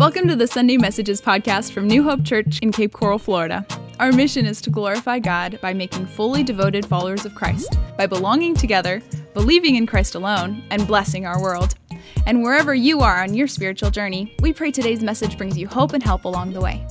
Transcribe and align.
Welcome 0.00 0.28
to 0.28 0.34
the 0.34 0.46
Sunday 0.46 0.78
Messages 0.78 1.20
podcast 1.20 1.72
from 1.72 1.86
New 1.86 2.02
Hope 2.02 2.24
Church 2.24 2.58
in 2.60 2.72
Cape 2.72 2.94
Coral, 2.94 3.18
Florida. 3.18 3.66
Our 3.98 4.12
mission 4.12 4.46
is 4.46 4.62
to 4.62 4.70
glorify 4.70 5.18
God 5.18 5.58
by 5.60 5.74
making 5.74 6.06
fully 6.06 6.42
devoted 6.42 6.86
followers 6.86 7.26
of 7.26 7.34
Christ, 7.34 7.76
by 7.98 8.06
belonging 8.06 8.54
together, 8.54 9.02
believing 9.34 9.74
in 9.74 9.86
Christ 9.86 10.14
alone, 10.14 10.64
and 10.70 10.86
blessing 10.86 11.26
our 11.26 11.42
world. 11.42 11.74
And 12.24 12.42
wherever 12.42 12.74
you 12.74 13.00
are 13.00 13.22
on 13.22 13.34
your 13.34 13.46
spiritual 13.46 13.90
journey, 13.90 14.34
we 14.40 14.54
pray 14.54 14.70
today's 14.70 15.02
message 15.02 15.36
brings 15.36 15.58
you 15.58 15.68
hope 15.68 15.92
and 15.92 16.02
help 16.02 16.24
along 16.24 16.54
the 16.54 16.62
way. 16.62 16.86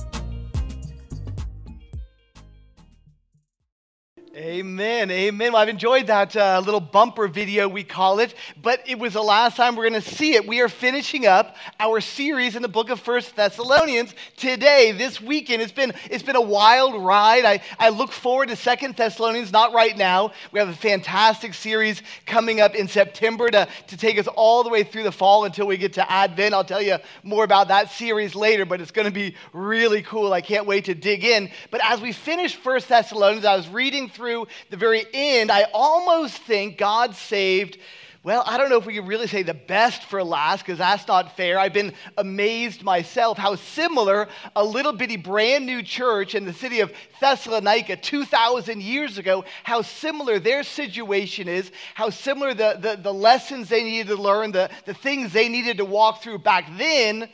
Amen, 4.40 5.10
amen. 5.10 5.52
Well, 5.52 5.60
I've 5.60 5.68
enjoyed 5.68 6.06
that 6.06 6.34
uh, 6.34 6.62
little 6.64 6.80
bumper 6.80 7.28
video, 7.28 7.68
we 7.68 7.84
call 7.84 8.20
it, 8.20 8.34
but 8.62 8.82
it 8.86 8.98
was 8.98 9.12
the 9.12 9.22
last 9.22 9.54
time 9.54 9.76
we're 9.76 9.90
going 9.90 10.00
to 10.00 10.08
see 10.14 10.32
it. 10.32 10.48
We 10.48 10.62
are 10.62 10.68
finishing 10.70 11.26
up 11.26 11.56
our 11.78 12.00
series 12.00 12.56
in 12.56 12.62
the 12.62 12.68
book 12.68 12.88
of 12.88 13.00
First 13.00 13.36
Thessalonians 13.36 14.14
today, 14.38 14.92
this 14.92 15.20
weekend. 15.20 15.60
It's 15.60 15.72
been, 15.72 15.92
it's 16.10 16.22
been 16.22 16.36
a 16.36 16.40
wild 16.40 17.04
ride. 17.04 17.44
I, 17.44 17.60
I 17.78 17.90
look 17.90 18.12
forward 18.12 18.48
to 18.48 18.56
Second 18.56 18.96
Thessalonians, 18.96 19.52
not 19.52 19.74
right 19.74 19.94
now. 19.94 20.32
We 20.52 20.58
have 20.58 20.70
a 20.70 20.74
fantastic 20.74 21.52
series 21.52 22.02
coming 22.24 22.62
up 22.62 22.74
in 22.74 22.88
September 22.88 23.50
to, 23.50 23.68
to 23.88 23.96
take 23.98 24.18
us 24.18 24.26
all 24.26 24.64
the 24.64 24.70
way 24.70 24.84
through 24.84 25.02
the 25.02 25.12
fall 25.12 25.44
until 25.44 25.66
we 25.66 25.76
get 25.76 25.92
to 25.94 26.10
Advent. 26.10 26.54
I'll 26.54 26.64
tell 26.64 26.80
you 26.80 26.96
more 27.22 27.44
about 27.44 27.68
that 27.68 27.90
series 27.90 28.34
later, 28.34 28.64
but 28.64 28.80
it's 28.80 28.90
going 28.90 29.06
to 29.06 29.12
be 29.12 29.34
really 29.52 30.00
cool. 30.00 30.32
I 30.32 30.40
can't 30.40 30.64
wait 30.64 30.86
to 30.86 30.94
dig 30.94 31.24
in. 31.24 31.50
But 31.70 31.82
as 31.84 32.00
we 32.00 32.12
finish 32.12 32.56
First 32.56 32.88
Thessalonians, 32.88 33.44
I 33.44 33.54
was 33.54 33.68
reading 33.68 34.08
through 34.08 34.29
through 34.30 34.46
the 34.70 34.76
very 34.76 35.04
end, 35.12 35.50
I 35.50 35.66
almost 35.74 36.38
think 36.38 36.78
God 36.78 37.14
saved 37.14 37.78
well, 38.22 38.42
I 38.46 38.58
don't 38.58 38.68
know 38.68 38.76
if 38.76 38.84
we 38.84 38.96
could 38.96 39.06
really 39.06 39.28
say 39.28 39.42
the 39.42 39.54
best 39.54 40.02
for 40.02 40.22
last 40.22 40.60
because 40.60 40.76
that's 40.76 41.08
not 41.08 41.38
fair. 41.38 41.58
I've 41.58 41.72
been 41.72 41.94
amazed 42.18 42.82
myself 42.82 43.38
how 43.38 43.54
similar 43.54 44.28
a 44.54 44.62
little 44.62 44.92
bitty 44.92 45.16
brand 45.16 45.64
new 45.64 45.82
church 45.82 46.34
in 46.34 46.44
the 46.44 46.52
city 46.52 46.80
of 46.80 46.92
Thessalonica 47.18 47.96
2,000 47.96 48.82
years 48.82 49.16
ago, 49.16 49.46
how 49.64 49.80
similar 49.80 50.38
their 50.38 50.64
situation 50.64 51.48
is, 51.48 51.72
how 51.94 52.10
similar 52.10 52.52
the, 52.52 52.76
the, 52.78 53.00
the 53.02 53.14
lessons 53.14 53.70
they 53.70 53.84
needed 53.84 54.08
to 54.08 54.20
learn, 54.20 54.52
the, 54.52 54.68
the 54.84 54.92
things 54.92 55.32
they 55.32 55.48
needed 55.48 55.78
to 55.78 55.86
walk 55.86 56.22
through 56.22 56.40
back 56.40 56.70
then 56.76 57.26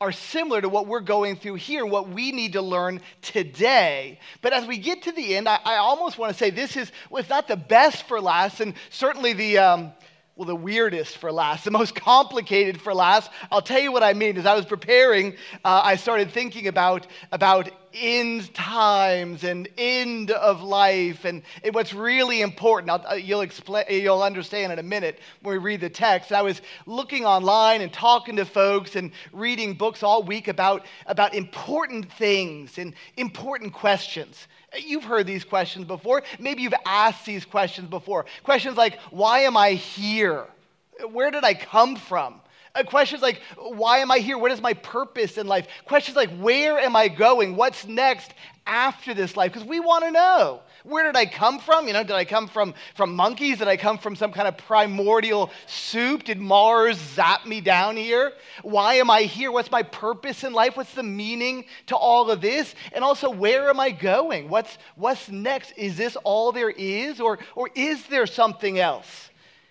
are 0.00 0.12
similar 0.12 0.60
to 0.60 0.68
what 0.68 0.86
we're 0.86 1.00
going 1.00 1.36
through 1.36 1.56
here, 1.56 1.84
what 1.84 2.08
we 2.08 2.30
need 2.30 2.52
to 2.52 2.62
learn 2.62 3.00
today. 3.20 4.20
But 4.42 4.52
as 4.52 4.64
we 4.66 4.78
get 4.78 5.02
to 5.02 5.12
the 5.12 5.36
end, 5.36 5.48
I, 5.48 5.58
I 5.64 5.76
almost 5.76 6.18
want 6.18 6.32
to 6.32 6.38
say 6.38 6.50
this 6.50 6.76
is, 6.76 6.92
well, 7.10 7.20
it's 7.20 7.28
not 7.28 7.48
the 7.48 7.56
best 7.56 8.06
for 8.06 8.20
last, 8.20 8.60
and 8.60 8.74
certainly 8.90 9.32
the, 9.32 9.58
um, 9.58 9.92
well, 10.38 10.46
the 10.46 10.54
weirdest 10.54 11.18
for 11.18 11.32
last, 11.32 11.64
the 11.64 11.72
most 11.72 11.94
complicated 11.96 12.80
for 12.80 12.94
last. 12.94 13.28
I'll 13.50 13.60
tell 13.60 13.80
you 13.80 13.90
what 13.90 14.04
I 14.04 14.12
mean. 14.12 14.38
As 14.38 14.46
I 14.46 14.54
was 14.54 14.64
preparing, 14.64 15.32
uh, 15.64 15.80
I 15.82 15.96
started 15.96 16.30
thinking 16.30 16.68
about, 16.68 17.08
about 17.32 17.68
end 17.92 18.54
times 18.54 19.42
and 19.42 19.68
end 19.76 20.30
of 20.30 20.62
life 20.62 21.24
and, 21.24 21.42
what's 21.72 21.92
really 21.92 22.40
important. 22.40 22.88
I'll, 22.88 23.04
uh, 23.04 23.14
you'll, 23.16 23.40
explain, 23.40 23.86
you'll 23.88 24.22
understand 24.22 24.72
in 24.72 24.78
a 24.78 24.82
minute 24.82 25.18
when 25.42 25.54
we 25.54 25.58
read 25.58 25.80
the 25.80 25.90
text. 25.90 26.30
I 26.30 26.42
was 26.42 26.62
looking 26.86 27.26
online 27.26 27.80
and 27.80 27.92
talking 27.92 28.36
to 28.36 28.44
folks 28.44 28.94
and 28.94 29.10
reading 29.32 29.74
books 29.74 30.04
all 30.04 30.22
week 30.22 30.46
about, 30.46 30.86
about 31.06 31.34
important 31.34 32.12
things 32.12 32.78
and 32.78 32.94
important 33.16 33.72
questions. 33.72 34.46
You've 34.76 35.04
heard 35.04 35.26
these 35.26 35.44
questions 35.44 35.86
before. 35.86 36.22
Maybe 36.38 36.62
you've 36.62 36.74
asked 36.84 37.24
these 37.24 37.44
questions 37.44 37.88
before. 37.88 38.26
Questions 38.42 38.76
like, 38.76 38.98
why 39.10 39.40
am 39.40 39.56
I 39.56 39.72
here? 39.72 40.44
Where 41.10 41.30
did 41.30 41.44
I 41.44 41.54
come 41.54 41.96
from? 41.96 42.40
Uh, 42.78 42.84
questions 42.84 43.22
like, 43.22 43.40
why 43.56 43.98
am 43.98 44.10
I 44.10 44.18
here? 44.18 44.38
What 44.38 44.52
is 44.52 44.60
my 44.60 44.74
purpose 44.74 45.36
in 45.36 45.46
life? 45.46 45.66
Questions 45.84 46.16
like, 46.16 46.30
where 46.38 46.78
am 46.78 46.94
I 46.94 47.08
going? 47.08 47.56
What's 47.56 47.86
next 47.86 48.34
after 48.66 49.14
this 49.14 49.36
life? 49.36 49.52
Because 49.52 49.66
we 49.66 49.80
want 49.80 50.04
to 50.04 50.10
know. 50.10 50.60
Where 50.84 51.04
did 51.04 51.16
I 51.16 51.26
come 51.26 51.58
from? 51.58 51.88
You 51.88 51.92
know, 51.92 52.02
did 52.04 52.12
I 52.12 52.24
come 52.24 52.46
from, 52.46 52.72
from 52.94 53.16
monkeys? 53.16 53.58
Did 53.58 53.68
I 53.68 53.76
come 53.76 53.98
from 53.98 54.14
some 54.14 54.32
kind 54.32 54.46
of 54.46 54.56
primordial 54.56 55.50
soup? 55.66 56.22
Did 56.22 56.38
Mars 56.38 56.98
zap 56.98 57.46
me 57.46 57.60
down 57.60 57.96
here? 57.96 58.32
Why 58.62 58.94
am 58.94 59.10
I 59.10 59.22
here? 59.22 59.50
What's 59.50 59.72
my 59.72 59.82
purpose 59.82 60.44
in 60.44 60.52
life? 60.52 60.76
What's 60.76 60.94
the 60.94 61.02
meaning 61.02 61.64
to 61.86 61.96
all 61.96 62.30
of 62.30 62.40
this? 62.40 62.74
And 62.92 63.02
also, 63.02 63.28
where 63.28 63.70
am 63.70 63.80
I 63.80 63.90
going? 63.90 64.48
What's, 64.48 64.78
what's 64.94 65.28
next? 65.28 65.72
Is 65.76 65.96
this 65.96 66.16
all 66.22 66.52
there 66.52 66.70
is? 66.70 67.20
Or, 67.20 67.40
or 67.56 67.70
is 67.74 68.06
there 68.06 68.26
something 68.26 68.78
else? 68.78 69.30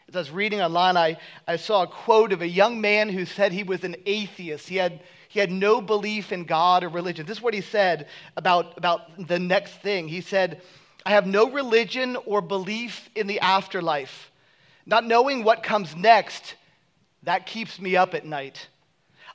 As 0.09 0.15
I 0.15 0.19
was 0.19 0.31
reading 0.31 0.61
online, 0.61 0.95
I, 0.95 1.17
I 1.45 1.57
saw 1.57 1.83
a 1.83 1.87
quote 1.87 2.31
of 2.31 2.41
a 2.41 2.47
young 2.47 2.79
man 2.79 3.09
who 3.09 3.25
said 3.25 3.51
he 3.51 3.63
was 3.63 3.83
an 3.83 3.97
atheist. 4.05 4.69
He 4.69 4.77
had, 4.77 5.01
he 5.27 5.41
had 5.41 5.51
no 5.51 5.81
belief 5.81 6.31
in 6.31 6.45
God 6.45 6.85
or 6.85 6.89
religion. 6.89 7.25
This 7.25 7.39
is 7.39 7.43
what 7.43 7.53
he 7.53 7.59
said 7.59 8.07
about, 8.37 8.77
about 8.77 9.27
the 9.27 9.37
next 9.37 9.81
thing. 9.81 10.07
He 10.07 10.21
said, 10.21 10.61
I 11.05 11.11
have 11.11 11.27
no 11.27 11.51
religion 11.51 12.15
or 12.25 12.41
belief 12.41 13.09
in 13.15 13.27
the 13.27 13.41
afterlife. 13.41 14.31
Not 14.85 15.05
knowing 15.05 15.43
what 15.43 15.61
comes 15.61 15.93
next, 15.93 16.55
that 17.23 17.45
keeps 17.45 17.77
me 17.77 17.97
up 17.97 18.13
at 18.13 18.25
night. 18.25 18.69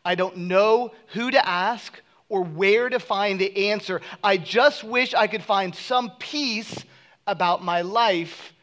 I 0.07 0.15
don't 0.15 0.37
know 0.39 0.93
who 1.09 1.31
to 1.31 1.47
ask 1.47 2.01
or 2.31 2.45
where 2.45 2.89
to 2.89 2.99
find 2.99 3.39
the 3.39 3.69
answer. 3.69 4.01
I 4.25 4.39
just 4.39 4.85
wish 4.85 5.13
I 5.13 5.27
could 5.27 5.43
find 5.43 5.75
some 5.75 6.13
peace 6.19 6.83
about 7.27 7.63
my 7.63 7.83
life 7.83 8.55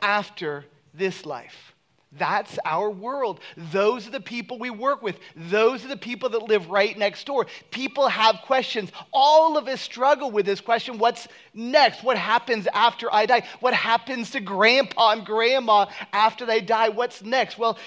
after 0.00 0.64
this 0.98 1.24
life. 1.24 1.74
That's 2.12 2.58
our 2.64 2.88
world. 2.88 3.40
Those 3.70 4.06
are 4.06 4.10
the 4.10 4.20
people 4.20 4.58
we 4.58 4.70
work 4.70 5.02
with. 5.02 5.18
Those 5.36 5.84
are 5.84 5.88
the 5.88 5.96
people 5.96 6.30
that 6.30 6.42
live 6.42 6.70
right 6.70 6.96
next 6.96 7.26
door. 7.26 7.46
People 7.70 8.08
have 8.08 8.36
questions. 8.46 8.90
All 9.12 9.58
of 9.58 9.68
us 9.68 9.82
struggle 9.82 10.30
with 10.30 10.46
this 10.46 10.62
question 10.62 10.96
what's 10.96 11.28
next? 11.52 12.02
What 12.02 12.16
happens 12.16 12.66
after 12.72 13.12
I 13.12 13.26
die? 13.26 13.42
What 13.60 13.74
happens 13.74 14.30
to 14.30 14.40
grandpa 14.40 15.12
and 15.12 15.26
grandma 15.26 15.86
after 16.14 16.46
they 16.46 16.62
die? 16.62 16.88
What's 16.88 17.22
next? 17.22 17.58
Well, 17.58 17.78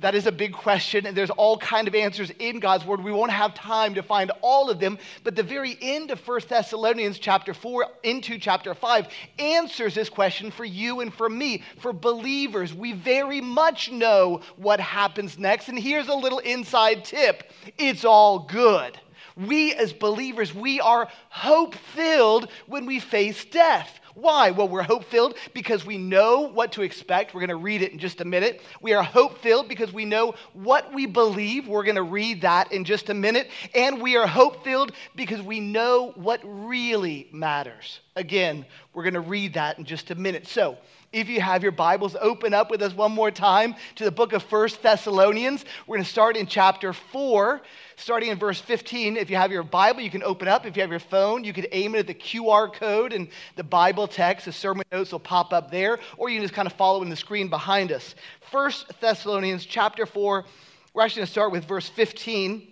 that 0.00 0.14
is 0.14 0.26
a 0.26 0.32
big 0.32 0.52
question, 0.52 1.06
and 1.06 1.16
there's 1.16 1.30
all 1.30 1.58
kind 1.58 1.86
of 1.86 1.94
answers 1.94 2.30
in 2.38 2.58
God's 2.58 2.84
word. 2.84 3.02
We 3.02 3.12
won't 3.12 3.30
have 3.30 3.54
time 3.54 3.94
to 3.94 4.02
find 4.02 4.32
all 4.40 4.70
of 4.70 4.80
them, 4.80 4.98
but 5.24 5.36
the 5.36 5.42
very 5.42 5.76
end 5.80 6.10
of 6.10 6.26
1 6.26 6.40
Thessalonians 6.48 7.18
chapter 7.18 7.52
4 7.52 7.86
into 8.02 8.38
chapter 8.38 8.74
5 8.74 9.08
answers 9.38 9.94
this 9.94 10.08
question 10.08 10.50
for 10.50 10.64
you 10.64 11.00
and 11.00 11.12
for 11.12 11.28
me, 11.28 11.62
for 11.78 11.92
believers. 11.92 12.72
We 12.72 12.92
very 12.92 13.40
much 13.40 13.90
know 13.90 14.40
what 14.56 14.80
happens 14.80 15.38
next, 15.38 15.68
and 15.68 15.78
here's 15.78 16.08
a 16.08 16.14
little 16.14 16.38
inside 16.38 17.04
tip. 17.04 17.52
It's 17.76 18.04
all 18.04 18.40
good. 18.40 18.98
We 19.36 19.74
as 19.74 19.92
believers, 19.92 20.54
we 20.54 20.80
are 20.80 21.08
hope 21.28 21.74
filled 21.74 22.48
when 22.66 22.86
we 22.86 23.00
face 23.00 23.44
death. 23.44 23.99
Why? 24.14 24.50
Well, 24.50 24.68
we're 24.68 24.82
hope 24.82 25.04
filled 25.04 25.34
because 25.54 25.84
we 25.84 25.98
know 25.98 26.40
what 26.40 26.72
to 26.72 26.82
expect. 26.82 27.34
We're 27.34 27.40
going 27.40 27.50
to 27.50 27.56
read 27.56 27.82
it 27.82 27.92
in 27.92 27.98
just 27.98 28.20
a 28.20 28.24
minute. 28.24 28.60
We 28.80 28.92
are 28.92 29.02
hope 29.02 29.38
filled 29.38 29.68
because 29.68 29.92
we 29.92 30.04
know 30.04 30.34
what 30.52 30.92
we 30.92 31.06
believe. 31.06 31.68
We're 31.68 31.84
going 31.84 31.96
to 31.96 32.02
read 32.02 32.42
that 32.42 32.72
in 32.72 32.84
just 32.84 33.08
a 33.10 33.14
minute. 33.14 33.50
And 33.74 34.00
we 34.00 34.16
are 34.16 34.26
hope 34.26 34.64
filled 34.64 34.92
because 35.14 35.42
we 35.42 35.60
know 35.60 36.12
what 36.16 36.40
really 36.44 37.28
matters. 37.32 38.00
Again, 38.16 38.64
we're 38.92 39.04
going 39.04 39.14
to 39.14 39.20
read 39.20 39.54
that 39.54 39.78
in 39.78 39.84
just 39.84 40.10
a 40.10 40.14
minute. 40.14 40.46
So, 40.46 40.76
if 41.12 41.28
you 41.28 41.40
have 41.40 41.64
your 41.64 41.72
Bibles, 41.72 42.14
open 42.20 42.54
up 42.54 42.70
with 42.70 42.82
us 42.82 42.94
one 42.94 43.10
more 43.10 43.32
time 43.32 43.74
to 43.96 44.04
the 44.04 44.12
book 44.12 44.32
of 44.32 44.44
First 44.44 44.80
Thessalonians. 44.80 45.64
We're 45.86 45.96
going 45.96 46.04
to 46.04 46.10
start 46.10 46.36
in 46.36 46.46
chapter 46.46 46.92
4, 46.92 47.60
starting 47.96 48.30
in 48.30 48.38
verse 48.38 48.60
15. 48.60 49.16
If 49.16 49.28
you 49.28 49.34
have 49.34 49.50
your 49.50 49.64
Bible, 49.64 50.02
you 50.02 50.10
can 50.10 50.22
open 50.22 50.46
up. 50.46 50.66
If 50.66 50.76
you 50.76 50.82
have 50.82 50.90
your 50.90 51.00
phone, 51.00 51.42
you 51.42 51.52
can 51.52 51.66
aim 51.72 51.96
it 51.96 52.00
at 52.00 52.06
the 52.06 52.14
QR 52.14 52.72
code 52.72 53.12
and 53.12 53.26
the 53.56 53.64
Bible 53.64 54.06
text. 54.06 54.46
The 54.46 54.52
sermon 54.52 54.84
notes 54.92 55.10
will 55.10 55.18
pop 55.18 55.52
up 55.52 55.72
there, 55.72 55.98
or 56.16 56.28
you 56.28 56.36
can 56.36 56.44
just 56.44 56.54
kind 56.54 56.66
of 56.66 56.74
follow 56.74 57.02
in 57.02 57.10
the 57.10 57.16
screen 57.16 57.48
behind 57.48 57.90
us. 57.90 58.14
First 58.52 58.92
Thessalonians 59.00 59.66
chapter 59.66 60.06
4, 60.06 60.44
we're 60.94 61.02
actually 61.02 61.20
going 61.20 61.26
to 61.26 61.32
start 61.32 61.50
with 61.50 61.64
verse 61.64 61.88
15. 61.88 62.69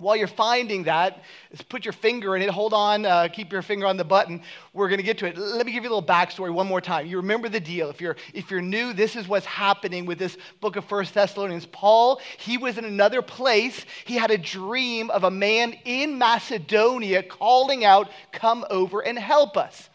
While 0.00 0.14
you're 0.14 0.28
finding 0.28 0.84
that, 0.84 1.24
put 1.68 1.84
your 1.84 1.92
finger 1.92 2.36
in 2.36 2.42
it. 2.42 2.50
Hold 2.50 2.72
on, 2.72 3.04
uh, 3.04 3.26
keep 3.32 3.50
your 3.50 3.62
finger 3.62 3.84
on 3.84 3.96
the 3.96 4.04
button. 4.04 4.42
We're 4.72 4.88
going 4.88 4.98
to 4.98 5.04
get 5.04 5.18
to 5.18 5.26
it. 5.26 5.36
Let 5.36 5.66
me 5.66 5.72
give 5.72 5.82
you 5.82 5.90
a 5.90 5.94
little 5.94 6.06
backstory 6.06 6.52
one 6.52 6.68
more 6.68 6.80
time. 6.80 7.06
You 7.06 7.16
remember 7.16 7.48
the 7.48 7.58
deal. 7.58 7.90
If 7.90 8.00
you're 8.00 8.14
if 8.32 8.48
you're 8.48 8.62
new, 8.62 8.92
this 8.92 9.16
is 9.16 9.26
what's 9.26 9.46
happening 9.46 10.06
with 10.06 10.20
this 10.20 10.36
book 10.60 10.76
of 10.76 10.84
First 10.84 11.14
Thessalonians. 11.14 11.66
Paul, 11.66 12.20
he 12.38 12.58
was 12.58 12.78
in 12.78 12.84
another 12.84 13.22
place. 13.22 13.84
He 14.04 14.14
had 14.14 14.30
a 14.30 14.38
dream 14.38 15.10
of 15.10 15.24
a 15.24 15.32
man 15.32 15.74
in 15.84 16.16
Macedonia 16.16 17.24
calling 17.24 17.84
out, 17.84 18.08
"Come 18.30 18.64
over 18.70 19.00
and 19.00 19.18
help 19.18 19.56
us." 19.56 19.87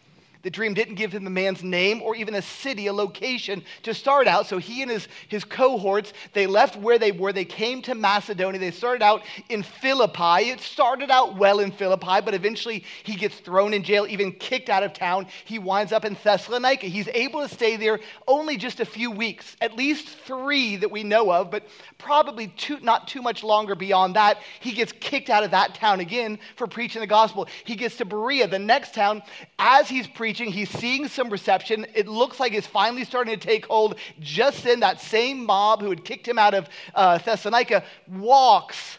The 0.44 0.50
dream 0.50 0.74
didn't 0.74 0.96
give 0.96 1.10
him 1.10 1.24
the 1.24 1.30
man's 1.30 1.64
name 1.64 2.02
or 2.02 2.14
even 2.14 2.34
a 2.34 2.42
city, 2.42 2.86
a 2.86 2.92
location 2.92 3.64
to 3.82 3.94
start 3.94 4.28
out. 4.28 4.46
So 4.46 4.58
he 4.58 4.82
and 4.82 4.90
his, 4.90 5.08
his 5.28 5.42
cohorts, 5.42 6.12
they 6.34 6.46
left 6.46 6.76
where 6.76 6.98
they 6.98 7.12
were. 7.12 7.32
They 7.32 7.46
came 7.46 7.80
to 7.82 7.94
Macedonia. 7.94 8.60
They 8.60 8.70
started 8.70 9.02
out 9.02 9.22
in 9.48 9.62
Philippi. 9.62 10.50
It 10.50 10.60
started 10.60 11.10
out 11.10 11.36
well 11.36 11.60
in 11.60 11.72
Philippi, 11.72 12.20
but 12.22 12.34
eventually 12.34 12.84
he 13.04 13.16
gets 13.16 13.40
thrown 13.40 13.72
in 13.72 13.82
jail, 13.82 14.06
even 14.06 14.32
kicked 14.32 14.68
out 14.68 14.82
of 14.82 14.92
town. 14.92 15.28
He 15.46 15.58
winds 15.58 15.92
up 15.92 16.04
in 16.04 16.14
Thessalonica. 16.22 16.86
He's 16.86 17.08
able 17.08 17.40
to 17.40 17.48
stay 17.48 17.76
there 17.76 18.00
only 18.28 18.58
just 18.58 18.80
a 18.80 18.84
few 18.84 19.10
weeks, 19.10 19.56
at 19.62 19.74
least 19.74 20.08
three 20.08 20.76
that 20.76 20.90
we 20.90 21.04
know 21.04 21.32
of, 21.32 21.50
but 21.50 21.66
probably 21.96 22.52
not 22.82 23.08
too 23.08 23.22
much 23.22 23.42
longer 23.42 23.74
beyond 23.74 24.16
that. 24.16 24.40
He 24.60 24.72
gets 24.72 24.92
kicked 24.92 25.30
out 25.30 25.42
of 25.42 25.52
that 25.52 25.74
town 25.74 26.00
again 26.00 26.38
for 26.56 26.66
preaching 26.66 27.00
the 27.00 27.06
gospel. 27.06 27.48
He 27.64 27.76
gets 27.76 27.96
to 27.96 28.04
Berea, 28.04 28.46
the 28.46 28.58
next 28.58 28.94
town. 28.94 29.22
As 29.58 29.88
he's 29.88 30.06
preaching, 30.06 30.33
He's 30.34 30.70
seeing 30.70 31.08
some 31.08 31.30
reception. 31.30 31.86
It 31.94 32.08
looks 32.08 32.40
like 32.40 32.52
it's 32.52 32.66
finally 32.66 33.04
starting 33.04 33.38
to 33.38 33.40
take 33.40 33.66
hold. 33.66 33.96
Just 34.20 34.64
then, 34.64 34.80
that 34.80 35.00
same 35.00 35.44
mob 35.44 35.80
who 35.80 35.90
had 35.90 36.04
kicked 36.04 36.26
him 36.26 36.38
out 36.38 36.54
of 36.54 36.68
uh, 36.94 37.18
Thessalonica 37.18 37.84
walks, 38.08 38.98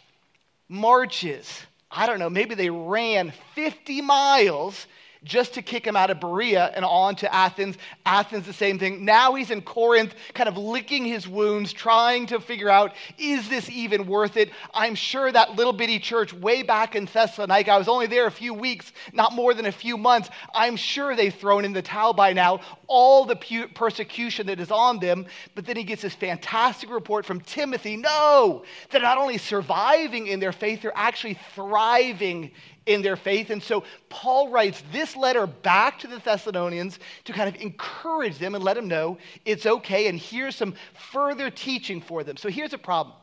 marches. 0.67 1.61
I 1.91 2.07
don't 2.07 2.19
know, 2.19 2.29
maybe 2.29 2.55
they 2.55 2.69
ran 2.69 3.31
50 3.53 4.01
miles 4.01 4.87
just 5.25 5.55
to 5.55 5.61
kick 5.61 5.85
him 5.85 5.97
out 5.97 6.09
of 6.09 6.21
Berea 6.21 6.71
and 6.75 6.85
on 6.85 7.15
to 7.17 7.33
Athens. 7.33 7.77
Athens, 8.05 8.45
the 8.45 8.53
same 8.53 8.79
thing. 8.79 9.03
Now 9.03 9.33
he's 9.33 9.51
in 9.51 9.61
Corinth, 9.61 10.13
kind 10.33 10.47
of 10.47 10.57
licking 10.57 11.03
his 11.03 11.27
wounds, 11.27 11.73
trying 11.73 12.27
to 12.27 12.39
figure 12.39 12.69
out, 12.69 12.93
is 13.17 13.49
this 13.49 13.69
even 13.69 14.07
worth 14.07 14.37
it? 14.37 14.51
I'm 14.73 14.95
sure 14.95 15.31
that 15.31 15.55
little 15.55 15.73
bitty 15.73 15.99
church 15.99 16.31
way 16.31 16.63
back 16.63 16.95
in 16.95 17.05
Thessalonica, 17.05 17.71
I 17.71 17.77
was 17.77 17.87
only 17.87 18.07
there 18.07 18.27
a 18.27 18.31
few 18.31 18.53
weeks, 18.53 18.93
not 19.11 19.33
more 19.33 19.53
than 19.53 19.65
a 19.65 19.71
few 19.71 19.97
months. 19.97 20.29
I'm 20.53 20.75
sure 20.75 21.15
they've 21.15 21.33
thrown 21.33 21.65
in 21.65 21.73
the 21.73 21.81
towel 21.81 22.13
by 22.13 22.33
now, 22.33 22.61
all 22.87 23.25
the 23.25 23.35
pu- 23.35 23.67
persecution 23.69 24.47
that 24.47 24.59
is 24.59 24.71
on 24.71 24.99
them. 24.99 25.25
But 25.55 25.65
then 25.65 25.75
he 25.75 25.83
gets 25.83 26.03
this 26.03 26.13
fantastic 26.13 26.89
report 26.89 27.25
from 27.25 27.41
Timothy 27.41 27.97
no, 28.05 28.63
they're 28.91 29.01
not 29.01 29.17
only 29.17 29.37
surviving 29.37 30.27
in 30.27 30.39
their 30.39 30.51
faith, 30.51 30.81
they're 30.81 30.91
actually 30.95 31.39
thriving 31.55 32.51
in 32.85 33.01
their 33.01 33.15
faith. 33.15 33.49
And 33.49 33.61
so 33.61 33.83
Paul 34.09 34.49
writes 34.49 34.81
this 34.91 35.15
letter 35.15 35.47
back 35.47 35.99
to 35.99 36.07
the 36.07 36.19
Thessalonians 36.19 36.99
to 37.25 37.33
kind 37.33 37.53
of 37.53 37.61
encourage 37.61 38.37
them 38.37 38.55
and 38.55 38.63
let 38.63 38.75
them 38.75 38.87
know 38.87 39.17
it's 39.43 39.65
okay. 39.65 40.07
And 40.07 40.19
here's 40.19 40.55
some 40.55 40.75
further 41.11 41.49
teaching 41.49 42.01
for 42.01 42.23
them. 42.23 42.37
So 42.37 42.49
here's 42.49 42.73
a 42.73 42.77
problem. 42.77 43.15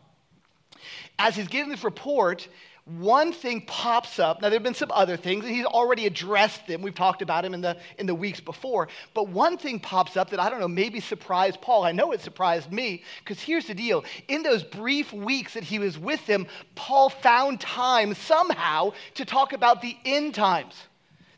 As 1.18 1.36
he's 1.36 1.48
giving 1.48 1.70
this 1.70 1.84
report, 1.84 2.48
one 2.84 3.32
thing 3.32 3.62
pops 3.64 4.18
up. 4.18 4.42
Now, 4.42 4.48
there 4.48 4.56
have 4.56 4.64
been 4.64 4.74
some 4.74 4.90
other 4.92 5.16
things, 5.16 5.44
and 5.44 5.54
he's 5.54 5.64
already 5.64 6.06
addressed 6.06 6.66
them. 6.66 6.82
We've 6.82 6.94
talked 6.94 7.22
about 7.22 7.44
him 7.44 7.54
in 7.54 7.60
the, 7.60 7.76
in 7.96 8.06
the 8.06 8.14
weeks 8.14 8.40
before. 8.40 8.88
But 9.14 9.28
one 9.28 9.56
thing 9.56 9.78
pops 9.78 10.16
up 10.16 10.30
that 10.30 10.40
I 10.40 10.50
don't 10.50 10.58
know, 10.58 10.66
maybe 10.66 10.98
surprised 10.98 11.60
Paul. 11.60 11.84
I 11.84 11.92
know 11.92 12.10
it 12.10 12.20
surprised 12.20 12.72
me, 12.72 13.04
because 13.20 13.40
here's 13.40 13.66
the 13.66 13.74
deal. 13.74 14.04
In 14.26 14.42
those 14.42 14.64
brief 14.64 15.12
weeks 15.12 15.54
that 15.54 15.62
he 15.62 15.78
was 15.78 15.96
with 15.96 16.26
them, 16.26 16.46
Paul 16.74 17.08
found 17.08 17.60
time 17.60 18.14
somehow 18.14 18.92
to 19.14 19.24
talk 19.24 19.52
about 19.52 19.80
the 19.80 19.96
end 20.04 20.34
times 20.34 20.74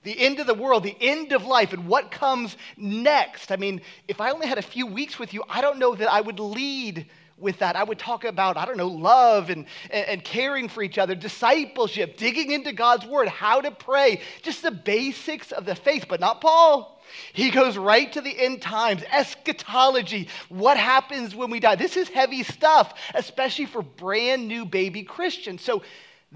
the 0.05 0.19
end 0.20 0.38
of 0.38 0.47
the 0.47 0.52
world, 0.52 0.82
the 0.82 0.97
end 1.00 1.32
of 1.32 1.47
life, 1.47 1.73
and 1.73 1.87
what 1.88 2.11
comes 2.11 2.58
next. 2.76 3.50
I 3.50 3.56
mean, 3.56 3.81
if 4.06 4.20
I 4.20 4.32
only 4.32 4.47
had 4.47 4.58
a 4.58 4.62
few 4.62 4.87
weeks 4.87 5.19
with 5.19 5.32
you, 5.32 5.43
I 5.49 5.62
don't 5.62 5.79
know 5.79 5.94
that 5.94 6.12
I 6.12 6.20
would 6.20 6.38
lead 6.38 7.06
with 7.39 7.59
that. 7.59 7.77
I 7.77 7.85
would 7.85 7.99
talk 7.99 8.25
about, 8.25 8.57
I 8.57 8.65
don't 8.65 8.77
know, 8.77 8.89
love 8.89 9.51
and, 9.51 9.67
and, 9.91 10.23
caring 10.23 10.69
for 10.69 10.83
each 10.83 10.99
other, 10.99 11.15
discipleship, 11.15 12.17
digging 12.17 12.53
into 12.53 12.73
God's 12.73 13.07
word, 13.07 13.29
how 13.29 13.61
to 13.61 13.71
pray, 13.71 14.21
just 14.43 14.63
the 14.63 14.71
basics 14.71 15.53
of 15.53 15.67
the 15.67 15.75
faith, 15.75 16.07
but 16.09 16.21
not 16.21 16.41
Paul. 16.41 17.03
He 17.33 17.51
goes 17.51 17.77
right 17.77 18.11
to 18.13 18.21
the 18.21 18.39
end 18.39 18.63
times, 18.63 19.03
eschatology, 19.13 20.29
what 20.49 20.77
happens 20.77 21.35
when 21.35 21.51
we 21.51 21.61
die. 21.61 21.75
This 21.75 21.97
is 21.97 22.09
heavy 22.09 22.43
stuff, 22.43 22.95
especially 23.15 23.67
for 23.67 23.83
brand 23.83 24.49
new 24.49 24.65
baby 24.65 25.03
Christians. 25.03 25.63
So 25.63 25.83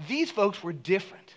these 0.07 0.31
folks 0.31 0.61
were 0.61 0.73
different. 0.73 1.33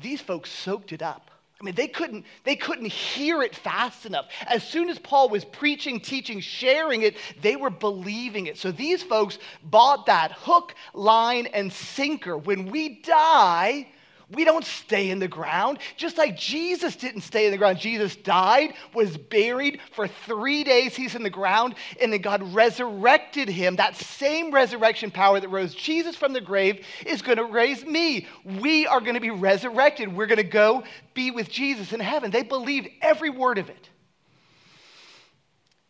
These 0.00 0.20
folks 0.20 0.50
soaked 0.50 0.92
it 0.92 1.02
up. 1.02 1.31
I 1.62 1.64
mean, 1.64 1.74
they 1.76 1.86
couldn't, 1.86 2.26
they 2.42 2.56
couldn't 2.56 2.86
hear 2.86 3.40
it 3.40 3.54
fast 3.54 4.04
enough. 4.04 4.26
As 4.48 4.66
soon 4.66 4.90
as 4.90 4.98
Paul 4.98 5.28
was 5.28 5.44
preaching, 5.44 6.00
teaching, 6.00 6.40
sharing 6.40 7.02
it, 7.02 7.16
they 7.40 7.54
were 7.54 7.70
believing 7.70 8.46
it. 8.46 8.58
So 8.58 8.72
these 8.72 9.04
folks 9.04 9.38
bought 9.62 10.06
that 10.06 10.32
hook, 10.32 10.74
line, 10.92 11.46
and 11.46 11.72
sinker. 11.72 12.36
When 12.36 12.66
we 12.66 13.00
die, 13.02 13.86
we 14.34 14.44
don't 14.44 14.64
stay 14.64 15.10
in 15.10 15.18
the 15.18 15.28
ground. 15.28 15.78
Just 15.96 16.18
like 16.18 16.36
Jesus 16.36 16.96
didn't 16.96 17.22
stay 17.22 17.46
in 17.46 17.52
the 17.52 17.58
ground. 17.58 17.78
Jesus 17.78 18.16
died, 18.16 18.74
was 18.94 19.16
buried 19.16 19.80
for 19.92 20.06
three 20.06 20.64
days. 20.64 20.94
He's 20.94 21.14
in 21.14 21.22
the 21.22 21.30
ground, 21.30 21.74
and 22.00 22.12
then 22.12 22.20
God 22.20 22.54
resurrected 22.54 23.48
him. 23.48 23.76
That 23.76 23.96
same 23.96 24.52
resurrection 24.52 25.10
power 25.10 25.40
that 25.40 25.48
rose 25.48 25.74
Jesus 25.74 26.16
from 26.16 26.32
the 26.32 26.40
grave 26.40 26.84
is 27.06 27.22
going 27.22 27.38
to 27.38 27.44
raise 27.44 27.84
me. 27.84 28.26
We 28.44 28.86
are 28.86 29.00
going 29.00 29.14
to 29.14 29.20
be 29.20 29.30
resurrected. 29.30 30.14
We're 30.14 30.26
going 30.26 30.36
to 30.36 30.44
go 30.44 30.84
be 31.14 31.30
with 31.30 31.50
Jesus 31.50 31.92
in 31.92 32.00
heaven. 32.00 32.30
They 32.30 32.42
believed 32.42 32.88
every 33.00 33.30
word 33.30 33.58
of 33.58 33.68
it 33.68 33.88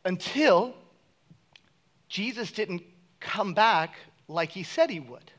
until 0.04 0.74
Jesus 2.08 2.52
didn't 2.52 2.82
come 3.20 3.54
back 3.54 3.96
like 4.28 4.50
he 4.50 4.62
said 4.62 4.90
he 4.90 5.00
would. 5.00 5.30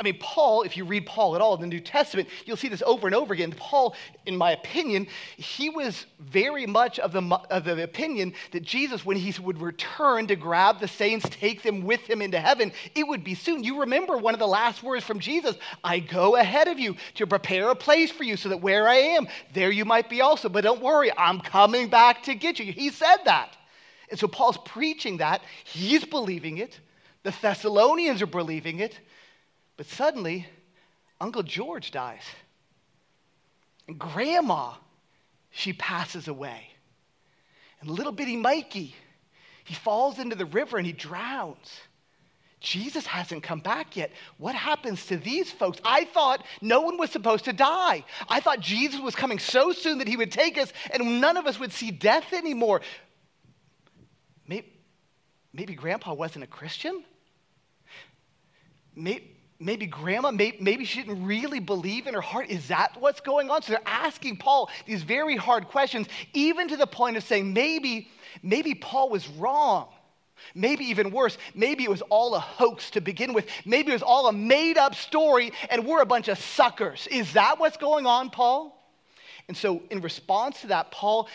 I 0.00 0.04
mean, 0.04 0.18
Paul, 0.20 0.62
if 0.62 0.76
you 0.76 0.84
read 0.84 1.06
Paul 1.06 1.34
at 1.34 1.40
all 1.40 1.56
in 1.56 1.60
the 1.60 1.66
New 1.66 1.80
Testament, 1.80 2.28
you'll 2.46 2.56
see 2.56 2.68
this 2.68 2.84
over 2.86 3.08
and 3.08 3.16
over 3.16 3.34
again. 3.34 3.52
Paul, 3.56 3.96
in 4.26 4.36
my 4.36 4.52
opinion, 4.52 5.08
he 5.36 5.70
was 5.70 6.06
very 6.20 6.66
much 6.66 7.00
of 7.00 7.10
the, 7.10 7.20
of 7.50 7.64
the 7.64 7.82
opinion 7.82 8.32
that 8.52 8.62
Jesus, 8.62 9.04
when 9.04 9.16
he 9.16 9.34
would 9.40 9.60
return 9.60 10.28
to 10.28 10.36
grab 10.36 10.78
the 10.78 10.86
saints, 10.86 11.28
take 11.28 11.62
them 11.62 11.82
with 11.82 12.08
him 12.08 12.22
into 12.22 12.38
heaven, 12.38 12.70
it 12.94 13.08
would 13.08 13.24
be 13.24 13.34
soon. 13.34 13.64
You 13.64 13.80
remember 13.80 14.16
one 14.16 14.34
of 14.34 14.40
the 14.40 14.46
last 14.46 14.84
words 14.84 15.04
from 15.04 15.18
Jesus 15.18 15.56
I 15.82 15.98
go 15.98 16.36
ahead 16.36 16.68
of 16.68 16.78
you 16.78 16.94
to 17.14 17.26
prepare 17.26 17.70
a 17.70 17.74
place 17.74 18.12
for 18.12 18.22
you 18.22 18.36
so 18.36 18.50
that 18.50 18.60
where 18.60 18.86
I 18.88 18.96
am, 18.96 19.26
there 19.52 19.72
you 19.72 19.84
might 19.84 20.08
be 20.08 20.20
also. 20.20 20.48
But 20.48 20.62
don't 20.62 20.80
worry, 20.80 21.10
I'm 21.18 21.40
coming 21.40 21.88
back 21.88 22.22
to 22.24 22.36
get 22.36 22.60
you. 22.60 22.72
He 22.72 22.90
said 22.90 23.16
that. 23.24 23.56
And 24.10 24.18
so 24.18 24.28
Paul's 24.28 24.58
preaching 24.64 25.16
that. 25.16 25.42
He's 25.64 26.04
believing 26.04 26.58
it. 26.58 26.78
The 27.24 27.34
Thessalonians 27.42 28.22
are 28.22 28.26
believing 28.26 28.78
it. 28.78 28.96
But 29.78 29.86
suddenly, 29.86 30.46
Uncle 31.20 31.44
George 31.44 31.92
dies. 31.92 32.24
And 33.86 33.98
Grandma, 33.98 34.74
she 35.50 35.72
passes 35.72 36.28
away. 36.28 36.68
And 37.80 37.88
little 37.88 38.12
bitty 38.12 38.36
Mikey, 38.36 38.94
he 39.64 39.74
falls 39.74 40.18
into 40.18 40.36
the 40.36 40.44
river 40.44 40.76
and 40.76 40.86
he 40.86 40.92
drowns. 40.92 41.80
Jesus 42.60 43.06
hasn't 43.06 43.44
come 43.44 43.60
back 43.60 43.96
yet. 43.96 44.10
What 44.36 44.56
happens 44.56 45.06
to 45.06 45.16
these 45.16 45.52
folks? 45.52 45.78
I 45.84 46.06
thought 46.06 46.44
no 46.60 46.80
one 46.80 46.98
was 46.98 47.10
supposed 47.10 47.44
to 47.44 47.52
die. 47.52 48.04
I 48.28 48.40
thought 48.40 48.58
Jesus 48.58 49.00
was 49.00 49.14
coming 49.14 49.38
so 49.38 49.70
soon 49.70 49.98
that 49.98 50.08
he 50.08 50.16
would 50.16 50.32
take 50.32 50.58
us 50.58 50.72
and 50.90 51.20
none 51.20 51.36
of 51.36 51.46
us 51.46 51.60
would 51.60 51.72
see 51.72 51.92
death 51.92 52.32
anymore. 52.32 52.80
Maybe, 54.44 54.72
maybe 55.52 55.74
grandpa 55.74 56.14
wasn't 56.14 56.42
a 56.42 56.48
Christian? 56.48 57.04
Maybe, 58.96 59.37
maybe 59.60 59.86
grandma, 59.86 60.30
maybe 60.30 60.84
she 60.84 61.02
didn't 61.02 61.24
really 61.24 61.60
believe 61.60 62.06
in 62.06 62.14
her 62.14 62.20
heart. 62.20 62.48
Is 62.48 62.68
that 62.68 62.96
what's 63.00 63.20
going 63.20 63.50
on? 63.50 63.62
So 63.62 63.72
they're 63.72 63.80
asking 63.86 64.36
Paul 64.36 64.70
these 64.86 65.02
very 65.02 65.36
hard 65.36 65.68
questions, 65.68 66.06
even 66.32 66.68
to 66.68 66.76
the 66.76 66.86
point 66.86 67.16
of 67.16 67.24
saying, 67.24 67.52
maybe, 67.52 68.08
maybe 68.42 68.74
Paul 68.74 69.10
was 69.10 69.28
wrong. 69.28 69.88
Maybe 70.54 70.84
even 70.84 71.10
worse, 71.10 71.36
maybe 71.52 71.82
it 71.82 71.90
was 71.90 72.02
all 72.02 72.36
a 72.36 72.40
hoax 72.40 72.90
to 72.92 73.00
begin 73.00 73.32
with. 73.32 73.46
Maybe 73.64 73.90
it 73.90 73.94
was 73.94 74.02
all 74.02 74.28
a 74.28 74.32
made 74.32 74.78
up 74.78 74.94
story 74.94 75.52
and 75.68 75.84
we're 75.84 76.00
a 76.00 76.06
bunch 76.06 76.28
of 76.28 76.38
suckers. 76.38 77.08
Is 77.10 77.32
that 77.32 77.58
what's 77.58 77.76
going 77.76 78.06
on, 78.06 78.30
Paul? 78.30 78.74
And 79.48 79.56
so, 79.56 79.82
in 79.90 80.00
response 80.02 80.60
to 80.60 80.68
that, 80.68 80.90
Paul 80.90 81.26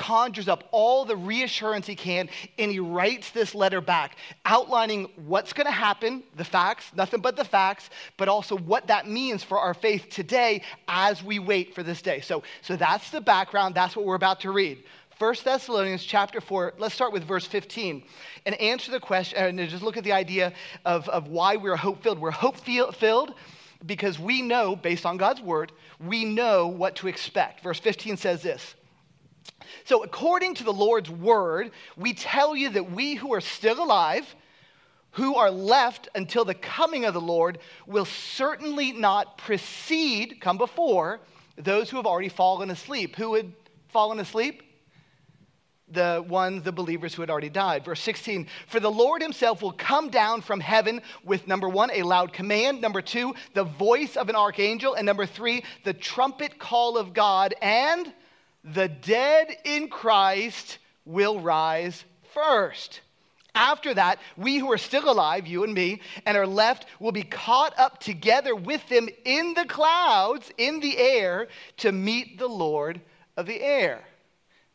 conjures 0.00 0.48
up 0.48 0.64
all 0.72 1.04
the 1.04 1.14
reassurance 1.14 1.86
he 1.86 1.94
can, 1.94 2.28
and 2.58 2.72
he 2.72 2.80
writes 2.80 3.30
this 3.30 3.54
letter 3.54 3.82
back, 3.82 4.16
outlining 4.46 5.10
what's 5.26 5.52
going 5.52 5.66
to 5.66 5.70
happen, 5.70 6.22
the 6.36 6.44
facts, 6.44 6.90
nothing 6.96 7.20
but 7.20 7.36
the 7.36 7.44
facts, 7.44 7.90
but 8.16 8.26
also 8.26 8.56
what 8.56 8.86
that 8.86 9.06
means 9.06 9.44
for 9.44 9.58
our 9.58 9.74
faith 9.74 10.08
today 10.08 10.62
as 10.88 11.22
we 11.22 11.38
wait 11.38 11.74
for 11.74 11.82
this 11.82 12.00
day. 12.00 12.22
So, 12.22 12.42
so 12.62 12.76
that's 12.76 13.10
the 13.10 13.20
background. 13.20 13.74
That's 13.74 13.94
what 13.94 14.06
we're 14.06 14.14
about 14.14 14.40
to 14.40 14.50
read. 14.50 14.82
1 15.18 15.34
Thessalonians 15.44 16.02
chapter 16.02 16.40
4, 16.40 16.74
let's 16.78 16.94
start 16.94 17.12
with 17.12 17.24
verse 17.24 17.44
15 17.44 18.02
and 18.46 18.54
answer 18.54 18.90
the 18.90 19.00
question, 19.00 19.60
and 19.60 19.68
just 19.68 19.82
look 19.82 19.98
at 19.98 20.04
the 20.04 20.12
idea 20.12 20.54
of, 20.86 21.06
of 21.10 21.28
why 21.28 21.56
we're 21.56 21.76
hope 21.76 22.02
filled. 22.02 22.18
We're 22.18 22.30
hope 22.30 22.56
filled 22.56 23.34
because 23.84 24.18
we 24.18 24.40
know, 24.40 24.74
based 24.76 25.04
on 25.04 25.18
God's 25.18 25.42
word, 25.42 25.72
we 26.00 26.24
know 26.24 26.68
what 26.68 26.96
to 26.96 27.08
expect. 27.08 27.62
Verse 27.62 27.78
15 27.78 28.16
says 28.16 28.42
this 28.42 28.74
so, 29.84 30.02
according 30.02 30.54
to 30.54 30.64
the 30.64 30.72
Lord's 30.72 31.10
word, 31.10 31.70
we 31.96 32.12
tell 32.12 32.54
you 32.56 32.70
that 32.70 32.92
we 32.92 33.14
who 33.14 33.32
are 33.34 33.40
still 33.40 33.82
alive, 33.82 34.34
who 35.12 35.36
are 35.36 35.50
left 35.50 36.08
until 36.14 36.44
the 36.44 36.54
coming 36.54 37.04
of 37.04 37.14
the 37.14 37.20
Lord, 37.20 37.58
will 37.86 38.04
certainly 38.04 38.92
not 38.92 39.38
precede, 39.38 40.40
come 40.40 40.58
before, 40.58 41.20
those 41.56 41.90
who 41.90 41.96
have 41.96 42.06
already 42.06 42.28
fallen 42.28 42.70
asleep. 42.70 43.16
Who 43.16 43.34
had 43.34 43.52
fallen 43.88 44.20
asleep? 44.20 44.62
the 45.92 46.24
ones, 46.28 46.62
the 46.62 46.72
believers 46.72 47.14
who 47.14 47.22
had 47.22 47.30
already 47.30 47.48
died. 47.48 47.84
Verse 47.84 48.00
16, 48.00 48.46
for 48.66 48.80
the 48.80 48.90
Lord 48.90 49.22
himself 49.22 49.62
will 49.62 49.72
come 49.72 50.08
down 50.08 50.40
from 50.40 50.60
heaven 50.60 51.02
with 51.24 51.46
number 51.46 51.68
one, 51.68 51.90
a 51.92 52.02
loud 52.02 52.32
command, 52.32 52.80
number 52.80 53.02
two, 53.02 53.34
the 53.54 53.64
voice 53.64 54.16
of 54.16 54.28
an 54.28 54.36
archangel, 54.36 54.94
and 54.94 55.04
number 55.04 55.26
three, 55.26 55.64
the 55.84 55.92
trumpet 55.92 56.58
call 56.58 56.96
of 56.96 57.12
God, 57.12 57.54
and 57.60 58.12
the 58.64 58.88
dead 58.88 59.56
in 59.64 59.88
Christ 59.88 60.78
will 61.04 61.40
rise 61.40 62.04
first. 62.34 63.00
After 63.54 63.94
that, 63.94 64.20
we 64.36 64.58
who 64.58 64.70
are 64.70 64.78
still 64.78 65.10
alive, 65.10 65.46
you 65.46 65.64
and 65.64 65.74
me, 65.74 66.00
and 66.24 66.36
are 66.36 66.46
left 66.46 66.86
will 67.00 67.12
be 67.12 67.24
caught 67.24 67.76
up 67.78 67.98
together 67.98 68.54
with 68.54 68.86
them 68.88 69.08
in 69.24 69.54
the 69.54 69.64
clouds, 69.64 70.52
in 70.56 70.80
the 70.80 70.96
air, 70.96 71.48
to 71.78 71.90
meet 71.90 72.38
the 72.38 72.46
Lord 72.46 73.00
of 73.36 73.46
the 73.46 73.60
air. 73.60 74.04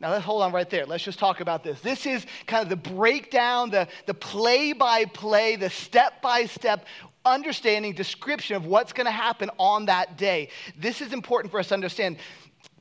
Now 0.01 0.12
let's 0.12 0.25
hold 0.25 0.42
on 0.42 0.51
right 0.51 0.70
there. 0.70 0.86
Let's 0.86 1.06
just 1.06 1.20
talk 1.20 1.39
about 1.39 1.63
this. 1.63 1.80
This 1.80 2.06
is 2.06 2.25
kind 2.48 2.63
of 2.63 2.70
the 2.70 2.89
breakdown, 2.89 3.70
the, 3.70 3.88
the 4.08 4.13
play 4.13 4.74
by 4.74 5.06
play, 5.06 5.56
the 5.56 5.70
step 5.70 6.22
by 6.22 6.46
step 6.46 6.86
understanding, 7.24 7.94
description 7.94 8.56
of 8.56 8.65
what's 8.65 8.94
going 8.94 9.06
to 9.06 9.12
happen 9.12 9.50
on 9.58 9.86
that 9.86 10.18
day. 10.18 10.50
This 10.77 11.01
is 11.01 11.13
important 11.13 11.50
for 11.50 11.60
us 11.60 11.70
to 11.70 11.74
understand 11.74 12.18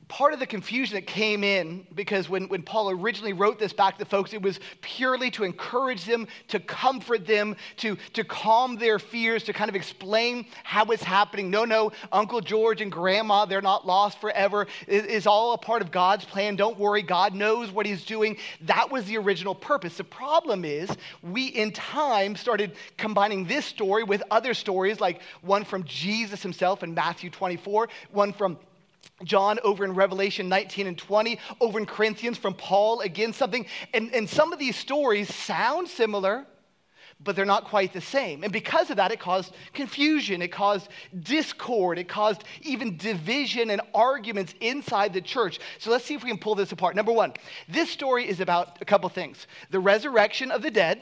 part 0.07 0.33
of 0.33 0.39
the 0.39 0.45
confusion 0.45 0.95
that 0.95 1.07
came 1.07 1.43
in 1.43 1.85
because 1.95 2.29
when, 2.29 2.47
when 2.47 2.61
Paul 2.61 2.91
originally 2.91 3.33
wrote 3.33 3.57
this 3.57 3.73
back 3.73 3.97
to 3.97 4.05
folks, 4.05 4.33
it 4.33 4.41
was 4.41 4.59
purely 4.81 5.31
to 5.31 5.43
encourage 5.43 6.05
them, 6.05 6.27
to 6.49 6.59
comfort 6.59 7.25
them, 7.25 7.55
to, 7.77 7.97
to 8.13 8.23
calm 8.23 8.75
their 8.75 8.99
fears, 8.99 9.43
to 9.43 9.53
kind 9.53 9.69
of 9.69 9.75
explain 9.75 10.45
how 10.63 10.85
it's 10.85 11.03
happening. 11.03 11.49
No, 11.49 11.65
no, 11.65 11.91
Uncle 12.11 12.41
George 12.41 12.81
and 12.81 12.91
Grandma, 12.91 13.45
they're 13.45 13.61
not 13.61 13.87
lost 13.87 14.21
forever. 14.21 14.67
It 14.87 15.05
is 15.05 15.25
all 15.25 15.53
a 15.53 15.57
part 15.57 15.81
of 15.81 15.91
God's 15.91 16.25
plan. 16.25 16.55
Don't 16.55 16.77
worry, 16.77 17.01
God 17.01 17.33
knows 17.33 17.71
what 17.71 17.85
He's 17.85 18.05
doing. 18.05 18.37
That 18.61 18.91
was 18.91 19.05
the 19.05 19.17
original 19.17 19.55
purpose. 19.55 19.97
The 19.97 20.03
problem 20.03 20.65
is, 20.65 20.89
we 21.23 21.47
in 21.47 21.71
time 21.71 22.35
started 22.35 22.75
combining 22.97 23.45
this 23.45 23.65
story 23.65 24.03
with 24.03 24.21
other 24.29 24.53
stories, 24.53 24.99
like 24.99 25.21
one 25.41 25.65
from 25.65 25.83
Jesus 25.83 26.43
Himself 26.43 26.83
in 26.83 26.93
Matthew 26.93 27.29
24, 27.29 27.89
one 28.11 28.31
from 28.31 28.59
John 29.23 29.59
over 29.63 29.85
in 29.85 29.93
Revelation 29.93 30.49
19 30.49 30.87
and 30.87 30.97
20, 30.97 31.39
over 31.61 31.79
in 31.79 31.85
Corinthians 31.85 32.37
from 32.37 32.53
Paul, 32.53 32.99
again, 33.01 33.31
something. 33.31 33.65
And, 33.93 34.13
and 34.13 34.29
some 34.29 34.51
of 34.51 34.59
these 34.59 34.75
stories 34.75 35.33
sound 35.33 35.87
similar, 35.87 36.45
but 37.23 37.35
they're 37.35 37.45
not 37.45 37.63
quite 37.63 37.93
the 37.93 38.01
same. 38.01 38.43
And 38.43 38.51
because 38.51 38.89
of 38.89 38.97
that, 38.97 39.11
it 39.11 39.21
caused 39.21 39.53
confusion, 39.73 40.41
it 40.41 40.51
caused 40.51 40.89
discord, 41.17 41.97
it 41.97 42.09
caused 42.09 42.43
even 42.61 42.97
division 42.97 43.69
and 43.69 43.81
arguments 43.93 44.53
inside 44.59 45.13
the 45.13 45.21
church. 45.21 45.59
So 45.79 45.91
let's 45.91 46.03
see 46.03 46.13
if 46.13 46.23
we 46.23 46.29
can 46.29 46.39
pull 46.39 46.55
this 46.55 46.73
apart. 46.73 46.95
Number 46.95 47.13
one, 47.13 47.33
this 47.69 47.89
story 47.89 48.27
is 48.27 48.41
about 48.41 48.81
a 48.81 48.85
couple 48.85 49.07
things 49.09 49.47
the 49.69 49.79
resurrection 49.79 50.51
of 50.51 50.61
the 50.61 50.71
dead, 50.71 51.01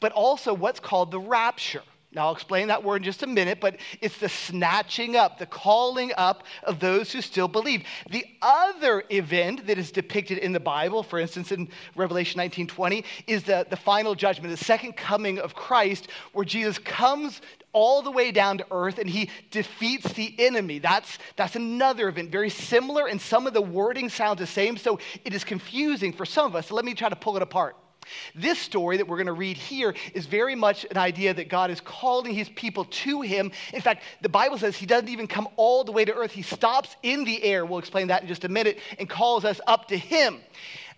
but 0.00 0.12
also 0.12 0.54
what's 0.54 0.80
called 0.80 1.10
the 1.10 1.20
rapture. 1.20 1.82
Now, 2.14 2.26
I'll 2.26 2.34
explain 2.34 2.68
that 2.68 2.84
word 2.84 2.96
in 2.96 3.02
just 3.02 3.22
a 3.22 3.26
minute, 3.26 3.58
but 3.60 3.76
it's 4.00 4.18
the 4.18 4.28
snatching 4.28 5.16
up, 5.16 5.38
the 5.38 5.46
calling 5.46 6.12
up 6.16 6.44
of 6.62 6.78
those 6.78 7.12
who 7.12 7.20
still 7.20 7.48
believe. 7.48 7.84
The 8.10 8.24
other 8.40 9.02
event 9.10 9.66
that 9.66 9.78
is 9.78 9.90
depicted 9.90 10.38
in 10.38 10.52
the 10.52 10.60
Bible, 10.60 11.02
for 11.02 11.18
instance, 11.18 11.50
in 11.50 11.68
Revelation 11.96 12.38
19 12.38 12.68
20, 12.68 13.04
is 13.26 13.42
the, 13.42 13.66
the 13.68 13.76
final 13.76 14.14
judgment, 14.14 14.56
the 14.56 14.64
second 14.64 14.96
coming 14.96 15.38
of 15.38 15.54
Christ, 15.54 16.08
where 16.32 16.44
Jesus 16.44 16.78
comes 16.78 17.40
all 17.72 18.02
the 18.02 18.10
way 18.10 18.30
down 18.30 18.58
to 18.58 18.66
earth 18.70 18.98
and 18.98 19.10
he 19.10 19.28
defeats 19.50 20.12
the 20.12 20.34
enemy. 20.38 20.78
That's, 20.78 21.18
that's 21.36 21.56
another 21.56 22.08
event, 22.08 22.30
very 22.30 22.50
similar, 22.50 23.08
and 23.08 23.20
some 23.20 23.46
of 23.46 23.52
the 23.52 23.62
wording 23.62 24.08
sounds 24.08 24.38
the 24.38 24.46
same, 24.46 24.76
so 24.76 24.98
it 25.24 25.34
is 25.34 25.44
confusing 25.44 26.12
for 26.12 26.24
some 26.24 26.46
of 26.46 26.54
us. 26.54 26.68
So 26.68 26.74
let 26.76 26.84
me 26.84 26.94
try 26.94 27.08
to 27.08 27.16
pull 27.16 27.36
it 27.36 27.42
apart. 27.42 27.76
This 28.34 28.58
story 28.58 28.96
that 28.96 29.08
we're 29.08 29.16
going 29.16 29.26
to 29.26 29.32
read 29.32 29.56
here 29.56 29.94
is 30.14 30.26
very 30.26 30.54
much 30.54 30.84
an 30.90 30.96
idea 30.96 31.34
that 31.34 31.48
God 31.48 31.70
is 31.70 31.80
calling 31.80 32.34
his 32.34 32.48
people 32.50 32.84
to 32.84 33.22
him. 33.22 33.52
In 33.72 33.80
fact, 33.80 34.02
the 34.20 34.28
Bible 34.28 34.58
says 34.58 34.76
he 34.76 34.86
doesn't 34.86 35.08
even 35.08 35.26
come 35.26 35.48
all 35.56 35.84
the 35.84 35.92
way 35.92 36.04
to 36.04 36.14
earth, 36.14 36.32
he 36.32 36.42
stops 36.42 36.96
in 37.02 37.24
the 37.24 37.42
air. 37.42 37.64
We'll 37.64 37.78
explain 37.78 38.08
that 38.08 38.22
in 38.22 38.28
just 38.28 38.44
a 38.44 38.48
minute 38.48 38.78
and 38.98 39.08
calls 39.08 39.44
us 39.44 39.60
up 39.66 39.88
to 39.88 39.96
him 39.96 40.40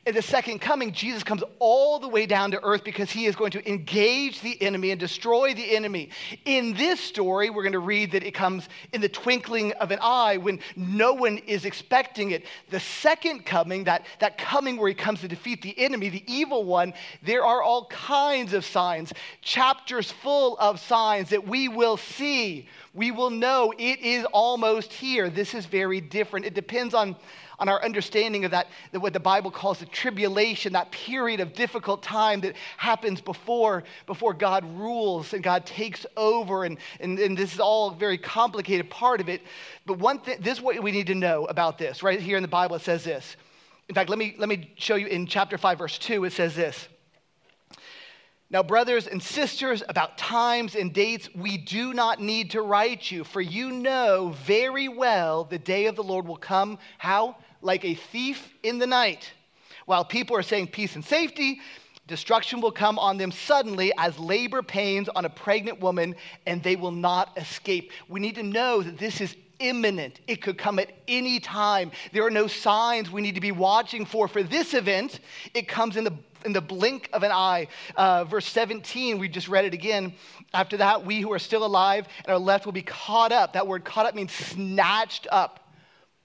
in 0.06 0.14
the 0.14 0.22
second 0.22 0.60
coming, 0.60 0.92
Jesus 0.92 1.24
comes 1.24 1.42
all 1.58 1.98
the 1.98 2.06
way 2.06 2.26
down 2.26 2.52
to 2.52 2.62
earth 2.62 2.84
because 2.84 3.10
he 3.10 3.26
is 3.26 3.34
going 3.34 3.50
to 3.50 3.68
engage 3.68 4.40
the 4.40 4.60
enemy 4.62 4.92
and 4.92 5.00
destroy 5.00 5.52
the 5.52 5.74
enemy. 5.74 6.10
In 6.44 6.74
this 6.74 7.00
story, 7.00 7.50
we're 7.50 7.64
going 7.64 7.72
to 7.72 7.80
read 7.80 8.12
that 8.12 8.22
it 8.22 8.30
comes 8.30 8.68
in 8.92 9.00
the 9.00 9.08
twinkling 9.08 9.72
of 9.72 9.90
an 9.90 9.98
eye 10.00 10.36
when 10.36 10.60
no 10.76 11.12
one 11.12 11.38
is 11.38 11.64
expecting 11.64 12.30
it. 12.30 12.44
The 12.70 12.78
second 12.78 13.44
coming, 13.44 13.82
that, 13.84 14.06
that 14.20 14.38
coming 14.38 14.76
where 14.76 14.88
he 14.88 14.94
comes 14.94 15.22
to 15.22 15.28
defeat 15.28 15.60
the 15.60 15.76
enemy, 15.76 16.08
the 16.08 16.22
evil 16.32 16.62
one, 16.62 16.94
there 17.24 17.44
are 17.44 17.60
all 17.60 17.86
kinds 17.86 18.52
of 18.52 18.64
signs, 18.64 19.12
chapters 19.42 20.12
full 20.12 20.56
of 20.58 20.78
signs 20.78 21.30
that 21.30 21.48
we 21.48 21.66
will 21.66 21.96
see. 21.96 22.68
We 22.94 23.10
will 23.10 23.30
know 23.30 23.74
it 23.76 23.98
is 23.98 24.24
almost 24.26 24.92
here. 24.92 25.28
This 25.30 25.52
is 25.52 25.66
very 25.66 26.00
different. 26.00 26.46
It 26.46 26.54
depends 26.54 26.94
on 26.94 27.16
on 27.58 27.68
our 27.68 27.82
understanding 27.82 28.44
of 28.44 28.50
that, 28.50 28.68
that 28.92 29.00
what 29.00 29.12
the 29.12 29.20
Bible 29.20 29.50
calls 29.50 29.78
the 29.78 29.86
tribulation, 29.86 30.72
that 30.74 30.90
period 30.90 31.40
of 31.40 31.52
difficult 31.52 32.02
time 32.02 32.40
that 32.42 32.54
happens 32.76 33.20
before, 33.20 33.84
before 34.06 34.34
God 34.34 34.64
rules 34.78 35.32
and 35.32 35.42
God 35.42 35.64
takes 35.66 36.04
over. 36.16 36.64
And, 36.64 36.78
and, 37.00 37.18
and 37.18 37.36
this 37.36 37.54
is 37.54 37.60
all 37.60 37.90
a 37.90 37.96
very 37.96 38.18
complicated 38.18 38.90
part 38.90 39.20
of 39.20 39.28
it. 39.28 39.42
But 39.86 39.98
one 39.98 40.20
thing, 40.20 40.38
this 40.40 40.58
is 40.58 40.64
what 40.64 40.82
we 40.82 40.92
need 40.92 41.06
to 41.08 41.14
know 41.14 41.46
about 41.46 41.78
this. 41.78 42.02
Right 42.02 42.20
here 42.20 42.36
in 42.36 42.42
the 42.42 42.48
Bible, 42.48 42.76
it 42.76 42.82
says 42.82 43.04
this. 43.04 43.36
In 43.88 43.94
fact, 43.94 44.10
let 44.10 44.18
me, 44.18 44.34
let 44.38 44.48
me 44.48 44.72
show 44.76 44.96
you 44.96 45.06
in 45.06 45.26
chapter 45.26 45.56
5, 45.56 45.78
verse 45.78 45.98
2, 45.98 46.24
it 46.24 46.32
says 46.32 46.54
this. 46.54 46.88
Now, 48.48 48.62
brothers 48.62 49.08
and 49.08 49.20
sisters, 49.20 49.82
about 49.88 50.18
times 50.18 50.76
and 50.76 50.92
dates, 50.92 51.28
we 51.34 51.56
do 51.58 51.92
not 51.92 52.20
need 52.20 52.52
to 52.52 52.62
write 52.62 53.10
you, 53.10 53.24
for 53.24 53.40
you 53.40 53.72
know 53.72 54.34
very 54.44 54.86
well 54.86 55.44
the 55.44 55.58
day 55.58 55.86
of 55.86 55.96
the 55.96 56.04
Lord 56.04 56.28
will 56.28 56.36
come. 56.36 56.78
How? 56.98 57.36
Like 57.62 57.84
a 57.84 57.94
thief 57.94 58.52
in 58.62 58.78
the 58.78 58.86
night. 58.86 59.32
While 59.86 60.04
people 60.04 60.36
are 60.36 60.42
saying 60.42 60.68
peace 60.68 60.94
and 60.94 61.04
safety, 61.04 61.60
destruction 62.06 62.60
will 62.60 62.72
come 62.72 62.98
on 62.98 63.18
them 63.18 63.30
suddenly 63.30 63.92
as 63.96 64.18
labor 64.18 64.62
pains 64.62 65.08
on 65.08 65.24
a 65.24 65.30
pregnant 65.30 65.80
woman, 65.80 66.16
and 66.46 66.62
they 66.62 66.76
will 66.76 66.90
not 66.90 67.36
escape. 67.36 67.92
We 68.08 68.20
need 68.20 68.34
to 68.36 68.42
know 68.42 68.82
that 68.82 68.98
this 68.98 69.20
is 69.20 69.36
imminent. 69.58 70.20
It 70.26 70.42
could 70.42 70.58
come 70.58 70.78
at 70.78 70.92
any 71.08 71.40
time. 71.40 71.92
There 72.12 72.24
are 72.24 72.30
no 72.30 72.46
signs 72.46 73.10
we 73.10 73.22
need 73.22 73.36
to 73.36 73.40
be 73.40 73.52
watching 73.52 74.04
for 74.04 74.28
for 74.28 74.42
this 74.42 74.74
event. 74.74 75.20
It 75.54 75.68
comes 75.68 75.96
in 75.96 76.04
the 76.04 76.12
in 76.44 76.52
the 76.52 76.60
blink 76.60 77.08
of 77.12 77.24
an 77.24 77.32
eye. 77.32 77.66
Uh, 77.96 78.24
verse 78.24 78.46
17, 78.46 79.18
we 79.18 79.28
just 79.28 79.48
read 79.48 79.64
it 79.64 79.74
again. 79.74 80.14
After 80.54 80.76
that, 80.76 81.04
we 81.04 81.20
who 81.20 81.32
are 81.32 81.40
still 81.40 81.64
alive 81.64 82.06
and 82.24 82.28
are 82.28 82.38
left 82.38 82.66
will 82.66 82.72
be 82.72 82.82
caught 82.82 83.32
up. 83.32 83.54
That 83.54 83.66
word 83.66 83.84
caught 83.84 84.06
up 84.06 84.14
means 84.14 84.32
snatched 84.32 85.26
up 85.32 85.65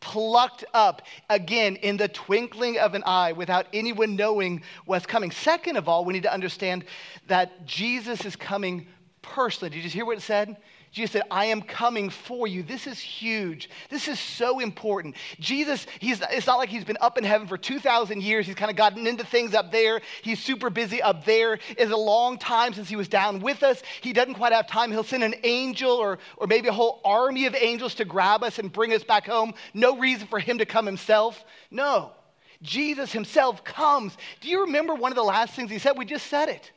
plucked 0.02 0.66
up 0.74 1.04
again 1.30 1.78
in 1.78 1.96
the 1.96 2.10
twinkling 2.10 2.78
of 2.78 2.94
an 2.94 3.04
eye 3.06 3.32
without 3.32 3.68
anyone 3.72 4.18
knowing 4.18 4.62
what's 4.86 5.06
coming. 5.06 5.32
Second 5.32 5.78
of 5.78 5.88
all, 5.88 6.04
we 6.04 6.12
need 6.12 6.24
to 6.24 6.34
understand 6.34 6.84
that 7.28 7.66
Jesus 7.66 8.26
is 8.26 8.36
coming 8.36 8.88
personally. 9.22 9.74
Did 9.74 9.84
you 9.86 9.90
hear 9.90 10.06
what 10.06 10.18
it 10.18 10.22
said? 10.22 10.58
Jesus 10.92 11.12
said, 11.12 11.24
I 11.32 11.46
am 11.46 11.62
coming 11.62 12.10
for 12.10 12.48
you. 12.48 12.64
This 12.64 12.86
is 12.86 13.00
huge. 13.00 13.70
This 13.90 14.10
is 14.10 14.20
so 14.20 14.60
important. 14.60 15.16
Jesus, 15.40 15.88
he's, 16.00 16.22
it's 16.32 16.46
not 16.46 16.58
like 16.58 16.68
he's 16.68 16.84
been 16.84 16.98
up 17.00 17.18
in 17.18 17.24
heaven 17.24 17.48
for 17.48 17.58
2,000 17.58 18.22
years. 18.22 18.46
He's 18.46 18.56
kind 18.56 18.70
of 18.70 18.76
gotten 18.76 19.08
into 19.08 19.26
things 19.26 19.54
up 19.54 19.72
there. 19.72 20.02
He's 20.22 20.44
super 20.44 20.70
busy 20.70 21.02
up 21.02 21.24
there. 21.24 21.60
It's 21.78 21.92
a 21.92 21.98
long 21.98 22.38
time 22.38 22.74
since 22.74 22.90
he 22.90 22.98
was 22.98 23.08
down 23.08 23.40
with 23.40 23.64
us. 23.64 23.82
He 24.02 24.12
doesn't 24.12 24.34
quite 24.34 24.52
have 24.52 24.68
time. 24.68 24.92
He'll 24.92 25.06
send 25.06 25.24
an 25.24 25.36
angel 25.44 25.92
or, 25.92 26.20
or 26.36 26.46
maybe 26.46 26.68
a 26.68 26.74
whole 26.74 27.00
army 27.06 27.46
of 27.46 27.56
angels 27.56 27.96
to 27.96 28.06
grab 28.06 28.44
us 28.44 28.60
and 28.60 28.70
bring 28.70 28.94
us 28.94 29.04
back 29.04 29.28
home. 29.28 29.54
No 29.74 29.98
reason 29.98 30.28
for 30.28 30.40
him 30.40 30.58
to 30.58 30.66
come 30.66 30.86
himself. 30.86 31.42
No. 31.72 32.12
Jesus 32.62 33.14
himself 33.14 33.64
comes. 33.64 34.18
Do 34.42 34.50
you 34.50 34.66
remember 34.66 34.94
one 34.94 35.14
of 35.14 35.16
the 35.16 35.24
last 35.24 35.54
things 35.54 35.72
he 35.72 35.80
said? 35.80 35.98
We 35.98 36.06
just 36.06 36.28
said 36.28 36.50
it. 36.50 36.70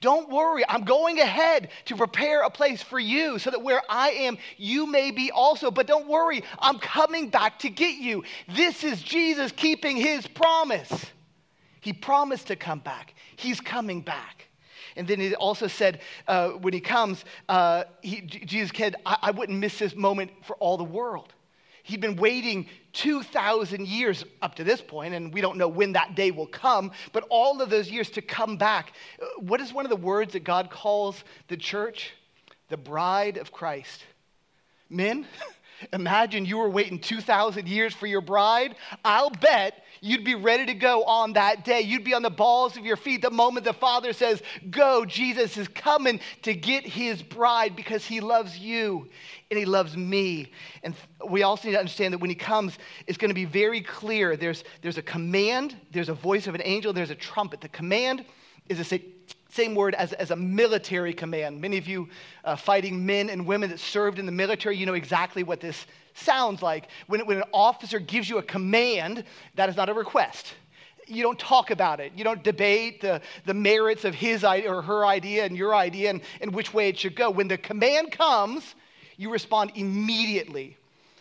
Don't 0.00 0.28
worry, 0.30 0.64
I'm 0.68 0.84
going 0.84 1.20
ahead 1.20 1.70
to 1.86 1.96
prepare 1.96 2.42
a 2.42 2.50
place 2.50 2.82
for 2.82 2.98
you 2.98 3.38
so 3.38 3.50
that 3.50 3.62
where 3.62 3.82
I 3.88 4.10
am, 4.10 4.38
you 4.56 4.86
may 4.86 5.10
be 5.10 5.30
also. 5.30 5.70
But 5.70 5.86
don't 5.86 6.08
worry, 6.08 6.42
I'm 6.58 6.78
coming 6.78 7.28
back 7.28 7.60
to 7.60 7.70
get 7.70 7.96
you. 7.96 8.24
This 8.48 8.84
is 8.84 9.02
Jesus 9.02 9.52
keeping 9.52 9.96
his 9.96 10.26
promise. 10.26 11.06
He 11.80 11.92
promised 11.92 12.48
to 12.48 12.56
come 12.56 12.78
back, 12.78 13.14
he's 13.36 13.60
coming 13.60 14.00
back. 14.00 14.46
And 14.94 15.08
then 15.08 15.20
he 15.20 15.34
also 15.34 15.68
said, 15.68 16.00
uh, 16.28 16.50
when 16.50 16.74
he 16.74 16.80
comes, 16.80 17.24
uh, 17.48 17.84
he, 18.02 18.20
Jesus 18.20 18.76
said, 18.76 18.96
I, 19.06 19.16
I 19.22 19.30
wouldn't 19.30 19.58
miss 19.58 19.78
this 19.78 19.96
moment 19.96 20.30
for 20.42 20.54
all 20.56 20.76
the 20.76 20.84
world. 20.84 21.32
He'd 21.82 22.00
been 22.00 22.16
waiting 22.16 22.68
2,000 22.92 23.86
years 23.86 24.24
up 24.40 24.54
to 24.56 24.64
this 24.64 24.80
point, 24.80 25.14
and 25.14 25.32
we 25.32 25.40
don't 25.40 25.56
know 25.56 25.68
when 25.68 25.92
that 25.92 26.14
day 26.14 26.30
will 26.30 26.46
come, 26.46 26.92
but 27.12 27.26
all 27.28 27.60
of 27.60 27.70
those 27.70 27.90
years 27.90 28.10
to 28.10 28.22
come 28.22 28.56
back. 28.56 28.92
Uh, 29.20 29.26
what 29.38 29.60
is 29.60 29.72
one 29.72 29.84
of 29.84 29.90
the 29.90 29.96
words 29.96 30.32
that 30.34 30.44
God 30.44 30.70
calls 30.70 31.24
the 31.48 31.56
church? 31.56 32.12
The 32.68 32.76
bride 32.76 33.36
of 33.36 33.50
Christ. 33.50 34.04
Men, 34.88 35.26
Imagine 35.92 36.44
you 36.44 36.58
were 36.58 36.68
waiting 36.68 36.98
2,000 36.98 37.68
years 37.68 37.94
for 37.94 38.06
your 38.06 38.20
bride. 38.20 38.76
I'll 39.04 39.30
bet 39.30 39.82
you'd 40.00 40.24
be 40.24 40.34
ready 40.34 40.66
to 40.66 40.74
go 40.74 41.04
on 41.04 41.34
that 41.34 41.64
day. 41.64 41.80
You'd 41.80 42.04
be 42.04 42.14
on 42.14 42.22
the 42.22 42.30
balls 42.30 42.76
of 42.76 42.84
your 42.84 42.96
feet 42.96 43.22
the 43.22 43.30
moment 43.30 43.64
the 43.64 43.72
Father 43.72 44.12
says, 44.12 44.42
Go, 44.70 45.04
Jesus 45.04 45.56
is 45.56 45.68
coming 45.68 46.20
to 46.42 46.54
get 46.54 46.84
his 46.84 47.22
bride 47.22 47.76
because 47.76 48.04
he 48.04 48.20
loves 48.20 48.58
you 48.58 49.08
and 49.50 49.58
he 49.58 49.64
loves 49.64 49.96
me. 49.96 50.50
And 50.82 50.94
we 51.28 51.42
also 51.42 51.68
need 51.68 51.74
to 51.74 51.78
understand 51.78 52.14
that 52.14 52.18
when 52.18 52.30
he 52.30 52.36
comes, 52.36 52.78
it's 53.06 53.18
going 53.18 53.30
to 53.30 53.34
be 53.34 53.44
very 53.44 53.80
clear. 53.80 54.36
There's, 54.36 54.64
there's 54.82 54.98
a 54.98 55.02
command, 55.02 55.76
there's 55.92 56.08
a 56.08 56.14
voice 56.14 56.46
of 56.46 56.54
an 56.54 56.62
angel, 56.64 56.92
there's 56.92 57.10
a 57.10 57.14
trumpet. 57.14 57.60
The 57.60 57.68
command 57.68 58.24
is 58.68 58.80
a 58.80 58.84
same 59.52 59.74
word 59.74 59.94
as, 59.94 60.14
as 60.14 60.30
a 60.30 60.36
military 60.36 61.12
command. 61.12 61.60
Many 61.60 61.76
of 61.76 61.86
you 61.86 62.08
uh, 62.44 62.56
fighting 62.56 63.04
men 63.04 63.28
and 63.28 63.46
women 63.46 63.68
that 63.70 63.80
served 63.80 64.18
in 64.18 64.24
the 64.24 64.32
military, 64.32 64.76
you 64.76 64.86
know 64.86 64.94
exactly 64.94 65.42
what 65.42 65.60
this 65.60 65.86
sounds 66.14 66.62
like. 66.62 66.88
When, 67.06 67.26
when 67.26 67.36
an 67.36 67.44
officer 67.52 67.98
gives 67.98 68.30
you 68.30 68.38
a 68.38 68.42
command, 68.42 69.24
that 69.56 69.68
is 69.68 69.76
not 69.76 69.90
a 69.90 69.94
request. 69.94 70.54
You 71.06 71.22
don't 71.22 71.38
talk 71.38 71.70
about 71.70 72.00
it. 72.00 72.12
You 72.16 72.24
don't 72.24 72.42
debate 72.42 73.02
the, 73.02 73.20
the 73.44 73.52
merits 73.52 74.04
of 74.04 74.14
his 74.14 74.42
or 74.42 74.80
her 74.80 75.04
idea 75.04 75.44
and 75.44 75.54
your 75.54 75.74
idea 75.74 76.10
and, 76.10 76.22
and 76.40 76.54
which 76.54 76.72
way 76.72 76.88
it 76.88 76.98
should 76.98 77.14
go. 77.14 77.28
When 77.30 77.48
the 77.48 77.58
command 77.58 78.12
comes, 78.12 78.74
you 79.18 79.30
respond 79.30 79.72
immediately. 79.74 80.78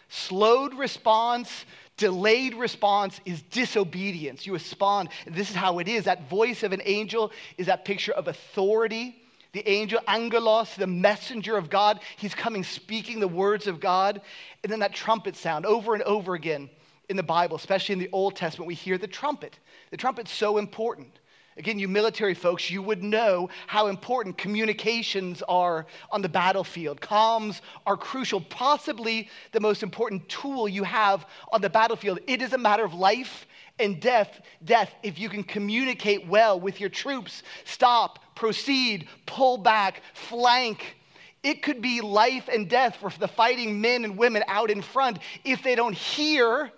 Slowed 0.08 0.74
response 0.76 1.66
Delayed 2.02 2.56
response 2.56 3.22
is 3.26 3.44
disobedience. 3.44 4.48
You 4.48 4.54
respond. 4.54 5.10
This 5.28 5.52
is 5.52 5.56
how 5.56 5.78
it 5.78 5.88
is. 5.88 6.06
That 6.06 6.28
voice 6.28 6.64
of 6.64 6.72
an 6.72 6.82
angel 6.84 7.32
is 7.60 7.68
that 7.68 7.86
picture 7.86 8.12
of 8.12 8.28
authority. 8.28 9.22
The 9.52 9.70
angel, 9.70 10.00
angelos, 10.08 10.74
the 10.76 10.88
messenger 10.88 11.58
of 11.58 11.70
God, 11.70 12.00
he's 12.18 12.34
coming 12.34 12.64
speaking 12.64 13.20
the 13.20 13.28
words 13.28 13.68
of 13.68 13.80
God. 13.80 14.20
And 14.64 14.72
then 14.72 14.80
that 14.80 14.96
trumpet 14.96 15.36
sound 15.36 15.68
over 15.68 15.94
and 15.94 16.02
over 16.02 16.34
again 16.34 16.72
in 17.08 17.18
the 17.18 17.22
Bible, 17.22 17.56
especially 17.56 17.94
in 17.94 18.00
the 18.00 18.10
Old 18.12 18.36
Testament, 18.36 18.68
we 18.68 18.74
hear 18.74 18.98
the 18.98 19.06
trumpet. 19.06 19.60
The 19.92 19.98
trumpet's 19.98 20.32
so 20.32 20.58
important. 20.58 21.20
Again, 21.58 21.80
you 21.80 21.90
military 21.90 22.34
folks, 22.34 22.70
you 22.70 22.82
would 22.82 23.04
know 23.04 23.50
how 23.68 23.88
important 23.88 24.38
communications 24.38 25.44
are 25.50 25.86
on 26.10 26.22
the 26.22 26.30
battlefield. 26.30 27.02
Comms 27.02 27.60
are 27.86 27.98
crucial, 27.98 28.40
possibly 28.40 29.30
the 29.52 29.60
most 29.60 29.84
important 29.84 30.28
tool 30.30 30.70
you 30.70 30.84
have 30.84 31.26
on 31.52 31.60
the 31.60 31.70
battlefield. 31.70 32.20
It 32.26 32.42
is 32.42 32.54
a 32.54 32.58
matter 32.58 32.86
of 32.86 32.94
life 32.94 33.46
and 33.80 34.00
death, 34.00 34.40
death 34.64 34.94
if 35.04 35.20
you 35.20 35.28
can 35.28 35.44
communicate 35.44 36.26
well 36.26 36.58
with 36.58 36.80
your 36.80 36.90
troops. 36.90 37.44
Stop, 37.66 38.20
proceed, 38.34 39.10
pull 39.26 39.58
back, 39.58 40.04
flank. 40.14 40.96
It 41.44 41.64
could 41.64 41.82
be 41.82 42.00
life 42.00 42.48
and 42.48 42.70
death 42.70 42.96
for 42.96 43.10
the 43.10 43.28
fighting 43.28 43.82
men 43.82 44.06
and 44.06 44.18
women 44.18 44.44
out 44.48 44.72
in 44.72 44.82
front 44.82 45.20
if 45.44 45.64
they 45.64 45.76
don't 45.76 45.96
hear 45.96 46.72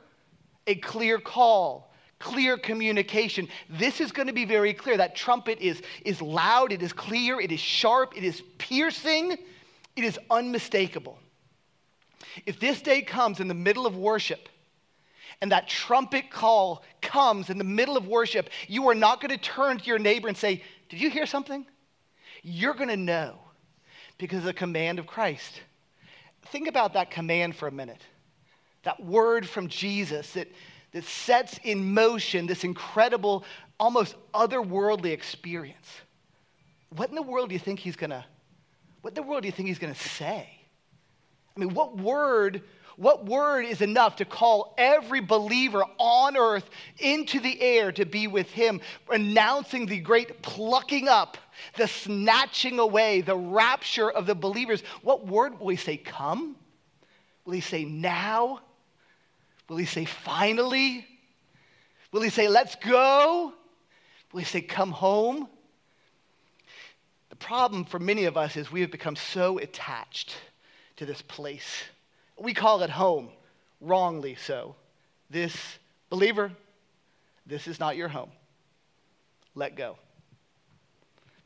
a 0.66 0.76
clear 0.76 1.20
call 1.20 1.93
clear 2.24 2.58
communication. 2.58 3.50
This 3.70 4.00
is 4.00 4.14
going 4.14 4.28
to 4.28 4.34
be 4.34 4.46
very 4.46 4.74
clear. 4.74 4.96
That 4.96 5.14
trumpet 5.14 5.60
is, 5.60 5.82
is 6.06 6.22
loud, 6.22 6.72
it 6.72 6.82
is 6.82 6.94
clear, 6.94 7.42
it 7.42 7.52
is 7.52 7.60
sharp, 7.60 8.16
it 8.16 8.24
is 8.24 8.42
piercing, 8.58 9.34
it 9.98 10.04
is 10.04 10.18
unmistakable. 10.32 11.20
If 12.46 12.62
this 12.62 12.82
day 12.82 13.02
comes 13.02 13.42
in 13.42 13.50
the 13.50 13.54
middle 13.54 13.86
of 13.86 13.98
worship, 13.98 14.48
and 15.42 15.52
that 15.52 15.68
trumpet 15.68 16.32
call 16.32 16.84
comes 17.02 17.50
in 17.50 17.58
the 17.58 17.66
middle 17.66 17.98
of 17.98 18.08
worship, 18.08 18.50
you 18.70 18.88
are 18.88 18.96
not 18.96 19.20
going 19.20 19.38
to 19.38 19.38
turn 19.38 19.78
to 19.78 19.84
your 19.84 20.00
neighbor 20.00 20.30
and 20.30 20.38
say, 20.38 20.64
Did 20.88 21.02
you 21.02 21.10
hear 21.10 21.26
something? 21.26 21.66
You're 22.42 22.74
going 22.74 22.90
to 22.90 22.98
know 22.98 23.36
because 24.18 24.40
of 24.40 24.46
the 24.46 24.54
command 24.54 24.98
of 24.98 25.08
Christ. 25.08 25.62
Think 26.48 26.70
about 26.70 26.94
that 26.94 27.12
command 27.12 27.58
for 27.58 27.68
a 27.68 27.72
minute. 27.72 28.02
That 28.84 29.04
word 29.04 29.48
from 29.48 29.68
Jesus 29.68 30.32
that 30.34 30.48
that 30.94 31.04
sets 31.04 31.60
in 31.64 31.94
motion 31.94 32.46
this 32.46 32.64
incredible, 32.64 33.44
almost 33.80 34.16
otherworldly 34.34 35.12
experience. 35.12 35.88
What 36.96 37.10
in 37.10 37.16
the 37.16 37.22
world 37.22 37.50
do 37.50 37.54
you 37.54 37.60
think 37.60 37.80
he's 37.80 37.96
gonna, 37.96 38.26
what 39.02 39.12
in 39.12 39.16
the 39.16 39.24
world 39.24 39.42
do 39.42 39.48
you 39.48 39.52
think 39.52 39.68
he's 39.68 39.80
gonna 39.80 39.96
say? 39.96 40.48
I 41.56 41.60
mean, 41.60 41.74
what 41.74 41.98
word, 41.98 42.62
what 42.96 43.26
word 43.26 43.66
is 43.66 43.82
enough 43.82 44.18
to 44.18 44.26
call 44.26 44.76
every 44.78 45.20
believer 45.20 45.84
on 45.98 46.38
earth 46.38 46.70
into 47.00 47.40
the 47.40 47.60
air 47.62 47.92
to 47.92 48.06
be 48.06 48.28
with 48.28 48.50
him, 48.52 48.80
announcing 49.12 49.88
the 49.88 50.00
great 50.00 50.42
plucking 50.44 51.08
up, 51.08 51.38
the 51.76 51.88
snatching 51.88 52.80
away, 52.80 53.22
the 53.22 53.36
rapture 53.36 54.10
of 54.10 54.26
the 54.26 54.36
believers? 54.36 54.84
What 55.02 55.26
word 55.26 55.60
will 55.60 55.70
he 55.70 55.76
say, 55.76 55.98
come? 55.98 56.56
Will 57.46 57.54
he 57.54 57.62
say 57.62 57.84
now? 57.84 58.62
Will 59.70 59.78
he 59.78 59.86
say, 59.86 60.06
finally? 60.06 61.06
Will 62.12 62.22
he 62.22 62.30
say, 62.30 62.48
let's 62.48 62.76
go? 62.76 63.54
Will 64.32 64.40
he 64.40 64.46
say, 64.46 64.62
come 64.62 64.92
home? 64.92 65.48
The 67.30 67.36
problem 67.36 67.86
for 67.86 68.00
many 68.00 68.26
of 68.26 68.38
us 68.38 68.56
is 68.58 68.72
we 68.72 68.82
have 68.82 68.92
become 68.92 69.16
so 69.16 69.58
attached 69.58 70.36
to 70.98 71.06
this 71.06 71.22
place. 71.22 71.84
We 72.38 72.54
call 72.54 72.84
it 72.84 72.90
home, 72.90 73.30
wrongly 73.82 74.36
so. 74.36 74.76
This, 75.30 75.56
believer, 76.10 76.52
this 77.46 77.68
is 77.68 77.80
not 77.80 77.96
your 77.96 78.08
home. 78.08 78.32
Let 79.56 79.76
go. 79.76 79.98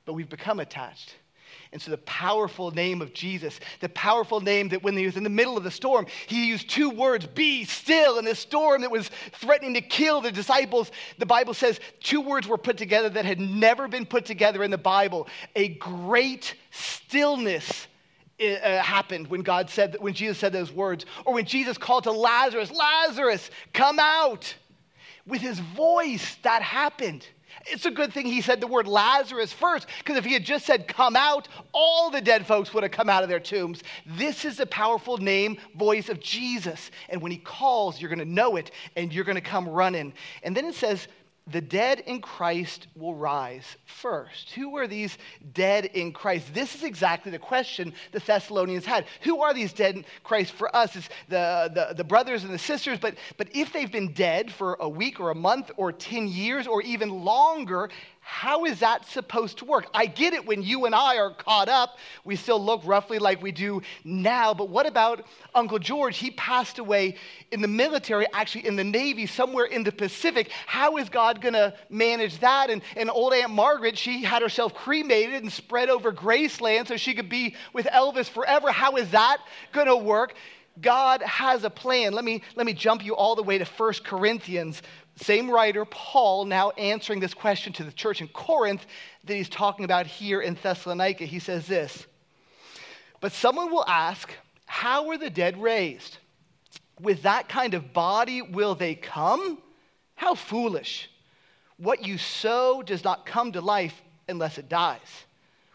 But 0.06 0.14
we've 0.14 0.30
become 0.30 0.60
attached. 0.60 1.16
And 1.72 1.82
so, 1.82 1.92
the 1.92 1.98
powerful 2.00 2.72
name 2.72 3.02
of 3.02 3.14
Jesus, 3.14 3.60
the 3.82 3.90
powerful 3.90 4.40
name 4.40 4.70
that 4.70 4.84
when 4.84 4.96
he 4.96 5.06
was 5.06 5.18
in 5.18 5.24
the 5.24 5.30
middle 5.30 5.58
of 5.58 5.64
the 5.64 5.72
storm, 5.72 6.08
he 6.28 6.48
used 6.48 6.70
two 6.70 6.90
words 6.90 7.26
be 7.26 7.66
still. 7.66 8.18
In 8.18 8.26
this 8.26 8.40
storm 8.40 8.82
that 8.82 8.92
was 8.92 9.10
threatening 9.34 9.74
to 9.74 9.82
kill 9.82 10.22
the 10.22 10.32
disciples, 10.32 10.92
the 11.18 11.26
Bible 11.26 11.54
says 11.54 11.80
two 12.00 12.22
words 12.22 12.48
were 12.48 12.58
put 12.58 12.78
together 12.78 13.10
that 13.10 13.26
had 13.26 13.40
never 13.40 13.88
been 13.88 14.06
put 14.06 14.26
together 14.26 14.64
in 14.64 14.72
the 14.72 14.78
Bible. 14.78 15.28
A 15.56 15.70
great 15.70 16.56
stillness 16.72 17.88
uh, 18.40 18.82
happened 18.82 19.28
when 19.28 19.42
God 19.42 19.70
said 19.70 19.92
that, 19.94 20.02
when 20.02 20.14
Jesus 20.14 20.38
said 20.38 20.54
those 20.54 20.72
words, 20.72 21.06
or 21.26 21.34
when 21.34 21.46
Jesus 21.46 21.78
called 21.78 22.04
to 22.04 22.12
Lazarus, 22.12 22.72
Lazarus, 22.72 23.50
come 23.74 24.00
out. 24.00 24.56
With 25.26 25.42
his 25.42 25.60
voice, 25.60 26.38
that 26.44 26.62
happened. 26.62 27.28
It's 27.70 27.86
a 27.86 27.92
good 27.92 28.14
thing 28.14 28.26
he 28.26 28.42
said 28.42 28.62
the 28.62 28.68
word 28.68 28.88
Lazarus 28.88 29.52
first, 29.52 29.88
because 30.00 30.18
if 30.18 30.26
he 30.26 30.34
had 30.34 30.44
just 30.44 30.66
said 30.66 30.88
come 30.88 31.16
out, 31.16 31.48
all 31.74 32.10
the 32.10 32.22
dead 32.22 32.46
folks 32.46 32.74
would 32.74 32.84
have 32.84 32.92
come 32.92 33.10
out 33.10 33.24
of 33.24 33.30
their 33.30 33.40
tombs. 33.40 33.84
This 34.06 34.46
is 34.46 34.58
the 34.58 34.66
powerful 34.66 35.18
name, 35.18 35.58
voice 35.76 36.10
of 36.10 36.20
Jesus. 36.20 36.92
And 37.10 37.22
when 37.22 37.32
he 37.32 37.38
calls, 37.38 38.00
you're 38.00 38.10
going 38.10 38.20
to 38.20 38.26
know 38.26 38.56
it 38.56 38.72
and 38.96 39.14
you're 39.14 39.26
going 39.26 39.36
to 39.36 39.42
come 39.42 39.68
running. 39.68 40.14
And 40.44 40.56
then 40.56 40.66
it 40.66 40.76
says, 40.76 41.08
the 41.50 41.62
dead 41.62 42.02
in 42.02 42.22
Christ 42.22 42.88
will 42.96 43.16
rise 43.16 43.78
first. 43.86 44.52
Who 44.52 44.76
are 44.78 44.88
these 44.88 45.18
dead 45.54 45.86
in 45.86 46.12
Christ? 46.12 46.54
This 46.54 46.76
is 46.76 46.84
exactly 46.84 47.32
the 47.32 47.40
question 47.40 47.94
the 48.12 48.20
Thessalonians 48.20 48.86
had. 48.86 49.06
Who 49.22 49.42
are 49.42 49.54
these 49.54 49.72
dead 49.72 49.96
in 49.96 50.06
Christ 50.24 50.52
for 50.52 50.76
us? 50.76 50.96
It's 50.96 51.10
the, 51.30 51.72
the, 51.74 51.96
the 51.96 52.04
brothers 52.04 52.44
and 52.44 52.54
the 52.54 52.60
sisters, 52.60 53.00
but, 53.00 53.16
but 53.38 53.48
if 53.56 53.72
they've 53.72 53.92
been 53.92 54.12
dead 54.14 54.52
for 54.52 54.76
a 54.80 54.90
week 54.90 55.20
or 55.20 55.30
a 55.30 55.36
month 55.36 55.72
or 55.78 55.92
10 55.92 56.28
years 56.28 56.68
or 56.68 56.82
even 56.82 57.10
longer, 57.24 57.90
how 58.30 58.66
is 58.66 58.82
that 58.82 59.06
supposed 59.06 59.60
to 59.60 59.66
work? 59.66 59.88
I 59.94 60.06
get 60.06 60.34
it 60.34 60.46
when 60.46 60.62
you 60.62 60.86
and 60.86 60.94
I 60.94 61.18
are 61.18 61.32
caught 61.32 61.70
up, 61.70 61.98
we 62.26 62.36
still 62.36 62.64
look 62.64 62.82
roughly 62.84 63.20
like 63.20 63.42
we 63.42 63.54
do 63.54 63.82
now, 64.04 64.54
but 64.54 64.68
what 64.68 64.86
about 64.86 65.26
Uncle 65.56 65.80
George? 65.80 66.18
He 66.18 66.32
passed 66.32 66.78
away 66.78 67.16
in 67.52 67.62
the 67.62 67.70
military, 67.70 68.28
actually 68.34 68.68
in 68.68 68.76
the 68.76 68.84
Navy, 68.84 69.28
somewhere 69.28 69.64
in 69.64 69.82
the 69.82 69.94
Pacific. 69.94 70.52
How 70.66 70.98
is 70.98 71.08
God 71.08 71.40
going 71.40 71.54
to 71.54 71.74
manage 71.90 72.40
that? 72.40 72.70
And, 72.70 72.82
and 72.98 73.10
old 73.10 73.34
Aunt 73.34 73.54
Margaret, 73.54 73.98
she 73.98 74.24
had 74.24 74.42
herself 74.42 74.74
cremated 74.74 75.42
and 75.42 75.52
spread 75.52 75.90
over 75.90 76.12
Graceland 76.12 76.90
so 76.90 76.98
she 76.98 77.14
could 77.14 77.30
be 77.30 77.56
with 77.72 77.86
Elvis 77.86 78.30
forever. 78.30 78.74
How 78.74 78.98
is 78.98 79.10
that 79.12 79.38
going 79.72 79.88
to 79.88 79.96
work? 79.96 80.36
God 80.82 81.22
has 81.22 81.64
a 81.64 81.70
plan. 81.70 82.14
Let 82.14 82.26
me, 82.26 82.42
let 82.56 82.66
me 82.66 82.74
jump 82.74 83.04
you 83.04 83.16
all 83.16 83.36
the 83.36 83.42
way 83.42 83.58
to 83.58 83.66
1 83.66 83.94
Corinthians 84.04 84.82
same 85.18 85.50
writer, 85.50 85.84
Paul, 85.84 86.46
now 86.46 86.70
answering 86.72 87.20
this 87.20 87.34
question 87.34 87.74
to 87.74 87.84
the 87.84 87.92
church 87.92 88.22
in 88.22 88.28
Corinth 88.28 88.86
that 89.24 89.36
he's 89.36 89.50
talking 89.50 89.84
about 89.84 90.06
here 90.06 90.42
in 90.42 90.58
Thessalonica. 90.62 91.26
He 91.26 91.40
says 91.40 91.66
this 91.66 92.06
But 93.20 93.32
someone 93.32 93.72
will 93.72 93.86
ask, 93.88 94.32
How 94.66 95.10
are 95.10 95.18
the 95.18 95.30
dead 95.30 95.62
raised? 95.62 96.18
With 97.00 97.24
that 97.24 97.50
kind 97.50 97.74
of 97.74 97.94
body 97.94 98.42
will 98.42 98.76
they 98.76 98.96
come? 98.96 99.58
How 100.16 100.36
foolish. 100.36 101.10
What 101.78 102.06
you 102.06 102.18
sow 102.18 102.82
does 102.82 103.04
not 103.04 103.26
come 103.26 103.52
to 103.52 103.62
life 103.62 104.02
unless 104.28 104.58
it 104.58 104.70
dies. 104.70 105.26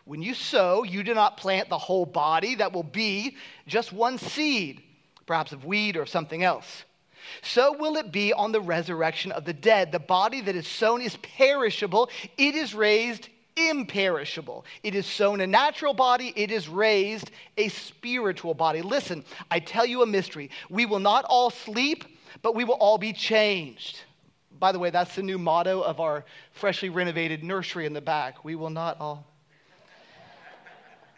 When 0.04 0.20
you 0.20 0.34
sow, 0.34 0.82
you 0.82 1.04
do 1.04 1.14
not 1.14 1.36
plant 1.36 1.68
the 1.68 1.78
whole 1.78 2.06
body 2.06 2.56
that 2.56 2.72
will 2.72 2.82
be 2.82 3.36
just 3.68 3.92
one 3.92 4.18
seed, 4.18 4.82
perhaps 5.26 5.52
of 5.52 5.64
wheat 5.64 5.96
or 5.96 6.06
something 6.06 6.42
else. 6.42 6.84
So 7.40 7.72
will 7.72 7.96
it 7.96 8.12
be 8.12 8.32
on 8.32 8.52
the 8.52 8.60
resurrection 8.60 9.32
of 9.32 9.44
the 9.44 9.52
dead. 9.52 9.92
The 9.92 9.98
body 9.98 10.40
that 10.42 10.54
is 10.54 10.66
sown 10.66 11.00
is 11.00 11.16
perishable, 11.16 12.10
it 12.36 12.54
is 12.54 12.74
raised 12.74 13.28
imperishable. 13.56 14.64
It 14.82 14.94
is 14.94 15.06
sown 15.06 15.40
a 15.40 15.46
natural 15.46 15.94
body, 15.94 16.32
it 16.36 16.50
is 16.50 16.68
raised 16.68 17.30
a 17.56 17.68
spiritual 17.68 18.54
body. 18.54 18.82
Listen, 18.82 19.24
I 19.50 19.60
tell 19.60 19.86
you 19.86 20.02
a 20.02 20.06
mystery. 20.06 20.50
We 20.70 20.86
will 20.86 21.00
not 21.00 21.24
all 21.24 21.50
sleep, 21.50 22.04
but 22.42 22.54
we 22.54 22.64
will 22.64 22.74
all 22.74 22.98
be 22.98 23.12
changed. 23.12 24.00
By 24.58 24.72
the 24.72 24.78
way, 24.78 24.90
that's 24.90 25.16
the 25.16 25.22
new 25.22 25.38
motto 25.38 25.80
of 25.80 26.00
our 26.00 26.24
freshly 26.52 26.88
renovated 26.88 27.42
nursery 27.42 27.84
in 27.84 27.92
the 27.92 28.00
back. 28.00 28.44
We 28.44 28.54
will 28.54 28.70
not 28.70 29.00
all. 29.00 29.26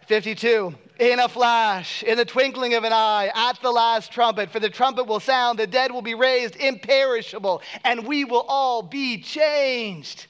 52. 0.07 0.75
In 1.01 1.19
a 1.19 1.29
flash, 1.29 2.03
in 2.05 2.17
the 2.17 2.25
twinkling 2.25 2.75
of 2.75 2.85
an 2.85 2.93
eye, 2.93 3.31
at 3.35 3.61
the 3.61 3.71
last 3.71 4.13
trumpet, 4.13 4.51
for 4.51 4.61
the 4.61 4.71
trumpet 4.71 5.05
will 5.07 5.19
sound, 5.19 5.59
the 5.59 5.67
dead 5.67 5.91
will 5.91 6.03
be 6.03 6.15
raised 6.15 6.55
imperishable, 6.57 7.63
and 7.85 8.07
we 8.07 8.25
will 8.25 8.45
all 8.49 8.83
be 8.83 9.21
changed. 9.21 10.27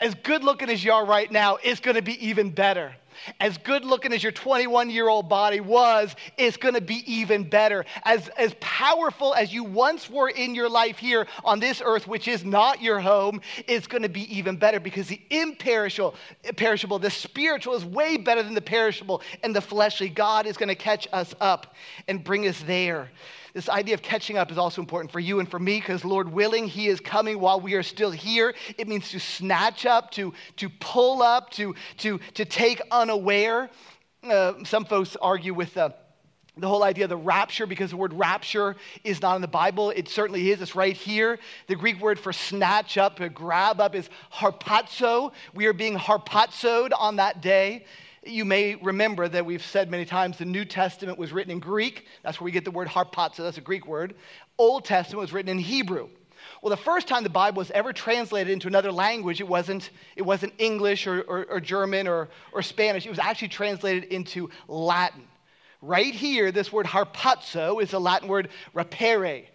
As 0.00 0.14
good 0.14 0.44
looking 0.44 0.68
as 0.68 0.84
you 0.84 0.92
are 0.92 1.06
right 1.06 1.30
now, 1.30 1.56
it's 1.62 1.80
going 1.80 1.96
to 1.96 2.02
be 2.02 2.26
even 2.26 2.50
better. 2.50 2.94
As 3.40 3.58
good 3.58 3.84
looking 3.84 4.12
as 4.12 4.22
your 4.22 4.32
21 4.32 4.90
year 4.90 5.08
old 5.08 5.28
body 5.28 5.60
was, 5.60 6.14
it's 6.36 6.56
going 6.56 6.74
to 6.74 6.80
be 6.80 7.02
even 7.10 7.48
better. 7.48 7.84
As, 8.04 8.28
as 8.30 8.54
powerful 8.60 9.34
as 9.34 9.52
you 9.52 9.64
once 9.64 10.08
were 10.10 10.28
in 10.28 10.54
your 10.54 10.68
life 10.68 10.98
here 10.98 11.26
on 11.44 11.60
this 11.60 11.82
earth, 11.84 12.06
which 12.06 12.28
is 12.28 12.44
not 12.44 12.82
your 12.82 13.00
home, 13.00 13.40
it's 13.66 13.86
going 13.86 14.02
to 14.02 14.08
be 14.08 14.34
even 14.36 14.56
better 14.56 14.80
because 14.80 15.08
the 15.08 15.20
imperishable, 15.30 16.14
perishable, 16.56 16.98
the 16.98 17.10
spiritual 17.10 17.74
is 17.74 17.84
way 17.84 18.16
better 18.16 18.42
than 18.42 18.54
the 18.54 18.60
perishable 18.60 19.22
and 19.42 19.54
the 19.54 19.60
fleshly. 19.60 20.08
God 20.08 20.46
is 20.46 20.56
going 20.56 20.68
to 20.68 20.74
catch 20.74 21.08
us 21.12 21.34
up 21.40 21.74
and 22.06 22.22
bring 22.22 22.46
us 22.46 22.60
there. 22.62 23.10
This 23.58 23.68
idea 23.68 23.94
of 23.94 24.02
catching 24.02 24.38
up 24.38 24.52
is 24.52 24.56
also 24.56 24.80
important 24.80 25.10
for 25.10 25.18
you 25.18 25.40
and 25.40 25.50
for 25.50 25.58
me 25.58 25.80
because, 25.80 26.04
Lord 26.04 26.32
willing, 26.32 26.68
He 26.68 26.86
is 26.86 27.00
coming 27.00 27.40
while 27.40 27.60
we 27.60 27.74
are 27.74 27.82
still 27.82 28.12
here. 28.12 28.54
It 28.76 28.86
means 28.86 29.10
to 29.10 29.18
snatch 29.18 29.84
up, 29.84 30.12
to, 30.12 30.32
to 30.58 30.68
pull 30.68 31.22
up, 31.22 31.50
to, 31.54 31.74
to, 31.96 32.20
to 32.34 32.44
take 32.44 32.80
unaware. 32.92 33.68
Uh, 34.22 34.52
some 34.62 34.84
folks 34.84 35.16
argue 35.20 35.54
with 35.54 35.74
the 35.74 35.92
the 36.56 36.68
whole 36.68 36.82
idea 36.82 37.04
of 37.04 37.10
the 37.10 37.16
rapture 37.16 37.66
because 37.66 37.90
the 37.90 37.96
word 37.96 38.12
rapture 38.12 38.76
is 39.04 39.22
not 39.22 39.36
in 39.36 39.42
the 39.42 39.48
Bible. 39.48 39.90
It 39.90 40.08
certainly 40.08 40.50
is. 40.50 40.60
It's 40.60 40.74
right 40.74 40.96
here. 40.96 41.38
The 41.66 41.76
Greek 41.76 42.00
word 42.00 42.18
for 42.18 42.32
snatch 42.32 42.96
up, 42.96 43.20
grab 43.34 43.80
up 43.80 43.94
is 43.94 44.08
harpazo. 44.32 45.32
We 45.54 45.66
are 45.66 45.72
being 45.72 45.96
harpazoed 45.96 46.90
on 46.96 47.16
that 47.16 47.40
day. 47.40 47.84
You 48.28 48.44
may 48.44 48.74
remember 48.74 49.26
that 49.26 49.46
we've 49.46 49.64
said 49.64 49.90
many 49.90 50.04
times 50.04 50.36
the 50.36 50.44
New 50.44 50.66
Testament 50.66 51.18
was 51.18 51.32
written 51.32 51.50
in 51.50 51.60
Greek. 51.60 52.06
That's 52.22 52.38
where 52.38 52.44
we 52.44 52.50
get 52.50 52.64
the 52.64 52.70
word 52.70 52.88
harpazo, 52.88 53.38
that's 53.38 53.56
a 53.58 53.62
Greek 53.62 53.86
word. 53.86 54.14
Old 54.58 54.84
Testament 54.84 55.20
was 55.22 55.32
written 55.32 55.50
in 55.50 55.58
Hebrew. 55.58 56.08
Well, 56.62 56.70
the 56.70 56.76
first 56.76 57.08
time 57.08 57.22
the 57.22 57.30
Bible 57.30 57.58
was 57.58 57.70
ever 57.70 57.92
translated 57.92 58.52
into 58.52 58.68
another 58.68 58.92
language, 58.92 59.40
it 59.40 59.48
wasn't, 59.48 59.90
it 60.14 60.22
wasn't 60.22 60.52
English 60.58 61.06
or, 61.06 61.22
or, 61.22 61.46
or 61.46 61.60
German 61.60 62.06
or, 62.06 62.28
or 62.52 62.62
Spanish. 62.62 63.06
It 63.06 63.10
was 63.10 63.18
actually 63.18 63.48
translated 63.48 64.04
into 64.04 64.50
Latin. 64.66 65.22
Right 65.80 66.14
here, 66.14 66.52
this 66.52 66.72
word 66.72 66.86
harpazo 66.86 67.80
is 67.82 67.92
the 67.92 68.00
Latin 68.00 68.28
word 68.28 68.50
rapere 68.74 69.46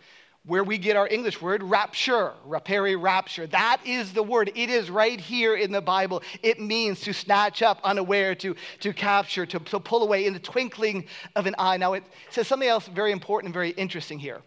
where 0.46 0.64
we 0.64 0.78
get 0.78 0.98
our 0.98 1.08
English 1.08 1.42
word 1.42 1.64
rapture, 1.64 2.34
rapere 2.46 3.02
rapture. 3.02 3.48
That 3.48 3.80
is 3.86 4.12
the 4.12 4.24
word. 4.24 4.52
It 4.56 4.70
is 4.70 4.90
right 4.90 5.20
here 5.20 5.56
in 5.56 5.72
the 5.72 5.82
Bible. 5.82 6.22
It 6.42 6.60
means 6.60 7.00
to 7.02 7.14
snatch 7.14 7.62
up 7.62 7.80
unaware, 7.84 8.36
to, 8.36 8.56
to 8.82 8.94
capture, 8.94 9.46
to, 9.46 9.60
to 9.60 9.80
pull 9.80 10.04
away 10.04 10.26
in 10.26 10.34
the 10.34 10.40
twinkling 10.40 11.06
of 11.38 11.46
an 11.46 11.56
eye. 11.58 11.78
Now, 11.78 11.94
it 11.94 12.04
says 12.30 12.48
something 12.48 12.68
else 12.68 12.88
very 12.88 13.14
important 13.14 13.48
and 13.48 13.54
very 13.54 13.70
interesting 13.72 14.20
here. 14.20 14.42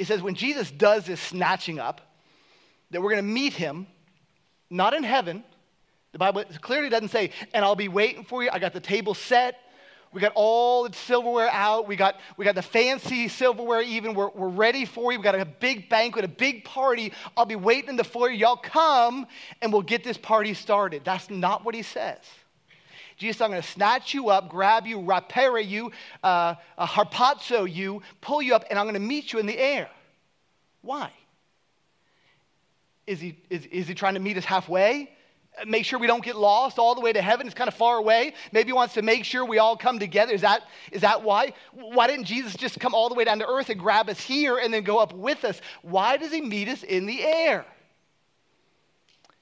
It 0.00 0.08
says 0.08 0.20
when 0.20 0.34
Jesus 0.34 0.70
does 0.70 1.06
this 1.06 1.20
snatching 1.20 1.78
up, 1.78 2.00
that 2.90 3.00
we're 3.00 3.10
going 3.10 3.24
to 3.24 3.32
meet 3.32 3.52
him, 3.52 3.86
not 4.68 4.94
in 4.94 5.04
heaven. 5.04 5.44
The 6.10 6.18
Bible 6.18 6.42
clearly 6.60 6.88
doesn't 6.88 7.10
say, 7.10 7.30
and 7.54 7.64
I'll 7.64 7.76
be 7.76 7.86
waiting 7.86 8.24
for 8.24 8.42
you. 8.42 8.50
I 8.52 8.58
got 8.58 8.72
the 8.72 8.80
table 8.80 9.14
set. 9.14 9.60
We 10.12 10.20
got 10.20 10.32
all 10.34 10.88
the 10.88 10.96
silverware 10.96 11.48
out. 11.52 11.86
We 11.86 11.94
got, 11.94 12.18
we 12.36 12.44
got 12.44 12.56
the 12.56 12.62
fancy 12.62 13.28
silverware 13.28 13.82
even. 13.82 14.14
We're, 14.14 14.30
we're 14.30 14.48
ready 14.48 14.84
for 14.84 15.12
you. 15.12 15.18
We 15.18 15.22
got 15.22 15.38
a 15.38 15.44
big 15.44 15.88
banquet, 15.88 16.24
a 16.24 16.28
big 16.28 16.64
party. 16.64 17.12
I'll 17.36 17.46
be 17.46 17.54
waiting 17.54 17.90
in 17.90 17.96
the 17.96 18.04
foyer. 18.04 18.30
Y'all 18.30 18.56
come 18.56 19.26
and 19.62 19.72
we'll 19.72 19.82
get 19.82 20.02
this 20.02 20.18
party 20.18 20.52
started. 20.54 21.02
That's 21.04 21.30
not 21.30 21.64
what 21.64 21.76
he 21.76 21.82
says. 21.82 22.18
Jesus, 23.16 23.40
I'm 23.40 23.50
going 23.50 23.62
to 23.62 23.68
snatch 23.68 24.14
you 24.14 24.30
up, 24.30 24.48
grab 24.48 24.86
you, 24.86 24.98
rapere 24.98 25.64
you, 25.64 25.92
uh, 26.24 26.54
uh, 26.78 26.86
harpazo 26.86 27.70
you, 27.70 28.02
pull 28.22 28.40
you 28.40 28.54
up, 28.54 28.64
and 28.70 28.78
I'm 28.78 28.86
going 28.86 28.94
to 28.94 29.00
meet 29.00 29.32
you 29.32 29.38
in 29.38 29.46
the 29.46 29.58
air. 29.58 29.90
Why? 30.80 31.12
Is 33.06 33.20
he, 33.20 33.36
is, 33.50 33.66
is 33.66 33.86
he 33.86 33.94
trying 33.94 34.14
to 34.14 34.20
meet 34.20 34.38
us 34.38 34.44
halfway? 34.44 35.10
Make 35.66 35.84
sure 35.84 35.98
we 35.98 36.06
don't 36.06 36.24
get 36.24 36.36
lost 36.36 36.78
all 36.78 36.94
the 36.94 37.00
way 37.00 37.12
to 37.12 37.20
heaven. 37.20 37.46
It's 37.46 37.54
kind 37.54 37.68
of 37.68 37.74
far 37.74 37.98
away. 37.98 38.34
Maybe 38.52 38.68
he 38.68 38.72
wants 38.72 38.94
to 38.94 39.02
make 39.02 39.24
sure 39.24 39.44
we 39.44 39.58
all 39.58 39.76
come 39.76 39.98
together. 39.98 40.32
Is 40.32 40.40
that, 40.40 40.62
is 40.92 41.02
that 41.02 41.22
why? 41.22 41.52
Why 41.72 42.06
didn't 42.06 42.24
Jesus 42.24 42.54
just 42.56 42.80
come 42.80 42.94
all 42.94 43.08
the 43.08 43.14
way 43.14 43.24
down 43.24 43.38
to 43.40 43.46
earth 43.46 43.70
and 43.70 43.78
grab 43.78 44.08
us 44.08 44.20
here 44.20 44.58
and 44.58 44.72
then 44.72 44.82
go 44.82 44.98
up 44.98 45.12
with 45.12 45.44
us? 45.44 45.60
Why 45.82 46.16
does 46.16 46.32
he 46.32 46.40
meet 46.40 46.68
us 46.68 46.82
in 46.82 47.06
the 47.06 47.22
air? 47.22 47.66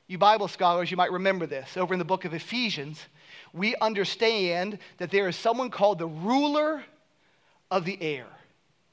You 0.07 0.18
Bible 0.18 0.49
scholars, 0.49 0.90
you 0.90 0.97
might 0.97 1.12
remember 1.12 1.47
this. 1.47 1.77
Over 1.77 1.92
in 1.92 1.99
the 1.99 2.05
book 2.05 2.25
of 2.25 2.33
Ephesians, 2.33 3.05
we 3.53 3.77
understand 3.77 4.79
that 4.97 5.11
there 5.11 5.29
is 5.29 5.37
someone 5.37 5.71
called 5.71 5.99
the 5.99 6.07
ruler 6.07 6.83
of 7.71 7.85
the 7.85 8.01
air. 8.01 8.27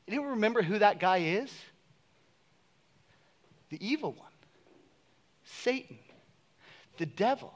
Anyone 0.07 0.31
remember 0.31 0.61
who 0.61 0.79
that 0.79 0.99
guy 0.99 1.17
is? 1.19 1.51
The 3.69 3.83
evil 3.85 4.11
one, 4.11 4.27
Satan 5.43 5.97
the 6.97 7.05
devil. 7.05 7.53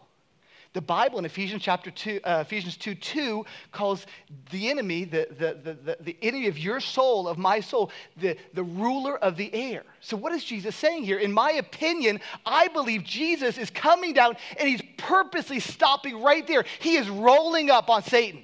The 0.74 0.82
Bible 0.82 1.18
in 1.18 1.26
Ephesians 1.26 1.64
chapter 1.64 1.90
2, 1.90 2.20
uh, 2.24 2.44
Ephesians 2.46 2.78
2 2.78 2.94
2 2.94 3.44
calls 3.72 4.06
the 4.52 4.70
enemy, 4.70 5.04
the, 5.04 5.28
the, 5.32 5.76
the, 5.84 5.98
the, 6.00 6.18
enemy 6.22 6.48
of 6.48 6.60
your 6.60 6.80
soul, 6.80 7.28
of 7.28 7.40
my 7.40 7.60
soul, 7.60 7.90
the, 8.18 8.38
the 8.54 8.64
ruler 8.64 9.18
of 9.18 9.36
the 9.36 9.52
air. 9.52 9.84
So, 10.00 10.16
what 10.16 10.32
is 10.32 10.44
Jesus 10.44 10.76
saying 10.76 11.06
here? 11.06 11.18
In 11.18 11.34
my 11.34 11.54
opinion, 11.54 12.20
I 12.46 12.68
believe 12.68 13.04
Jesus 13.04 13.58
is 13.58 13.72
coming 13.72 14.14
down 14.14 14.38
and 14.60 14.70
he's 14.70 14.84
purposely 14.98 15.60
stopping 15.60 16.22
right 16.22 16.46
there. 16.46 16.64
He 16.80 16.98
is 16.98 17.10
rolling 17.10 17.72
up 17.72 17.90
on 17.90 18.04
Satan 18.04 18.44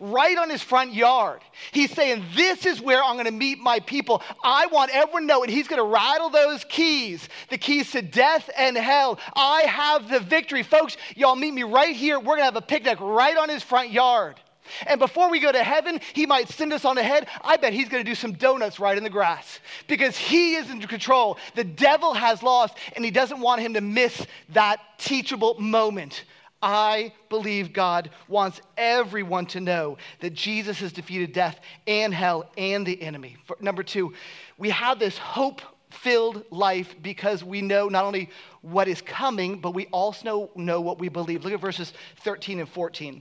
right 0.00 0.36
on 0.38 0.50
his 0.50 0.62
front 0.62 0.94
yard. 0.94 1.40
He's 1.72 1.92
saying, 1.92 2.24
This 2.34 2.66
is 2.66 2.80
where 2.80 3.02
I'm 3.02 3.14
going 3.14 3.26
to 3.26 3.32
meet 3.32 3.58
my 3.58 3.80
people. 3.80 4.22
I 4.42 4.66
want 4.66 4.94
everyone 4.94 5.22
to 5.22 5.26
know, 5.26 5.42
and 5.42 5.50
he's 5.50 5.68
going 5.68 5.80
to 5.80 5.88
rattle 5.88 6.30
those 6.30 6.64
keys 6.64 7.28
the 7.50 7.58
keys 7.58 7.90
to 7.92 8.02
death 8.02 8.50
and 8.56 8.76
hell. 8.76 9.18
I 9.34 9.62
have 9.62 10.08
the 10.08 10.20
victory. 10.20 10.62
Folks, 10.62 10.96
y'all 11.14 11.36
meet 11.36 11.52
me 11.52 11.62
right 11.62 11.94
here. 11.94 12.18
We're 12.18 12.36
going 12.36 12.40
to 12.40 12.44
have 12.44 12.56
a 12.56 12.62
picnic 12.62 13.00
right 13.00 13.36
on 13.36 13.48
his 13.48 13.62
front 13.62 13.90
yard. 13.90 14.40
And 14.86 14.98
before 14.98 15.30
we 15.30 15.40
go 15.40 15.52
to 15.52 15.62
heaven, 15.62 16.00
he 16.14 16.24
might 16.26 16.48
send 16.48 16.72
us 16.72 16.84
on 16.84 16.96
ahead. 16.96 17.28
I 17.42 17.56
bet 17.58 17.72
he's 17.72 17.88
going 17.88 18.02
to 18.02 18.10
do 18.10 18.14
some 18.14 18.32
donuts 18.32 18.80
right 18.80 18.96
in 18.96 19.04
the 19.04 19.10
grass 19.10 19.60
because 19.88 20.16
he 20.16 20.54
is 20.54 20.70
in 20.70 20.80
control. 20.80 21.36
The 21.54 21.64
devil 21.64 22.14
has 22.14 22.42
lost, 22.42 22.74
and 22.96 23.04
he 23.04 23.10
doesn't 23.10 23.40
want 23.40 23.60
him 23.60 23.74
to 23.74 23.80
miss 23.82 24.26
that 24.50 24.80
teachable 24.98 25.60
moment 25.60 26.24
I 26.64 27.12
believe 27.28 27.74
God 27.74 28.08
wants 28.26 28.62
everyone 28.78 29.44
to 29.46 29.60
know 29.60 29.98
that 30.20 30.32
Jesus 30.32 30.80
has 30.80 30.94
defeated 30.94 31.34
death 31.34 31.60
and 31.86 32.14
hell 32.14 32.50
and 32.56 32.86
the 32.86 33.00
enemy. 33.02 33.36
For, 33.44 33.58
number 33.60 33.82
two, 33.82 34.14
we 34.56 34.70
have 34.70 34.98
this 34.98 35.18
hope 35.18 35.60
filled 35.90 36.42
life 36.50 36.96
because 37.02 37.44
we 37.44 37.60
know 37.60 37.88
not 37.88 38.06
only 38.06 38.30
what 38.62 38.88
is 38.88 39.02
coming, 39.02 39.60
but 39.60 39.74
we 39.74 39.86
also 39.88 40.24
know, 40.24 40.50
know 40.56 40.80
what 40.80 40.98
we 40.98 41.10
believe. 41.10 41.44
Look 41.44 41.52
at 41.52 41.60
verses 41.60 41.92
13 42.20 42.60
and 42.60 42.68
14. 42.68 43.20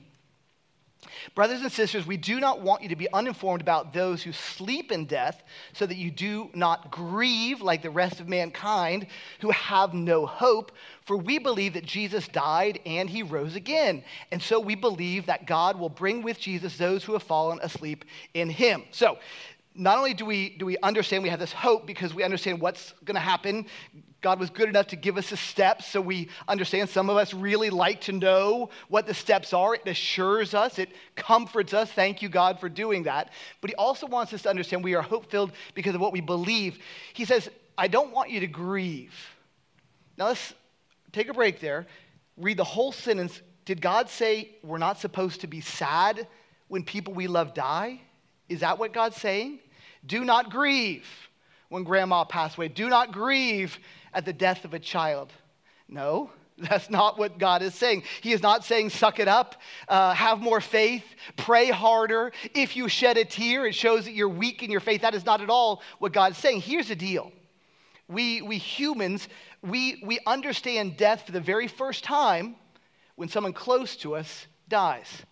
Brothers 1.35 1.61
and 1.61 1.71
sisters, 1.71 2.05
we 2.05 2.17
do 2.17 2.39
not 2.39 2.61
want 2.61 2.83
you 2.83 2.89
to 2.89 2.95
be 2.95 3.11
uninformed 3.13 3.61
about 3.61 3.93
those 3.93 4.23
who 4.23 4.31
sleep 4.31 4.91
in 4.91 5.05
death, 5.05 5.43
so 5.73 5.85
that 5.85 5.97
you 5.97 6.11
do 6.11 6.49
not 6.53 6.91
grieve 6.91 7.61
like 7.61 7.81
the 7.81 7.89
rest 7.89 8.19
of 8.19 8.27
mankind 8.27 9.07
who 9.39 9.51
have 9.51 9.93
no 9.93 10.25
hope. 10.25 10.71
For 11.05 11.17
we 11.17 11.37
believe 11.37 11.73
that 11.73 11.85
Jesus 11.85 12.27
died 12.27 12.79
and 12.85 13.09
he 13.09 13.23
rose 13.23 13.55
again. 13.55 14.03
And 14.31 14.41
so 14.41 14.59
we 14.59 14.75
believe 14.75 15.25
that 15.25 15.47
God 15.47 15.77
will 15.77 15.89
bring 15.89 16.21
with 16.21 16.39
Jesus 16.39 16.77
those 16.77 17.03
who 17.03 17.13
have 17.13 17.23
fallen 17.23 17.59
asleep 17.61 18.05
in 18.33 18.49
him. 18.49 18.83
So, 18.91 19.17
not 19.75 19.97
only 19.97 20.13
do 20.13 20.25
we, 20.25 20.49
do 20.49 20.65
we 20.65 20.77
understand 20.83 21.23
we 21.23 21.29
have 21.29 21.39
this 21.39 21.51
hope 21.51 21.87
because 21.87 22.13
we 22.13 22.23
understand 22.23 22.61
what's 22.61 22.93
going 23.03 23.15
to 23.15 23.21
happen, 23.21 23.65
God 24.23 24.39
was 24.39 24.49
good 24.49 24.69
enough 24.69 24.87
to 24.87 24.95
give 24.95 25.17
us 25.17 25.29
the 25.29 25.37
steps 25.37 25.85
so 25.85 25.99
we 25.99 26.29
understand. 26.47 26.89
Some 26.89 27.09
of 27.09 27.17
us 27.17 27.33
really 27.33 27.69
like 27.69 27.99
to 28.01 28.13
know 28.13 28.69
what 28.87 29.05
the 29.05 29.13
steps 29.13 29.51
are. 29.51 29.75
It 29.75 29.85
assures 29.85 30.53
us, 30.53 30.79
it 30.79 30.89
comforts 31.15 31.73
us. 31.73 31.91
Thank 31.91 32.21
you, 32.21 32.29
God, 32.29 32.57
for 32.59 32.69
doing 32.69 33.03
that. 33.03 33.31
But 33.59 33.69
He 33.69 33.75
also 33.75 34.07
wants 34.07 34.31
us 34.31 34.41
to 34.43 34.49
understand 34.49 34.81
we 34.81 34.95
are 34.95 35.01
hope 35.01 35.29
filled 35.29 35.51
because 35.75 35.93
of 35.93 35.99
what 35.99 36.13
we 36.13 36.21
believe. 36.21 36.79
He 37.13 37.25
says, 37.25 37.49
I 37.77 37.89
don't 37.89 38.13
want 38.13 38.29
you 38.29 38.39
to 38.39 38.47
grieve. 38.47 39.13
Now 40.17 40.27
let's 40.27 40.53
take 41.11 41.27
a 41.27 41.33
break 41.33 41.59
there. 41.59 41.85
Read 42.37 42.55
the 42.55 42.63
whole 42.63 42.93
sentence. 42.93 43.41
Did 43.65 43.81
God 43.81 44.09
say 44.09 44.55
we're 44.63 44.77
not 44.77 44.99
supposed 44.99 45.41
to 45.41 45.47
be 45.47 45.59
sad 45.59 46.27
when 46.69 46.83
people 46.83 47.13
we 47.13 47.27
love 47.27 47.53
die? 47.53 47.99
Is 48.47 48.61
that 48.61 48.79
what 48.79 48.93
God's 48.93 49.17
saying? 49.17 49.59
Do 50.05 50.23
not 50.23 50.49
grieve 50.49 51.05
when 51.73 51.83
grandma 51.83 52.23
passed 52.23 52.55
away. 52.55 52.67
Do 52.67 52.87
not 52.87 53.11
grieve 53.11 53.79
at 54.13 54.25
the 54.25 54.31
death 54.31 54.63
of 54.63 54.75
a 54.75 54.79
child. 54.79 55.33
No, 55.89 56.29
That's 56.59 56.87
not 56.87 57.17
what 57.17 57.39
God 57.39 57.63
is 57.63 57.73
saying. 57.73 58.03
He 58.21 58.31
is 58.31 58.43
not 58.43 58.63
saying, 58.63 58.91
suck 58.91 59.19
it 59.19 59.27
up, 59.27 59.59
uh, 59.87 60.13
have 60.13 60.39
more 60.39 60.61
faith, 60.61 61.03
pray 61.35 61.71
harder. 61.71 62.31
If 62.53 62.75
you 62.75 62.87
shed 62.87 63.17
a 63.17 63.25
tear, 63.25 63.65
it 63.65 63.73
shows 63.73 64.05
that 64.05 64.11
you're 64.11 64.29
weak 64.29 64.61
in 64.61 64.69
your 64.69 64.81
faith. 64.81 65.01
That 65.01 65.15
is 65.15 65.25
not 65.25 65.41
at 65.41 65.49
all 65.49 65.81
what 65.97 66.13
God 66.13 66.33
is 66.33 66.37
saying. 66.37 66.61
Here's 66.61 66.89
the 66.89 66.95
deal 66.95 67.31
we, 68.07 68.43
we 68.43 68.59
humans, 68.59 69.27
we, 69.63 69.99
we 70.05 70.19
understand 70.27 70.95
death 70.95 71.25
for 71.25 71.31
the 71.31 71.41
very 71.41 71.67
first 71.67 72.03
time 72.03 72.55
when 73.15 73.29
someone 73.29 73.51
close 73.51 73.95
to 73.97 74.15
us 74.15 74.45
dies 74.69 75.23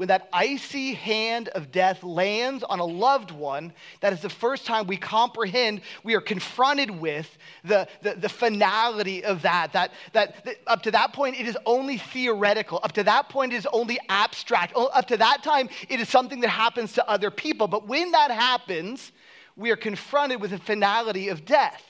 when 0.00 0.08
that 0.08 0.30
icy 0.32 0.94
hand 0.94 1.48
of 1.48 1.70
death 1.70 2.02
lands 2.02 2.62
on 2.62 2.78
a 2.78 2.84
loved 2.86 3.30
one, 3.32 3.70
that 4.00 4.14
is 4.14 4.22
the 4.22 4.30
first 4.30 4.64
time 4.64 4.86
we 4.86 4.96
comprehend, 4.96 5.82
we 6.04 6.14
are 6.14 6.22
confronted 6.22 6.90
with 6.90 7.36
the, 7.64 7.86
the, 8.00 8.14
the 8.14 8.28
finality 8.30 9.22
of 9.22 9.42
that, 9.42 9.74
that, 9.74 9.92
that. 10.14 10.42
That 10.46 10.56
up 10.66 10.82
to 10.84 10.90
that 10.92 11.12
point, 11.12 11.38
it 11.38 11.46
is 11.46 11.58
only 11.66 11.98
theoretical. 11.98 12.80
Up 12.82 12.92
to 12.92 13.02
that 13.02 13.28
point, 13.28 13.52
it 13.52 13.56
is 13.56 13.66
only 13.74 13.98
abstract. 14.08 14.72
Up 14.74 15.06
to 15.08 15.18
that 15.18 15.42
time, 15.42 15.68
it 15.90 16.00
is 16.00 16.08
something 16.08 16.40
that 16.40 16.48
happens 16.48 16.94
to 16.94 17.06
other 17.06 17.30
people. 17.30 17.68
But 17.68 17.86
when 17.86 18.12
that 18.12 18.30
happens, 18.30 19.12
we 19.54 19.70
are 19.70 19.76
confronted 19.76 20.40
with 20.40 20.52
the 20.52 20.58
finality 20.58 21.28
of 21.28 21.44
death. 21.44 21.89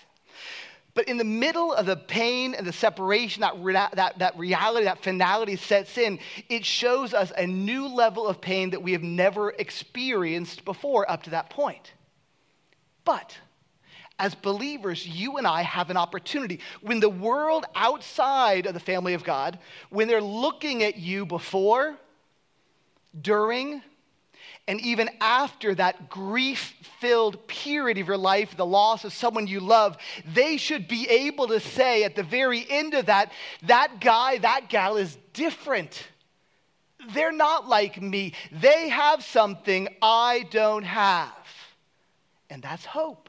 But 0.94 1.08
in 1.08 1.18
the 1.18 1.24
middle 1.24 1.72
of 1.72 1.86
the 1.86 1.96
pain 1.96 2.54
and 2.54 2.66
the 2.66 2.72
separation, 2.72 3.42
that, 3.42 3.54
rea- 3.58 3.88
that, 3.94 4.18
that 4.18 4.36
reality, 4.36 4.84
that 4.84 5.02
finality 5.02 5.56
sets 5.56 5.96
in, 5.98 6.18
it 6.48 6.64
shows 6.64 7.14
us 7.14 7.32
a 7.36 7.46
new 7.46 7.86
level 7.86 8.26
of 8.26 8.40
pain 8.40 8.70
that 8.70 8.82
we 8.82 8.92
have 8.92 9.02
never 9.02 9.50
experienced 9.50 10.64
before 10.64 11.08
up 11.10 11.22
to 11.24 11.30
that 11.30 11.50
point. 11.50 11.92
But 13.04 13.36
as 14.18 14.34
believers, 14.34 15.06
you 15.06 15.38
and 15.38 15.46
I 15.46 15.62
have 15.62 15.90
an 15.90 15.96
opportunity. 15.96 16.60
When 16.82 17.00
the 17.00 17.08
world 17.08 17.64
outside 17.74 18.66
of 18.66 18.74
the 18.74 18.80
family 18.80 19.14
of 19.14 19.24
God, 19.24 19.58
when 19.88 20.08
they're 20.08 20.20
looking 20.20 20.82
at 20.82 20.98
you 20.98 21.24
before, 21.24 21.96
during, 23.18 23.82
and 24.70 24.80
even 24.82 25.10
after 25.20 25.74
that 25.74 26.08
grief 26.08 26.74
filled 27.00 27.44
period 27.48 27.98
of 27.98 28.06
your 28.06 28.16
life, 28.16 28.56
the 28.56 28.64
loss 28.64 29.04
of 29.04 29.12
someone 29.12 29.48
you 29.48 29.58
love, 29.58 29.96
they 30.32 30.56
should 30.58 30.86
be 30.86 31.08
able 31.08 31.48
to 31.48 31.58
say 31.58 32.04
at 32.04 32.14
the 32.14 32.22
very 32.22 32.64
end 32.70 32.94
of 32.94 33.06
that, 33.06 33.32
that 33.62 34.00
guy, 34.00 34.38
that 34.38 34.68
gal 34.68 34.96
is 34.96 35.18
different. 35.32 36.06
They're 37.12 37.32
not 37.32 37.68
like 37.68 38.00
me. 38.00 38.34
They 38.52 38.90
have 38.90 39.24
something 39.24 39.88
I 40.00 40.46
don't 40.52 40.84
have. 40.84 41.32
And 42.48 42.62
that's 42.62 42.84
hope. 42.84 43.28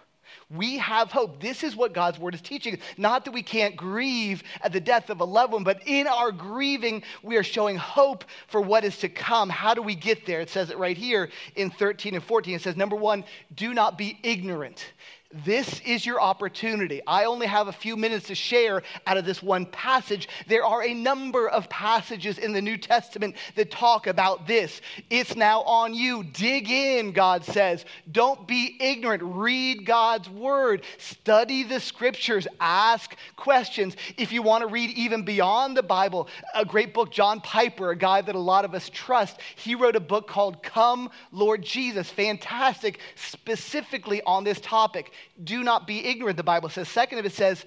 We 0.56 0.78
have 0.80 1.12
hope. 1.12 1.40
This 1.40 1.64
is 1.64 1.76
what 1.76 1.94
God's 1.94 2.20
word 2.20 2.36
is 2.36 2.42
teaching. 2.42 2.78
Not 2.98 3.26
that 3.26 3.32
we 3.32 3.42
can't 3.42 3.76
grieve 3.76 4.44
at 4.62 4.74
the 4.74 4.80
death 4.80 5.10
of 5.10 5.22
a 5.22 5.26
loved 5.26 5.54
one, 5.54 5.64
but 5.64 5.82
in 5.86 6.08
our 6.08 6.32
grieving, 6.32 7.04
we 7.24 7.38
are 7.38 7.44
showing 7.44 7.78
hope 7.78 8.26
for 8.48 8.60
what 8.60 8.84
is 8.84 8.98
to 9.00 9.10
come. 9.10 9.50
How 9.50 9.74
do 9.74 9.82
we 9.82 9.96
get 9.96 10.26
there? 10.26 10.42
It 10.42 10.50
says 10.50 10.70
it 10.70 10.78
right 10.78 10.98
here 10.98 11.30
in 11.56 11.70
13 11.70 12.16
and 12.16 12.24
14. 12.24 12.56
It 12.56 12.62
says, 12.62 12.76
number 12.76 12.96
one, 12.96 13.24
do 13.56 13.74
not 13.74 13.98
be 13.98 14.20
ignorant. 14.24 14.86
This 15.34 15.80
is 15.86 16.06
your 16.06 16.20
opportunity. 16.20 17.02
I 17.08 17.26
only 17.26 17.48
have 17.48 17.68
a 17.68 17.72
few 17.72 17.96
minutes 17.96 18.28
to 18.28 18.36
share 18.36 18.84
out 19.08 19.18
of 19.18 19.26
this 19.26 19.42
one 19.42 19.66
passage. 19.68 20.28
There 20.48 20.66
are 20.66 20.84
a 20.84 20.94
number 20.94 21.48
of 21.48 21.70
passages 21.70 22.38
in 22.38 22.52
the 22.52 22.62
New 22.62 22.78
Testament 22.78 23.36
that 23.56 23.72
talk 23.72 24.08
about 24.08 24.46
this. 24.46 24.82
It's 25.10 25.36
now 25.36 25.62
on 25.62 25.94
you. 25.94 26.24
Dig 26.24 26.70
in, 26.70 27.14
God 27.14 27.46
says. 27.46 27.86
Don't 28.12 28.46
be 28.48 28.76
ignorant. 28.80 29.24
Read 29.24 29.86
God's 29.86 30.30
word. 30.30 30.84
Study 30.98 31.64
the 31.64 31.80
scriptures. 31.80 32.48
Ask 32.60 33.16
questions. 33.38 33.96
If 34.18 34.32
you 34.34 34.42
want 34.42 34.64
to 34.64 34.68
read 34.68 34.90
even 34.92 35.24
beyond 35.24 35.78
the 35.78 35.84
Bible, 35.84 36.28
a 36.54 36.66
great 36.66 36.94
book, 36.94 37.12
John 37.12 37.40
Piper, 37.40 37.92
a 37.92 37.96
guy 37.96 38.22
that 38.22 38.36
a 38.36 38.40
lot 38.40 38.66
of 38.66 38.74
us 38.74 38.90
trust, 38.90 39.40
he 39.56 39.76
wrote 39.76 39.96
a 39.96 40.02
book 40.02 40.28
called 40.28 40.62
Come, 40.62 41.10
Lord 41.32 41.62
Jesus. 41.62 42.10
Fantastic, 42.10 43.00
specifically 43.16 44.22
on 44.24 44.44
this 44.44 44.60
topic 44.60 45.12
do 45.44 45.64
not 45.64 45.88
be 45.88 46.06
ignorant, 46.06 46.38
the 46.38 46.44
Bible 46.44 46.70
says. 46.70 46.88
Second 46.90 47.20
of 47.20 47.26
it 47.26 47.34
says 47.34 47.66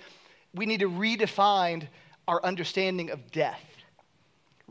we 0.54 0.66
need 0.66 0.80
to 0.80 0.90
redefine 0.90 1.88
our 2.28 2.42
understanding 2.44 3.10
of 3.10 3.30
death. 3.32 3.60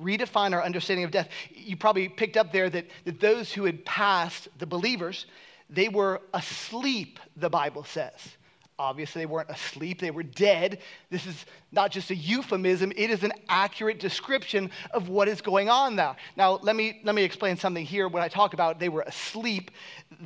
Redefine 0.01 0.53
our 0.53 0.63
understanding 0.63 1.05
of 1.05 1.11
death. 1.11 1.29
You 1.53 1.77
probably 1.77 2.09
picked 2.09 2.37
up 2.37 2.51
there 2.51 2.69
that, 2.69 2.87
that 3.05 3.19
those 3.19 3.51
who 3.51 3.65
had 3.65 3.85
passed, 3.85 4.47
the 4.57 4.65
believers, 4.65 5.27
they 5.69 5.89
were 5.89 6.21
asleep, 6.33 7.19
the 7.35 7.49
Bible 7.49 7.83
says. 7.83 8.37
Obviously, 8.79 9.21
they 9.21 9.25
weren't 9.27 9.49
asleep, 9.49 9.99
they 9.99 10.11
were 10.11 10.23
dead. 10.23 10.79
This 11.11 11.27
is 11.27 11.45
not 11.71 11.91
just 11.91 12.09
a 12.09 12.15
euphemism, 12.15 12.91
it 12.95 13.11
is 13.11 13.23
an 13.23 13.31
accurate 13.47 13.99
description 13.99 14.71
of 14.91 15.09
what 15.09 15.27
is 15.27 15.41
going 15.41 15.69
on 15.69 15.95
there. 15.95 16.15
Now, 16.35 16.59
let 16.63 16.75
me, 16.75 16.99
let 17.03 17.13
me 17.13 17.23
explain 17.23 17.55
something 17.55 17.85
here. 17.85 18.07
When 18.07 18.23
I 18.23 18.27
talk 18.27 18.53
about 18.53 18.79
they 18.79 18.89
were 18.89 19.01
asleep, 19.01 19.71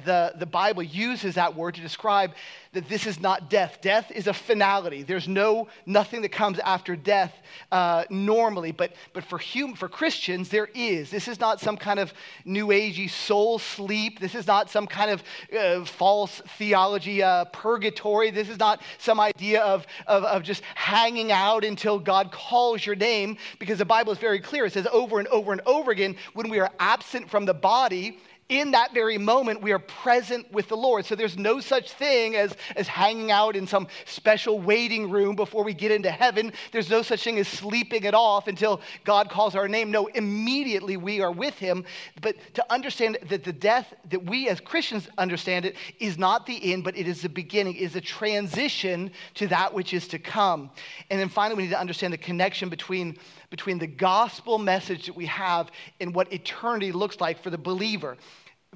the, 0.06 0.34
the 0.38 0.46
Bible 0.46 0.84
uses 0.84 1.36
that 1.36 1.56
word 1.56 1.76
to 1.76 1.82
describe 1.82 2.32
that 2.74 2.88
this 2.90 3.06
is 3.08 3.20
not 3.20 3.50
death. 3.50 3.80
Death 3.82 4.12
is 4.12 4.28
a 4.28 4.34
finality. 4.34 5.02
There's 5.04 5.28
no 5.28 5.68
nothing 5.86 6.22
that 6.22 6.32
comes 6.32 6.60
after 6.60 6.96
death 6.96 7.34
uh, 7.72 8.04
normally, 8.10 8.72
but 8.72 8.92
but 9.14 9.24
for 9.24 9.40
hum, 9.40 9.74
for 9.74 9.90
Christians 9.90 10.50
there 10.50 10.70
is. 10.76 11.10
This 11.10 11.28
is 11.28 11.40
not 11.40 11.60
some 11.60 11.78
kind 11.78 12.00
of 12.00 12.14
new 12.46 12.68
agey 12.68 13.10
soul 13.10 13.58
sleep. 13.58 14.20
This 14.20 14.36
is 14.36 14.46
not 14.46 14.70
some 14.70 14.86
kind 14.86 15.12
of 15.12 15.24
uh, 15.58 15.86
false 15.86 16.42
theology 16.58 17.24
uh, 17.24 17.46
purgatory. 17.46 18.30
This 18.38 18.50
is 18.50 18.60
not 18.60 18.82
some 18.98 19.20
idea 19.20 19.62
of, 19.62 19.86
of 20.06 20.24
of 20.24 20.44
just 20.44 20.64
hanging 20.76 21.32
out 21.32 21.64
until 21.66 22.00
God 22.00 22.32
calls 22.32 22.86
your 22.86 22.96
name, 22.96 23.38
because 23.60 23.80
the 23.80 23.86
Bible 23.86 24.12
is 24.14 24.20
very 24.20 24.40
clear. 24.40 24.66
It 24.66 24.74
says 24.74 24.88
over 24.92 25.20
and 25.20 25.28
over 25.30 25.52
and 25.52 25.62
over 25.66 25.92
again 25.92 26.16
when 26.34 26.50
we 26.50 26.60
are 26.60 26.72
absent 26.80 27.30
from 27.30 27.46
the 27.46 27.54
body 27.54 28.20
in 28.50 28.72
that 28.72 28.94
very 28.94 29.18
moment, 29.18 29.62
we 29.62 29.74
are 29.74 29.80
present 29.80 30.50
with 30.54 30.70
the 30.70 30.78
Lord. 30.78 31.06
So 31.06 31.16
there's 31.16 31.38
no 31.38 31.60
such 31.60 31.92
thing 31.92 32.36
as, 32.36 32.56
as 32.78 32.88
hanging 32.88 33.30
out 33.30 33.58
in 33.58 33.68
some 33.68 33.88
special 34.06 34.60
waiting 34.60 35.10
room 35.10 35.36
before 35.36 35.66
we 35.66 35.74
get 35.74 35.92
into 35.92 36.10
heaven. 36.10 36.54
There's 36.72 36.90
no 36.90 37.02
such 37.02 37.24
thing 37.24 37.38
as 37.40 37.48
sleeping 37.48 38.06
it 38.06 38.14
off 38.14 38.48
until 38.48 38.80
God 39.04 39.30
calls 39.30 39.54
our 39.54 39.68
name. 39.68 39.92
No, 39.92 40.08
immediately 40.08 40.96
we 40.96 41.20
are 41.20 41.32
with 41.32 41.56
Him. 41.56 41.84
But 42.22 42.38
to 42.54 42.74
understand 42.74 43.18
that 43.28 43.44
the 43.44 43.52
death 43.52 43.94
that 44.10 44.24
we 44.24 44.48
as 44.48 44.62
Christians 44.62 45.10
understand 45.18 45.66
it 45.66 45.76
is 46.00 46.18
not 46.18 46.46
the 46.46 46.72
end, 46.72 46.86
but 46.86 46.98
it 46.98 47.08
is 47.08 47.22
the 47.22 47.30
beginning, 47.30 47.76
it 47.76 47.82
is 47.82 47.96
a 47.98 48.02
transition 48.02 49.12
to 49.36 49.48
that 49.48 49.74
which 49.74 49.94
is 49.94 50.08
to 50.10 50.20
come. 50.20 50.70
And 51.10 51.20
then 51.20 51.28
finally, 51.28 51.58
we 51.58 51.64
need 51.64 51.72
to 51.72 51.80
understand 51.80 52.14
the 52.14 52.18
connection 52.18 52.70
between 52.70 53.18
between 53.50 53.80
the 53.80 53.88
gospel 53.88 54.58
message 54.58 55.06
that 55.06 55.16
we 55.16 55.26
have 55.26 55.72
and 56.00 56.14
what 56.14 56.32
eternity 56.34 56.92
looks 56.92 57.20
like 57.22 57.42
for 57.42 57.50
the 57.50 57.58
believer. 57.58 58.18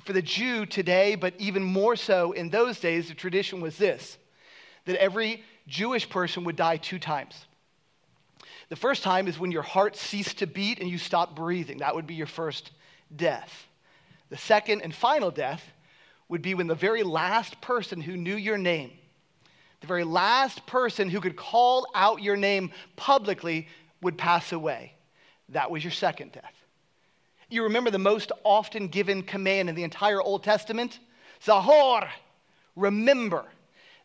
For 0.05 0.13
the 0.13 0.21
Jew 0.21 0.65
today, 0.65 1.15
but 1.15 1.33
even 1.37 1.63
more 1.63 1.95
so 1.95 2.31
in 2.31 2.49
those 2.49 2.79
days, 2.79 3.09
the 3.09 3.13
tradition 3.13 3.61
was 3.61 3.77
this 3.77 4.17
that 4.85 4.95
every 4.95 5.43
Jewish 5.67 6.09
person 6.09 6.43
would 6.45 6.55
die 6.55 6.77
two 6.77 6.97
times. 6.97 7.45
The 8.69 8.75
first 8.75 9.03
time 9.03 9.27
is 9.27 9.37
when 9.37 9.51
your 9.51 9.61
heart 9.61 9.95
ceased 9.95 10.39
to 10.39 10.47
beat 10.47 10.79
and 10.79 10.89
you 10.89 10.97
stopped 10.97 11.35
breathing. 11.35 11.79
That 11.79 11.93
would 11.93 12.07
be 12.07 12.15
your 12.15 12.25
first 12.25 12.71
death. 13.15 13.67
The 14.29 14.37
second 14.37 14.81
and 14.81 14.95
final 14.95 15.29
death 15.29 15.61
would 16.29 16.41
be 16.41 16.55
when 16.55 16.67
the 16.67 16.73
very 16.73 17.03
last 17.03 17.59
person 17.59 17.99
who 17.99 18.15
knew 18.15 18.37
your 18.37 18.57
name, 18.57 18.91
the 19.81 19.87
very 19.87 20.05
last 20.05 20.65
person 20.65 21.09
who 21.09 21.19
could 21.19 21.35
call 21.35 21.85
out 21.93 22.23
your 22.23 22.37
name 22.37 22.71
publicly 22.95 23.67
would 24.01 24.17
pass 24.17 24.51
away. 24.51 24.93
That 25.49 25.69
was 25.69 25.83
your 25.83 25.91
second 25.91 26.31
death. 26.31 26.53
You 27.49 27.63
remember 27.63 27.91
the 27.91 27.99
most 27.99 28.31
often 28.43 28.87
given 28.87 29.23
command 29.23 29.69
in 29.69 29.75
the 29.75 29.83
entire 29.83 30.21
Old 30.21 30.43
Testament? 30.43 30.99
Zahor, 31.43 32.07
remember 32.75 33.45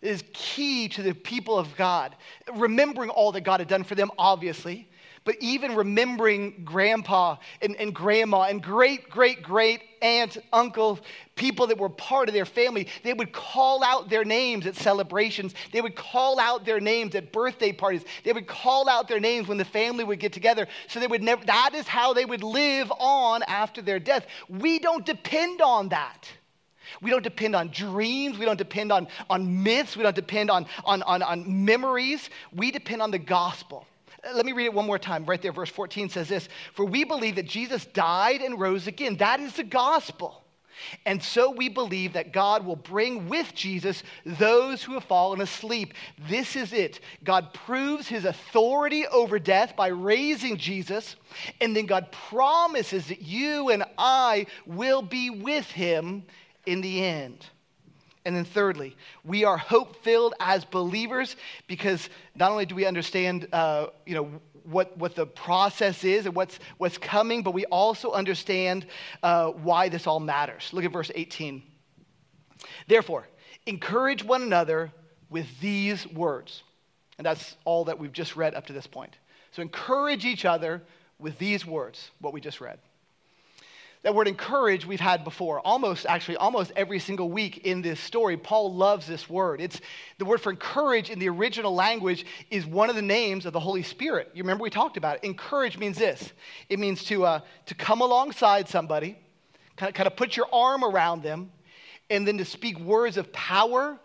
is 0.03 0.25
key 0.33 0.89
to 0.89 1.03
the 1.03 1.15
people 1.15 1.59
of 1.59 1.77
God. 1.77 2.15
Remembering 2.55 3.11
all 3.11 3.33
that 3.33 3.43
God 3.43 3.61
had 3.61 3.69
done 3.69 3.85
for 3.85 3.95
them, 3.95 4.11
obviously, 4.19 4.89
but 5.27 5.37
even 5.41 5.75
remembering 5.75 6.63
grandpa 6.65 7.37
and, 7.61 7.75
and 7.77 7.93
grandma 7.93 8.43
and 8.43 8.63
great, 8.63 9.11
great, 9.11 9.43
great 9.43 9.83
aunt, 10.01 10.39
uncle, 10.53 11.01
people 11.35 11.67
that 11.67 11.77
were 11.77 11.89
part 11.89 12.29
of 12.29 12.33
their 12.33 12.45
family, 12.47 12.87
they 13.03 13.13
would 13.13 13.33
call 13.33 13.83
out 13.83 14.09
their 14.09 14.25
names 14.25 14.67
at 14.67 14.77
celebrations. 14.77 15.53
They 15.73 15.81
would 15.81 15.97
call 15.97 16.39
out 16.39 16.65
their 16.65 16.79
names 16.79 17.17
at 17.17 17.33
birthday 17.33 17.73
parties. 17.73 18.05
They 18.23 18.33
would 18.33 18.47
call 18.47 18.89
out 18.89 19.09
their 19.09 19.19
names 19.19 19.49
when 19.49 19.59
the 19.59 19.65
family 19.65 20.05
would 20.05 20.21
get 20.21 20.33
together. 20.33 20.69
So 20.87 21.01
they 21.01 21.09
would 21.09 21.25
never, 21.25 21.45
that 21.47 21.75
is 21.75 21.89
how 21.89 22.13
they 22.13 22.25
would 22.25 22.45
live 22.45 22.93
on 22.93 23.43
after 23.49 23.83
their 23.83 23.99
death. 23.99 24.27
We 24.49 24.79
don't 24.79 25.05
depend 25.05 25.61
on 25.61 25.89
that. 25.89 26.31
We 27.03 27.11
don't 27.11 27.25
depend 27.25 27.57
on 27.57 27.71
dreams. 27.71 28.39
We 28.39 28.45
don't 28.45 28.57
depend 28.57 28.93
on, 28.93 29.09
on 29.29 29.65
myths. 29.65 29.97
We 29.97 30.05
don't 30.05 30.15
depend 30.15 30.53
on, 30.53 30.67
on, 30.85 31.03
on, 31.03 31.21
on 31.21 31.65
memories. 31.65 32.31
We 32.55 32.71
depend 32.71 33.03
on 33.03 33.11
the 33.11 33.19
gospel. 33.19 33.89
Let 34.35 34.47
me 34.47 34.53
read 34.53 34.67
it 34.67 34.75
one 34.75 34.87
more 34.87 34.99
time. 34.99 35.25
Right 35.25 35.41
there, 35.41 35.53
verse 35.53 35.71
14 35.71 36.09
says 36.09 36.29
this 36.29 36.49
For 36.75 36.85
we 36.85 37.05
believe 37.05 37.37
that 37.37 37.47
Jesus 37.47 37.87
died 37.87 38.41
and 38.41 38.59
rose 38.59 38.87
again. 38.87 39.17
That 39.17 39.41
is 39.41 39.55
the 39.55 39.65
gospel. 39.65 40.43
And 41.05 41.23
so 41.23 41.51
we 41.51 41.69
believe 41.69 42.13
that 42.13 42.33
God 42.33 42.65
will 42.65 42.77
bring 42.77 43.29
with 43.29 43.55
Jesus 43.55 44.03
those 44.25 44.83
who 44.83 44.95
have 44.95 45.05
fallen 45.05 45.41
asleep. 45.41 45.95
This 46.29 46.55
is 46.55 46.73
it. 46.73 47.01
God 47.25 47.55
proves 47.55 48.09
his 48.09 48.25
authority 48.25 49.07
over 49.07 49.39
death 49.39 49.75
by 49.75 49.89
raising 49.89 50.59
Jesus, 50.59 51.17
and 51.61 51.75
then 51.75 51.87
God 51.87 52.13
promises 52.13 53.09
that 53.09 53.23
you 53.23 53.71
and 53.71 53.85
I 53.97 54.47
will 54.67 55.03
be 55.03 55.31
with 55.31 55.67
him 55.71 56.25
in 56.67 56.81
the 56.81 57.03
end. 57.05 57.47
And 58.27 58.35
then, 58.35 58.45
thirdly, 58.45 58.97
we 59.23 59.45
are 59.45 59.57
hope 59.57 60.03
filled 60.03 60.35
as 60.41 60.65
believers 60.65 61.37
because 61.69 62.11
not 62.35 62.51
only 62.51 62.67
do 62.67 62.75
we 62.75 62.85
understand, 62.85 63.47
uh, 63.53 63.87
you 64.05 64.17
know, 64.17 64.41
what, 64.65 64.99
what 64.99 65.15
the 65.15 65.27
process 65.27 66.03
is 66.03 66.27
and 66.27 66.35
what's, 66.35 66.59
what's 66.79 66.99
coming, 66.99 67.45
but 67.45 67.53
we 67.53 67.67
also 67.67 68.11
understand 68.11 68.85
uh, 69.23 69.51
why 69.51 69.89
this 69.89 70.09
all 70.09 70.19
matters. 70.19 70.71
Look 70.73 70.85
at 70.85 70.91
verse 70.91 71.13
18. 71.15 71.63
Therefore, 72.89 73.29
encourage 73.65 74.25
one 74.25 74.43
another 74.43 74.91
with 75.31 75.47
these 75.61 76.05
words. 76.09 76.65
And 77.19 77.25
that's 77.25 77.57
all 77.65 77.85
that 77.85 77.97
we've 77.97 78.13
just 78.13 78.35
read 78.35 78.57
up 78.57 78.67
to 78.67 78.73
this 78.73 78.89
point. 78.89 79.17
So 79.53 79.63
encourage 79.63 80.25
each 80.25 80.45
other 80.45 80.83
with 81.21 81.39
these 81.39 81.65
words, 81.65 82.11
what 82.21 82.33
we 82.33 82.41
just 82.41 82.61
read. 82.61 82.81
That 84.07 84.15
word 84.15 84.29
encourage 84.29 84.87
we've 84.87 85.01
had 85.01 85.25
before, 85.25 85.59
almost 85.67 86.07
actually, 86.07 86.37
almost 86.37 86.71
every 86.77 87.01
single 87.01 87.29
week 87.29 87.67
in 87.67 87.83
this 87.83 87.99
story. 87.99 88.37
Paul 88.37 88.73
loves 88.73 89.05
this 89.05 89.29
word. 89.29 89.61
It's 89.61 89.81
the 90.19 90.25
word 90.25 90.41
for 90.41 90.51
encourage 90.51 91.11
in 91.11 91.19
the 91.19 91.29
original 91.29 91.75
language 91.75 92.25
is 92.49 92.65
one 92.65 92.89
of 92.89 92.95
the 92.95 93.03
names 93.03 93.47
of 93.47 93.53
the 93.53 93.59
Holy 93.59 93.83
Spirit. 93.83 94.31
You 94.33 94.45
remember 94.45 94.63
we 94.63 94.71
talked 94.71 94.97
about 94.97 95.17
it. 95.17 95.25
Encourage 95.25 95.77
means 95.77 95.99
this 95.99 96.33
it 96.69 96.79
means 96.79 97.03
to, 97.07 97.25
uh, 97.25 97.41
to 97.67 97.75
come 97.75 98.01
alongside 98.01 98.69
somebody, 98.69 99.19
kind 99.75 99.91
of, 99.91 99.97
kind 99.97 100.07
of 100.07 100.15
put 100.15 100.37
your 100.37 100.47
arm 100.53 100.85
around 100.85 101.25
them, 101.25 101.51
and 102.09 102.29
then 102.29 102.39
to 102.39 102.45
speak 102.45 102.79
words 102.79 103.17
of 103.17 103.33
power 103.33 103.99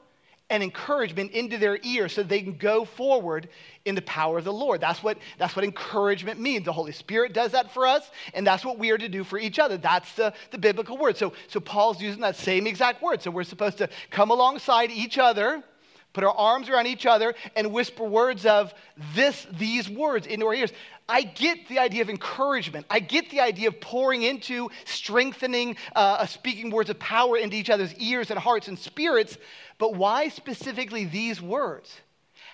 and 0.52 0.62
encouragement 0.62 1.32
into 1.32 1.58
their 1.58 1.80
ear 1.82 2.10
so 2.10 2.22
they 2.22 2.42
can 2.42 2.58
go 2.58 2.84
forward 2.84 3.48
in 3.86 3.96
the 3.96 4.02
power 4.02 4.38
of 4.38 4.44
the 4.44 4.54
Lord. 4.54 4.82
That's 4.82 5.02
what, 5.02 5.18
that's 5.40 5.56
what 5.56 5.64
encouragement 5.64 6.40
means. 6.40 6.66
The 6.66 6.74
Holy 6.74 6.92
Spirit 6.92 7.34
does 7.34 7.54
that 7.54 7.74
for 7.74 7.88
us, 7.88 8.12
and 8.34 8.46
that's 8.46 8.66
what 8.66 8.78
we 8.78 8.92
are 8.92 8.98
to 8.98 9.08
do 9.08 9.24
for 9.24 9.40
each 9.40 9.60
other. 9.60 9.78
That's 9.78 10.14
the, 10.14 10.34
the 10.52 10.58
biblical 10.58 10.98
word. 10.98 11.16
So, 11.16 11.32
so 11.48 11.62
Paul's 11.62 12.02
using 12.02 12.20
that 12.22 12.36
same 12.36 12.68
exact 12.68 13.02
word. 13.02 13.22
So 13.22 13.32
we're 13.32 13.46
supposed 13.46 13.78
to 13.78 13.90
come 14.12 14.30
alongside 14.30 14.92
each 14.92 15.18
other 15.18 15.64
put 16.14 16.24
our 16.24 16.36
arms 16.36 16.70
around 16.70 16.88
each 16.88 17.06
other 17.06 17.34
and 17.56 17.72
whisper 17.72 18.04
words 18.04 18.46
of 18.46 18.74
this 19.16 19.48
these 19.52 19.90
words 19.90 20.28
into 20.28 20.46
our 20.46 20.54
ears. 20.54 20.72
I 21.08 21.24
get 21.24 21.68
the 21.68 21.80
idea 21.80 22.02
of 22.02 22.10
encouragement. 22.10 22.86
I 22.90 23.00
get 23.00 23.30
the 23.30 23.42
idea 23.42 23.68
of 23.68 23.82
pouring 23.82 24.24
into 24.24 24.70
strengthening 24.86 25.76
uh, 25.96 26.26
speaking 26.26 26.70
words 26.70 26.90
of 26.90 27.00
power 27.00 27.38
into 27.38 27.56
each 27.56 27.70
other's 27.70 27.94
ears 27.96 28.30
and 28.30 28.40
hearts 28.40 28.68
and 28.68 28.78
spirits. 28.78 29.38
But 29.78 29.96
why 29.96 30.30
specifically 30.30 31.06
these 31.06 31.42
words? 31.42 32.00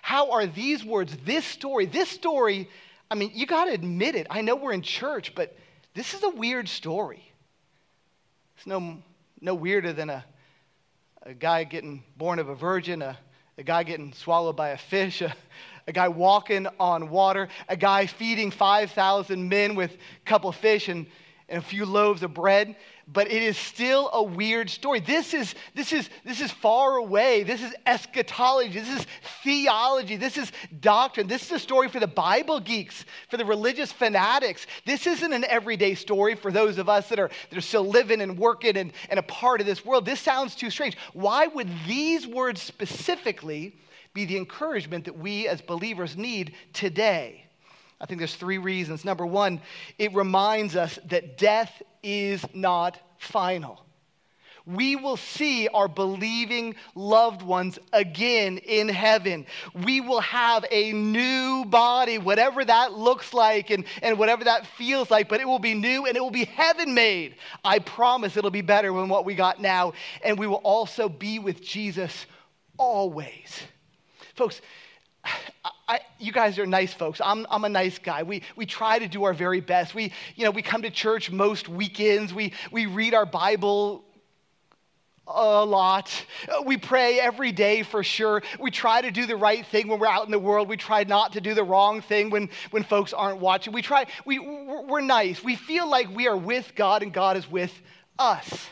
How 0.01 0.31
are 0.31 0.45
these 0.45 0.85
words 0.85 1.15
this 1.25 1.45
story 1.45 1.85
this 1.85 2.09
story 2.09 2.69
i 3.11 3.15
mean 3.15 3.31
you 3.33 3.45
got 3.45 3.65
to 3.65 3.71
admit 3.71 4.15
it. 4.15 4.27
I 4.29 4.41
know 4.41 4.55
we're 4.55 4.73
in 4.73 4.81
church 4.81 5.35
but 5.35 5.55
this 5.93 6.13
is 6.13 6.23
a 6.23 6.29
weird 6.29 6.69
story. 6.69 7.23
It's 8.57 8.67
no 8.67 8.99
no 9.41 9.53
weirder 9.53 9.93
than 9.93 10.09
a 10.09 10.23
a 11.27 11.33
guy 11.33 11.65
getting 11.65 12.03
born 12.15 12.39
of 12.39 12.47
a 12.47 12.55
virgin, 12.55 13.01
a, 13.01 13.17
a 13.57 13.63
guy 13.63 13.83
getting 13.83 14.13
swallowed 14.13 14.55
by 14.55 14.69
a 14.69 14.77
fish, 14.77 15.21
a, 15.23 15.33
a 15.87 15.91
guy 15.91 16.07
walking 16.07 16.67
on 16.79 17.09
water, 17.09 17.47
a 17.67 17.77
guy 17.77 18.05
feeding 18.05 18.51
5,000 18.51 19.49
men 19.49 19.75
with 19.75 19.91
a 19.91 20.25
couple 20.29 20.49
of 20.49 20.55
fish 20.55 20.89
and, 20.89 21.07
and 21.49 21.59
a 21.59 21.65
few 21.65 21.85
loaves 21.85 22.23
of 22.23 22.33
bread. 22.33 22.75
But 23.09 23.31
it 23.31 23.41
is 23.41 23.57
still 23.57 24.09
a 24.11 24.21
weird 24.21 24.69
story. 24.69 24.99
This 24.99 25.33
is, 25.33 25.55
this, 25.73 25.93
is, 25.93 26.09
this 26.25 26.41
is 26.41 26.51
far 26.51 26.97
away. 26.97 27.43
This 27.43 27.63
is 27.63 27.73
eschatology. 27.85 28.79
This 28.79 28.99
is 28.99 29.07
theology. 29.43 30.17
This 30.17 30.37
is 30.37 30.51
doctrine. 30.81 31.25
This 31.25 31.45
is 31.45 31.51
a 31.53 31.59
story 31.59 31.87
for 31.87 32.01
the 32.01 32.07
Bible 32.07 32.59
geeks, 32.59 33.05
for 33.29 33.37
the 33.37 33.45
religious 33.45 33.93
fanatics. 33.93 34.67
This 34.85 35.07
isn't 35.07 35.31
an 35.31 35.45
everyday 35.45 35.95
story 35.95 36.35
for 36.35 36.51
those 36.51 36.77
of 36.77 36.89
us 36.89 37.07
that 37.07 37.17
are, 37.17 37.29
that 37.49 37.57
are 37.57 37.61
still 37.61 37.87
living 37.87 38.19
and 38.19 38.37
working 38.37 38.75
and, 38.75 38.91
and 39.09 39.19
a 39.19 39.23
part 39.23 39.61
of 39.61 39.67
this 39.67 39.85
world. 39.85 40.05
This 40.05 40.19
sounds 40.19 40.53
too 40.53 40.69
strange. 40.69 40.97
Why 41.13 41.47
would 41.47 41.69
these 41.87 42.27
words 42.27 42.61
specifically 42.61 43.73
be 44.13 44.25
the 44.25 44.35
encouragement 44.35 45.05
that 45.05 45.17
we 45.17 45.47
as 45.47 45.61
believers 45.61 46.17
need 46.17 46.55
today? 46.73 47.45
I 47.99 48.05
think 48.05 48.19
there's 48.19 48.35
three 48.35 48.59
reasons. 48.59 49.05
Number 49.05 49.25
one, 49.25 49.61
it 49.97 50.13
reminds 50.13 50.75
us 50.75 50.99
that 51.05 51.37
death 51.37 51.81
is 52.07 52.45
not 52.53 52.97
final. 53.17 53.83
We 54.65 54.95
will 54.95 55.17
see 55.17 55.67
our 55.67 55.87
believing 55.87 56.75
loved 56.95 57.41
ones 57.41 57.79
again 57.93 58.57
in 58.57 58.89
heaven. 58.89 59.45
We 59.85 60.01
will 60.01 60.21
have 60.21 60.65
a 60.71 60.93
new 60.93 61.65
body, 61.65 62.17
whatever 62.17 62.63
that 62.63 62.93
looks 62.93 63.33
like 63.33 63.69
and, 63.69 63.85
and 64.01 64.17
whatever 64.17 64.45
that 64.45 64.67
feels 64.67 65.11
like, 65.11 65.29
but 65.29 65.41
it 65.41 65.47
will 65.47 65.59
be 65.59 65.73
new 65.73 66.05
and 66.05 66.17
it 66.17 66.21
will 66.21 66.31
be 66.31 66.45
heaven 66.45 66.93
made. 66.93 67.35
I 67.63 67.79
promise 67.79 68.35
it'll 68.35 68.51
be 68.51 68.61
better 68.61 68.91
than 68.91 69.09
what 69.09 69.25
we 69.25 69.35
got 69.35 69.61
now. 69.61 69.93
And 70.21 70.37
we 70.37 70.47
will 70.47 70.55
also 70.55 71.07
be 71.07 71.39
with 71.39 71.61
Jesus 71.61 72.25
always. 72.77 73.61
Folks, 74.35 74.61
I, 75.87 75.99
you 76.19 76.31
guys 76.31 76.59
are 76.59 76.65
nice 76.65 76.93
folks. 76.93 77.21
I'm, 77.23 77.47
I'm 77.49 77.63
a 77.63 77.69
nice 77.69 77.97
guy. 77.97 78.23
We, 78.23 78.43
we 78.55 78.65
try 78.65 78.99
to 78.99 79.07
do 79.07 79.23
our 79.23 79.33
very 79.33 79.61
best. 79.61 79.95
We, 79.95 80.11
you 80.35 80.43
know, 80.43 80.51
we 80.51 80.61
come 80.61 80.81
to 80.81 80.89
church 80.89 81.31
most 81.31 81.69
weekends. 81.69 82.33
We, 82.33 82.53
we 82.71 82.85
read 82.87 83.13
our 83.13 83.25
Bible 83.25 84.03
a 85.27 85.65
lot. 85.65 86.11
We 86.65 86.77
pray 86.77 87.19
every 87.19 87.51
day 87.51 87.83
for 87.83 88.03
sure. 88.03 88.41
We 88.59 88.71
try 88.71 89.01
to 89.01 89.11
do 89.11 89.25
the 89.25 89.35
right 89.35 89.65
thing 89.65 89.87
when 89.87 89.99
we're 89.99 90.07
out 90.07 90.25
in 90.25 90.31
the 90.31 90.39
world. 90.39 90.69
We 90.69 90.77
try 90.77 91.03
not 91.03 91.33
to 91.33 91.41
do 91.41 91.53
the 91.53 91.63
wrong 91.63 92.01
thing 92.01 92.29
when, 92.29 92.49
when 92.71 92.83
folks 92.83 93.13
aren't 93.13 93.39
watching. 93.39 93.73
We 93.73 93.81
try, 93.81 94.05
we, 94.25 94.39
we're 94.39 95.01
nice. 95.01 95.43
We 95.43 95.55
feel 95.55 95.89
like 95.89 96.13
we 96.15 96.27
are 96.27 96.37
with 96.37 96.73
God 96.75 97.03
and 97.03 97.13
God 97.13 97.37
is 97.37 97.49
with 97.49 97.73
us. 98.17 98.67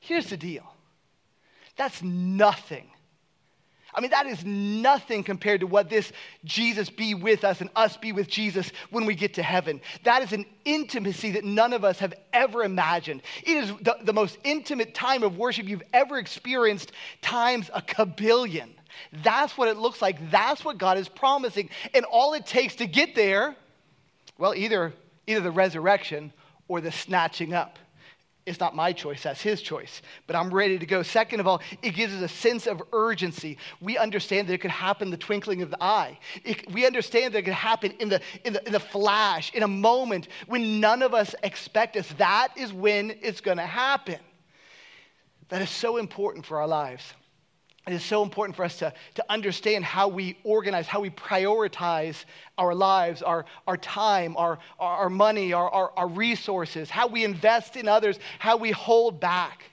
Here's 0.00 0.30
the 0.30 0.36
deal 0.36 0.64
that's 1.76 2.02
nothing 2.02 2.90
I 3.94 4.00
mean, 4.00 4.10
that 4.10 4.26
is 4.26 4.44
nothing 4.44 5.24
compared 5.24 5.60
to 5.60 5.66
what 5.66 5.88
this 5.88 6.12
Jesus 6.44 6.90
be 6.90 7.14
with 7.14 7.42
us 7.42 7.60
and 7.60 7.70
us 7.74 7.96
be 7.96 8.12
with 8.12 8.28
Jesus 8.28 8.70
when 8.90 9.06
we 9.06 9.14
get 9.14 9.34
to 9.34 9.42
heaven. 9.42 9.80
That 10.04 10.22
is 10.22 10.32
an 10.32 10.44
intimacy 10.64 11.32
that 11.32 11.44
none 11.44 11.72
of 11.72 11.84
us 11.84 11.98
have 12.00 12.12
ever 12.32 12.64
imagined. 12.64 13.22
It 13.42 13.56
is 13.56 13.72
the, 13.80 13.96
the 14.02 14.12
most 14.12 14.36
intimate 14.44 14.94
time 14.94 15.22
of 15.22 15.38
worship 15.38 15.66
you've 15.66 15.82
ever 15.92 16.18
experienced, 16.18 16.92
times 17.22 17.70
a 17.72 17.80
kabillion. 17.80 18.68
That's 19.22 19.56
what 19.56 19.68
it 19.68 19.78
looks 19.78 20.02
like. 20.02 20.30
That's 20.30 20.64
what 20.64 20.76
God 20.76 20.98
is 20.98 21.08
promising. 21.08 21.70
And 21.94 22.04
all 22.04 22.34
it 22.34 22.44
takes 22.44 22.76
to 22.76 22.86
get 22.86 23.14
there, 23.14 23.56
well, 24.36 24.54
either, 24.54 24.92
either 25.26 25.40
the 25.40 25.50
resurrection 25.50 26.32
or 26.68 26.80
the 26.80 26.92
snatching 26.92 27.54
up. 27.54 27.78
It's 28.48 28.60
not 28.60 28.74
my 28.74 28.92
choice, 28.92 29.22
that's 29.22 29.42
his 29.42 29.60
choice. 29.60 30.02
But 30.26 30.36
I'm 30.36 30.52
ready 30.52 30.78
to 30.78 30.86
go. 30.86 31.02
Second 31.02 31.40
of 31.40 31.46
all, 31.46 31.60
it 31.82 31.90
gives 31.90 32.14
us 32.14 32.22
a 32.22 32.28
sense 32.28 32.66
of 32.66 32.82
urgency. 32.92 33.58
We 33.80 33.98
understand 33.98 34.48
that 34.48 34.54
it 34.54 34.58
could 34.58 34.70
happen 34.70 35.10
the 35.10 35.16
twinkling 35.16 35.62
of 35.62 35.70
the 35.70 35.82
eye. 35.82 36.18
It, 36.44 36.72
we 36.72 36.86
understand 36.86 37.34
that 37.34 37.40
it 37.40 37.42
could 37.42 37.52
happen 37.52 37.92
in 38.00 38.08
the, 38.08 38.20
in, 38.44 38.54
the, 38.54 38.66
in 38.66 38.72
the 38.72 38.80
flash, 38.80 39.52
in 39.52 39.62
a 39.62 39.68
moment 39.68 40.28
when 40.46 40.80
none 40.80 41.02
of 41.02 41.12
us 41.14 41.34
expect 41.42 41.96
us. 41.96 42.08
That 42.16 42.48
is 42.56 42.72
when 42.72 43.16
it's 43.20 43.40
going 43.40 43.58
to 43.58 43.66
happen. 43.66 44.18
That 45.50 45.62
is 45.62 45.70
so 45.70 45.96
important 45.96 46.46
for 46.46 46.60
our 46.60 46.68
lives. 46.68 47.04
It 47.88 47.94
is 47.94 48.04
so 48.04 48.22
important 48.22 48.54
for 48.54 48.66
us 48.66 48.76
to, 48.80 48.92
to 49.14 49.24
understand 49.30 49.82
how 49.82 50.08
we 50.08 50.36
organize, 50.44 50.86
how 50.86 51.00
we 51.00 51.08
prioritize 51.08 52.26
our 52.58 52.74
lives, 52.74 53.22
our, 53.22 53.46
our 53.66 53.78
time, 53.78 54.36
our, 54.36 54.58
our 54.78 55.08
money, 55.08 55.54
our, 55.54 55.70
our, 55.70 55.92
our 55.96 56.06
resources, 56.06 56.90
how 56.90 57.06
we 57.06 57.24
invest 57.24 57.76
in 57.76 57.88
others, 57.88 58.18
how 58.38 58.58
we 58.58 58.72
hold 58.72 59.20
back. 59.20 59.64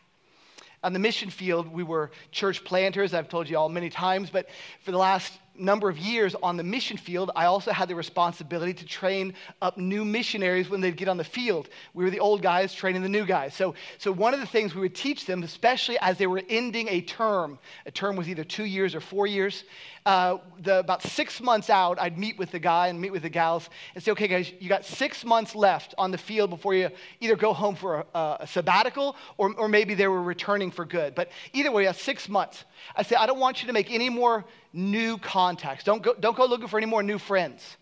On 0.81 0.93
the 0.93 0.99
mission 0.99 1.29
field, 1.29 1.67
we 1.67 1.83
were 1.83 2.09
church 2.31 2.63
planters. 2.63 3.13
I've 3.13 3.27
told 3.27 3.49
you 3.49 3.57
all 3.57 3.67
many 3.67 3.89
times, 3.89 4.29
but 4.29 4.47
for 4.85 4.91
the 4.91 4.97
last 4.97 5.33
number 5.57 5.89
of 5.89 5.97
years 5.97 6.35
on 6.41 6.57
the 6.57 6.63
mission 6.63 6.97
field, 6.97 7.31
I 7.35 7.45
also 7.45 7.71
had 7.71 7.87
the 7.87 7.95
responsibility 7.95 8.73
to 8.73 8.85
train 8.85 9.33
up 9.61 9.77
new 9.77 10.05
missionaries 10.05 10.69
when 10.69 10.81
they'd 10.81 10.97
get 10.97 11.07
on 11.07 11.17
the 11.17 11.23
field. 11.23 11.69
We 11.93 12.03
were 12.03 12.09
the 12.09 12.19
old 12.19 12.41
guys 12.41 12.73
training 12.73 13.01
the 13.01 13.09
new 13.09 13.25
guys. 13.25 13.53
So, 13.53 13.75
so 13.97 14.11
one 14.11 14.33
of 14.33 14.39
the 14.39 14.45
things 14.45 14.75
we 14.75 14.81
would 14.81 14.95
teach 14.95 15.25
them, 15.25 15.43
especially 15.43 15.97
as 15.99 16.17
they 16.17 16.27
were 16.27 16.41
ending 16.49 16.87
a 16.89 17.01
term, 17.01 17.59
a 17.85 17.91
term 17.91 18.15
was 18.15 18.29
either 18.29 18.43
two 18.43 18.65
years 18.65 18.95
or 18.95 18.99
four 18.99 19.27
years, 19.27 19.63
uh, 20.05 20.37
the, 20.61 20.79
about 20.79 21.01
six 21.01 21.41
months 21.41 21.69
out, 21.69 21.99
I'd 21.99 22.17
meet 22.17 22.37
with 22.37 22.51
the 22.51 22.59
guy 22.59 22.87
and 22.87 23.01
meet 23.01 23.11
with 23.11 23.23
the 23.23 23.29
gals 23.29 23.69
and 23.95 24.03
say, 24.03 24.11
okay, 24.11 24.27
guys, 24.27 24.53
you 24.59 24.69
got 24.69 24.85
six 24.85 25.25
months 25.25 25.55
left 25.55 25.95
on 25.97 26.11
the 26.11 26.17
field 26.17 26.51
before 26.51 26.75
you 26.75 26.89
either 27.21 27.35
go 27.35 27.53
home 27.53 27.75
for 27.75 28.05
a, 28.13 28.37
a 28.41 28.47
sabbatical 28.47 29.15
or, 29.37 29.53
or 29.55 29.67
maybe 29.67 29.95
they 29.95 30.07
were 30.07 30.21
returning 30.21 30.69
for 30.69 30.85
good. 30.85 31.15
But 31.15 31.31
either 31.53 31.71
way, 31.71 31.85
have 31.85 31.97
six 31.97 32.29
months. 32.29 32.65
I 32.95 33.01
say, 33.01 33.15
I 33.15 33.25
don't 33.25 33.39
want 33.39 33.61
you 33.61 33.67
to 33.67 33.73
make 33.73 33.91
any 33.91 34.09
more 34.09 34.45
new 34.73 35.17
contacts. 35.17 35.83
Don't 35.83 36.03
go, 36.03 36.13
don't 36.13 36.37
go 36.37 36.45
looking 36.45 36.67
for 36.67 36.77
any 36.77 36.87
more 36.87 37.01
new 37.01 37.17
friends. 37.17 37.77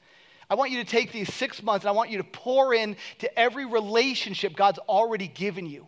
I 0.50 0.56
want 0.56 0.72
you 0.72 0.78
to 0.82 0.90
take 0.90 1.12
these 1.12 1.34
six 1.34 1.62
months 1.62 1.84
and 1.84 1.90
I 1.90 1.94
want 1.94 2.10
you 2.10 2.19
to 2.19 2.24
pour 2.24 2.74
in 2.74 2.96
to 3.19 3.40
every 3.40 3.65
relationship 3.65 4.56
God's 4.56 4.80
already 4.80 5.28
given 5.28 5.65
you. 5.65 5.88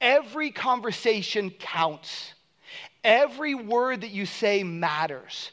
Every 0.00 0.52
conversation 0.52 1.50
counts. 1.50 2.34
Every 3.02 3.54
word 3.54 4.02
that 4.02 4.10
you 4.10 4.26
say 4.26 4.62
matters. 4.62 5.50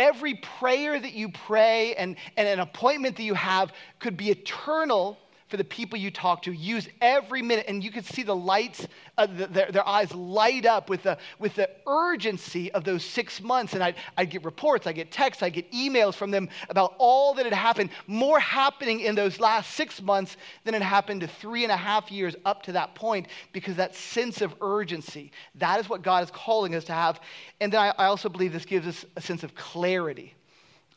Every 0.00 0.34
prayer 0.34 0.98
that 0.98 1.12
you 1.12 1.28
pray 1.28 1.94
and, 1.96 2.16
and 2.38 2.48
an 2.48 2.60
appointment 2.60 3.16
that 3.16 3.22
you 3.22 3.34
have 3.34 3.72
could 3.98 4.16
be 4.16 4.30
eternal 4.30 5.18
for 5.50 5.56
the 5.56 5.64
people 5.64 5.98
you 5.98 6.10
talk 6.10 6.42
to. 6.42 6.52
Use 6.52 6.88
every 7.00 7.42
minute, 7.42 7.66
and 7.68 7.82
you 7.82 7.90
can 7.90 8.04
see 8.04 8.22
the 8.22 8.34
lights, 8.34 8.86
uh, 9.18 9.26
the, 9.26 9.46
their, 9.48 9.72
their, 9.72 9.88
eyes 9.88 10.14
light 10.14 10.64
up 10.64 10.88
with 10.88 11.02
the, 11.02 11.18
with 11.38 11.54
the 11.56 11.68
urgency 11.86 12.70
of 12.72 12.84
those 12.84 13.04
six 13.04 13.42
months. 13.42 13.74
And 13.74 13.82
I'd, 13.82 13.96
I'd 14.16 14.30
get 14.30 14.44
reports, 14.44 14.86
I 14.86 14.92
get 14.92 15.10
texts, 15.10 15.42
I 15.42 15.50
get 15.50 15.70
emails 15.72 16.14
from 16.14 16.30
them 16.30 16.48
about 16.68 16.94
all 16.98 17.34
that 17.34 17.44
had 17.44 17.52
happened, 17.52 17.90
more 18.06 18.38
happening 18.38 19.00
in 19.00 19.16
those 19.16 19.40
last 19.40 19.74
six 19.74 20.00
months 20.00 20.36
than 20.64 20.74
had 20.74 20.82
happened 20.82 21.22
to 21.22 21.26
three 21.26 21.64
and 21.64 21.72
a 21.72 21.76
half 21.76 22.12
years 22.12 22.36
up 22.44 22.62
to 22.62 22.72
that 22.72 22.94
point, 22.94 23.26
because 23.52 23.76
that 23.76 23.96
sense 23.96 24.40
of 24.40 24.54
urgency, 24.60 25.32
that 25.56 25.80
is 25.80 25.88
what 25.88 26.02
God 26.02 26.22
is 26.22 26.30
calling 26.30 26.74
us 26.76 26.84
to 26.84 26.92
have. 26.92 27.20
And 27.60 27.72
then 27.72 27.80
I, 27.80 27.88
I 27.98 28.06
also 28.06 28.28
believe 28.28 28.52
this 28.52 28.64
gives 28.64 28.86
us 28.86 29.04
a 29.16 29.20
sense 29.20 29.42
of 29.42 29.54
clarity. 29.56 30.34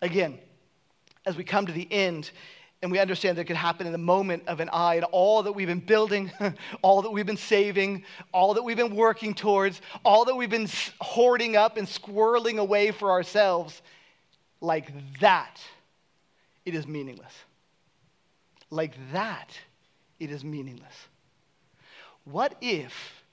Again, 0.02 0.38
as 1.26 1.38
we 1.38 1.44
come 1.44 1.66
to 1.66 1.72
the 1.72 1.88
end, 1.92 2.32
and 2.84 2.92
we 2.92 3.00
understand 3.00 3.38
that 3.38 3.44
it 3.44 3.46
could 3.46 3.56
happen 3.56 3.88
in 3.88 3.94
the 3.94 3.98
moment 3.98 4.44
of 4.46 4.60
an 4.60 4.70
eye, 4.74 4.96
and 4.96 5.06
all 5.06 5.42
that 5.44 5.54
we've 5.54 5.70
been 5.70 5.80
building, 5.80 6.30
all 6.82 7.02
that 7.02 7.10
we've 7.10 7.26
been 7.26 7.38
saving, 7.38 8.04
all 8.34 8.54
that 8.54 8.62
we've 8.62 8.76
been 8.76 8.94
working 8.94 9.34
towards, 9.34 9.80
all 10.04 10.26
that 10.26 10.36
we've 10.36 10.50
been 10.50 10.68
hoarding 11.00 11.56
up 11.56 11.78
and 11.78 11.88
squirreling 11.88 12.58
away 12.60 12.92
for 12.92 13.10
ourselves, 13.10 13.82
like 14.60 14.92
that, 15.22 15.62
it 16.66 16.76
is 16.76 16.86
meaningless. 16.86 17.34
Like 18.70 18.96
that, 19.14 19.58
it 20.20 20.30
is 20.30 20.44
meaningless. 20.44 21.08
What 22.26 22.58
if, 22.60 23.24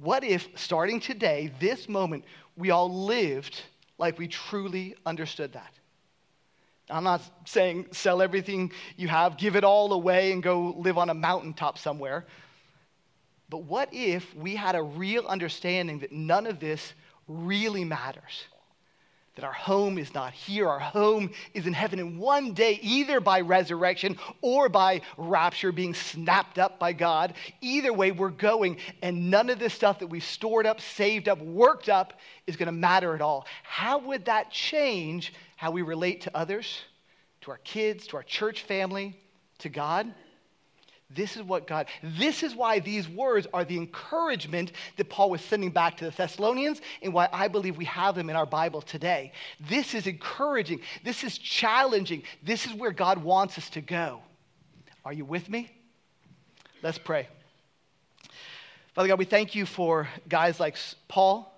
what 0.00 0.22
if 0.22 0.46
starting 0.54 1.00
today, 1.00 1.50
this 1.58 1.88
moment, 1.88 2.24
we 2.56 2.70
all 2.70 3.04
lived 3.04 3.62
like 3.98 4.16
we 4.16 4.28
truly 4.28 4.94
understood 5.04 5.54
that? 5.54 5.79
I'm 6.90 7.04
not 7.04 7.22
saying 7.46 7.86
sell 7.92 8.22
everything 8.22 8.72
you 8.96 9.08
have, 9.08 9.36
give 9.36 9.56
it 9.56 9.64
all 9.64 9.92
away, 9.92 10.32
and 10.32 10.42
go 10.42 10.74
live 10.76 10.98
on 10.98 11.10
a 11.10 11.14
mountaintop 11.14 11.78
somewhere. 11.78 12.26
But 13.48 13.64
what 13.64 13.88
if 13.92 14.34
we 14.34 14.54
had 14.54 14.76
a 14.76 14.82
real 14.82 15.26
understanding 15.26 16.00
that 16.00 16.12
none 16.12 16.46
of 16.46 16.60
this 16.60 16.92
really 17.26 17.84
matters? 17.84 18.44
That 19.36 19.44
our 19.44 19.52
home 19.52 19.96
is 19.96 20.12
not 20.12 20.32
here, 20.32 20.68
our 20.68 20.80
home 20.80 21.30
is 21.54 21.66
in 21.66 21.72
heaven. 21.72 21.98
And 21.98 22.18
one 22.18 22.52
day, 22.52 22.78
either 22.82 23.20
by 23.20 23.40
resurrection 23.40 24.18
or 24.42 24.68
by 24.68 25.02
rapture, 25.16 25.72
being 25.72 25.94
snapped 25.94 26.58
up 26.58 26.78
by 26.78 26.92
God, 26.92 27.34
either 27.60 27.92
way, 27.92 28.10
we're 28.10 28.30
going, 28.30 28.78
and 29.02 29.30
none 29.30 29.48
of 29.48 29.58
this 29.58 29.72
stuff 29.72 30.00
that 30.00 30.08
we've 30.08 30.24
stored 30.24 30.66
up, 30.66 30.80
saved 30.80 31.28
up, 31.28 31.40
worked 31.40 31.88
up 31.88 32.14
is 32.46 32.56
going 32.56 32.66
to 32.66 32.72
matter 32.72 33.14
at 33.14 33.20
all. 33.20 33.46
How 33.62 33.98
would 33.98 34.24
that 34.24 34.50
change 34.50 35.32
how 35.60 35.70
we 35.70 35.82
relate 35.82 36.22
to 36.22 36.34
others, 36.34 36.80
to 37.42 37.50
our 37.50 37.58
kids, 37.58 38.06
to 38.06 38.16
our 38.16 38.22
church 38.22 38.62
family, 38.62 39.14
to 39.58 39.68
God. 39.68 40.12
This 41.12 41.36
is 41.36 41.42
what 41.42 41.66
God, 41.66 41.86
this 42.02 42.42
is 42.44 42.54
why 42.54 42.78
these 42.78 43.08
words 43.08 43.46
are 43.52 43.64
the 43.64 43.76
encouragement 43.76 44.72
that 44.96 45.08
Paul 45.08 45.30
was 45.30 45.40
sending 45.40 45.70
back 45.70 45.96
to 45.96 46.04
the 46.04 46.12
Thessalonians 46.12 46.80
and 47.02 47.12
why 47.12 47.28
I 47.32 47.48
believe 47.48 47.76
we 47.76 47.86
have 47.86 48.14
them 48.14 48.30
in 48.30 48.36
our 48.36 48.46
Bible 48.46 48.80
today. 48.80 49.32
This 49.68 49.94
is 49.94 50.06
encouraging. 50.06 50.80
This 51.04 51.24
is 51.24 51.36
challenging. 51.36 52.22
This 52.44 52.64
is 52.66 52.74
where 52.74 52.92
God 52.92 53.18
wants 53.18 53.58
us 53.58 53.68
to 53.70 53.80
go. 53.80 54.22
Are 55.04 55.12
you 55.12 55.24
with 55.24 55.48
me? 55.48 55.72
Let's 56.82 56.98
pray. 56.98 57.28
Father 58.94 59.08
God, 59.08 59.18
we 59.18 59.24
thank 59.24 59.54
you 59.54 59.66
for 59.66 60.08
guys 60.28 60.60
like 60.60 60.76
Paul, 61.08 61.52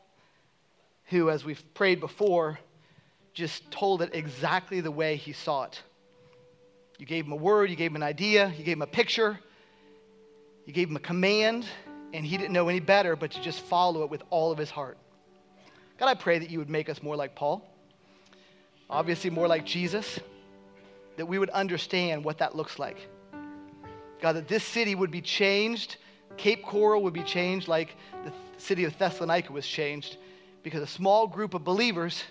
who, 1.07 1.28
as 1.28 1.44
we've 1.44 1.62
prayed 1.74 2.00
before, 2.00 2.59
just 3.34 3.70
told 3.70 4.00
it 4.00 4.11
exactly 4.14 4.80
the 4.80 4.90
way 4.90 5.16
he 5.16 5.32
saw 5.32 5.64
it. 5.64 5.82
You 7.03 7.07
gave 7.07 7.26
him 7.26 7.32
a 7.32 7.36
word, 7.36 7.68
you 7.68 7.74
gave 7.74 7.90
him 7.90 7.96
an 7.96 8.05
idea, 8.05 8.55
you 8.57 8.62
gave 8.62 8.76
him 8.76 8.82
a 8.82 8.86
picture, 8.86 9.36
you 10.66 10.72
gave 10.72 10.88
him 10.88 10.94
a 10.94 11.00
command, 11.00 11.66
and 12.14 12.24
he 12.24 12.36
didn't 12.36 12.53
know 12.53 12.68
any 12.68 12.78
better 12.78 13.16
but 13.16 13.32
to 13.32 13.42
just 13.42 13.59
follow 13.59 14.05
it 14.05 14.11
with 14.11 14.22
all 14.30 14.53
of 14.53 14.59
his 14.59 14.70
heart. 14.70 14.96
God, 15.98 16.07
I 16.07 16.14
pray 16.14 16.38
that 16.38 16.48
you 16.48 16.61
would 16.61 16.70
make 16.70 16.88
us 16.88 17.03
more 17.03 17.16
like 17.16 17.34
Paul, 17.34 17.68
obviously, 18.88 19.30
more 19.30 19.48
like 19.48 19.66
Jesus, 19.66 20.20
that 21.16 21.26
we 21.26 21.40
would 21.40 21.50
understand 21.50 22.24
what 22.24 22.38
that 22.38 22.55
looks 22.55 22.78
like. 22.78 23.09
God, 24.20 24.34
that 24.34 24.46
this 24.46 24.62
city 24.62 24.94
would 24.94 25.11
be 25.11 25.22
changed, 25.22 25.96
Cape 26.36 26.62
Coral 26.62 27.03
would 27.03 27.14
be 27.14 27.24
changed 27.24 27.66
like 27.66 27.96
the 28.24 28.32
city 28.59 28.84
of 28.84 28.96
Thessalonica 28.96 29.53
was 29.53 29.66
changed, 29.66 30.18
because 30.62 30.82
a 30.82 30.86
small 30.86 31.26
group 31.26 31.55
of 31.55 31.64
believers 31.64 32.22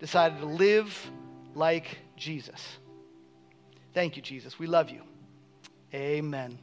decided 0.00 0.38
to 0.40 0.44
live 0.44 1.10
like 1.54 1.96
Jesus. 2.18 2.76
Thank 3.94 4.16
you, 4.16 4.22
Jesus. 4.22 4.58
We 4.58 4.66
love 4.66 4.90
you. 4.90 5.02
Amen. 5.94 6.58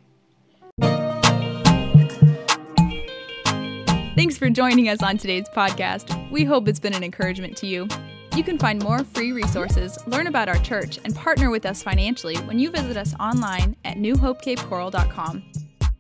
Thanks 4.15 4.37
for 4.37 4.49
joining 4.49 4.89
us 4.89 5.01
on 5.01 5.17
today's 5.17 5.47
podcast. 5.49 6.29
We 6.29 6.43
hope 6.43 6.67
it's 6.67 6.79
been 6.79 6.93
an 6.93 7.03
encouragement 7.03 7.55
to 7.57 7.67
you. 7.67 7.87
You 8.35 8.43
can 8.43 8.57
find 8.57 8.83
more 8.83 9.03
free 9.03 9.31
resources, 9.31 9.97
learn 10.07 10.27
about 10.27 10.49
our 10.49 10.57
church, 10.59 10.99
and 11.03 11.15
partner 11.15 11.49
with 11.49 11.65
us 11.65 11.81
financially 11.81 12.35
when 12.37 12.59
you 12.59 12.69
visit 12.69 12.97
us 12.97 13.13
online 13.19 13.75
at 13.85 13.97
newhopecapecoral.com. 13.97 15.43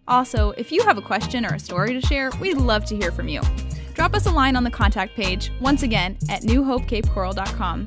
Also, 0.07 0.51
if 0.51 0.71
you 0.71 0.83
have 0.83 0.97
a 0.97 1.01
question 1.01 1.45
or 1.45 1.53
a 1.55 1.59
story 1.59 1.93
to 1.93 2.01
share, 2.01 2.31
we'd 2.41 2.57
love 2.57 2.83
to 2.85 2.95
hear 2.95 3.11
from 3.11 3.29
you 3.29 3.41
drop 3.93 4.15
us 4.15 4.25
a 4.27 4.31
line 4.31 4.55
on 4.55 4.63
the 4.63 4.71
contact 4.71 5.13
page, 5.13 5.51
once 5.59 5.83
again 5.83 6.17
at 6.29 6.41
newhopecapecoral.com. 6.43 7.85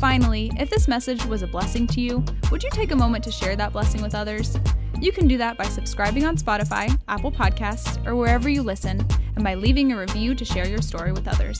Finally, 0.00 0.50
if 0.58 0.70
this 0.70 0.88
message 0.88 1.22
was 1.26 1.42
a 1.42 1.46
blessing 1.46 1.86
to 1.86 2.00
you, 2.00 2.24
would 2.50 2.62
you 2.62 2.70
take 2.70 2.90
a 2.90 2.96
moment 2.96 3.22
to 3.22 3.30
share 3.30 3.54
that 3.54 3.70
blessing 3.70 4.00
with 4.00 4.14
others? 4.14 4.58
You 4.98 5.12
can 5.12 5.28
do 5.28 5.36
that 5.36 5.58
by 5.58 5.64
subscribing 5.64 6.24
on 6.24 6.38
Spotify, 6.38 6.98
Apple 7.06 7.30
Podcasts, 7.30 8.04
or 8.06 8.16
wherever 8.16 8.48
you 8.48 8.62
listen, 8.62 9.06
and 9.34 9.44
by 9.44 9.54
leaving 9.54 9.92
a 9.92 9.98
review 9.98 10.34
to 10.34 10.44
share 10.44 10.66
your 10.66 10.80
story 10.80 11.12
with 11.12 11.28
others. 11.28 11.58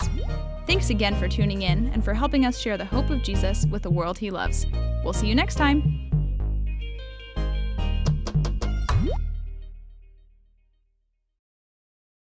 Thanks 0.66 0.88
again 0.88 1.16
for 1.16 1.28
tuning 1.28 1.62
in 1.62 1.88
and 1.88 2.02
for 2.02 2.14
helping 2.14 2.46
us 2.46 2.58
share 2.58 2.78
the 2.78 2.84
hope 2.84 3.10
of 3.10 3.22
Jesus 3.22 3.66
with 3.66 3.82
the 3.82 3.90
world 3.90 4.16
he 4.16 4.30
loves. 4.30 4.64
We'll 5.04 5.12
see 5.12 5.26
you 5.26 5.34
next 5.34 5.56
time. 5.56 6.09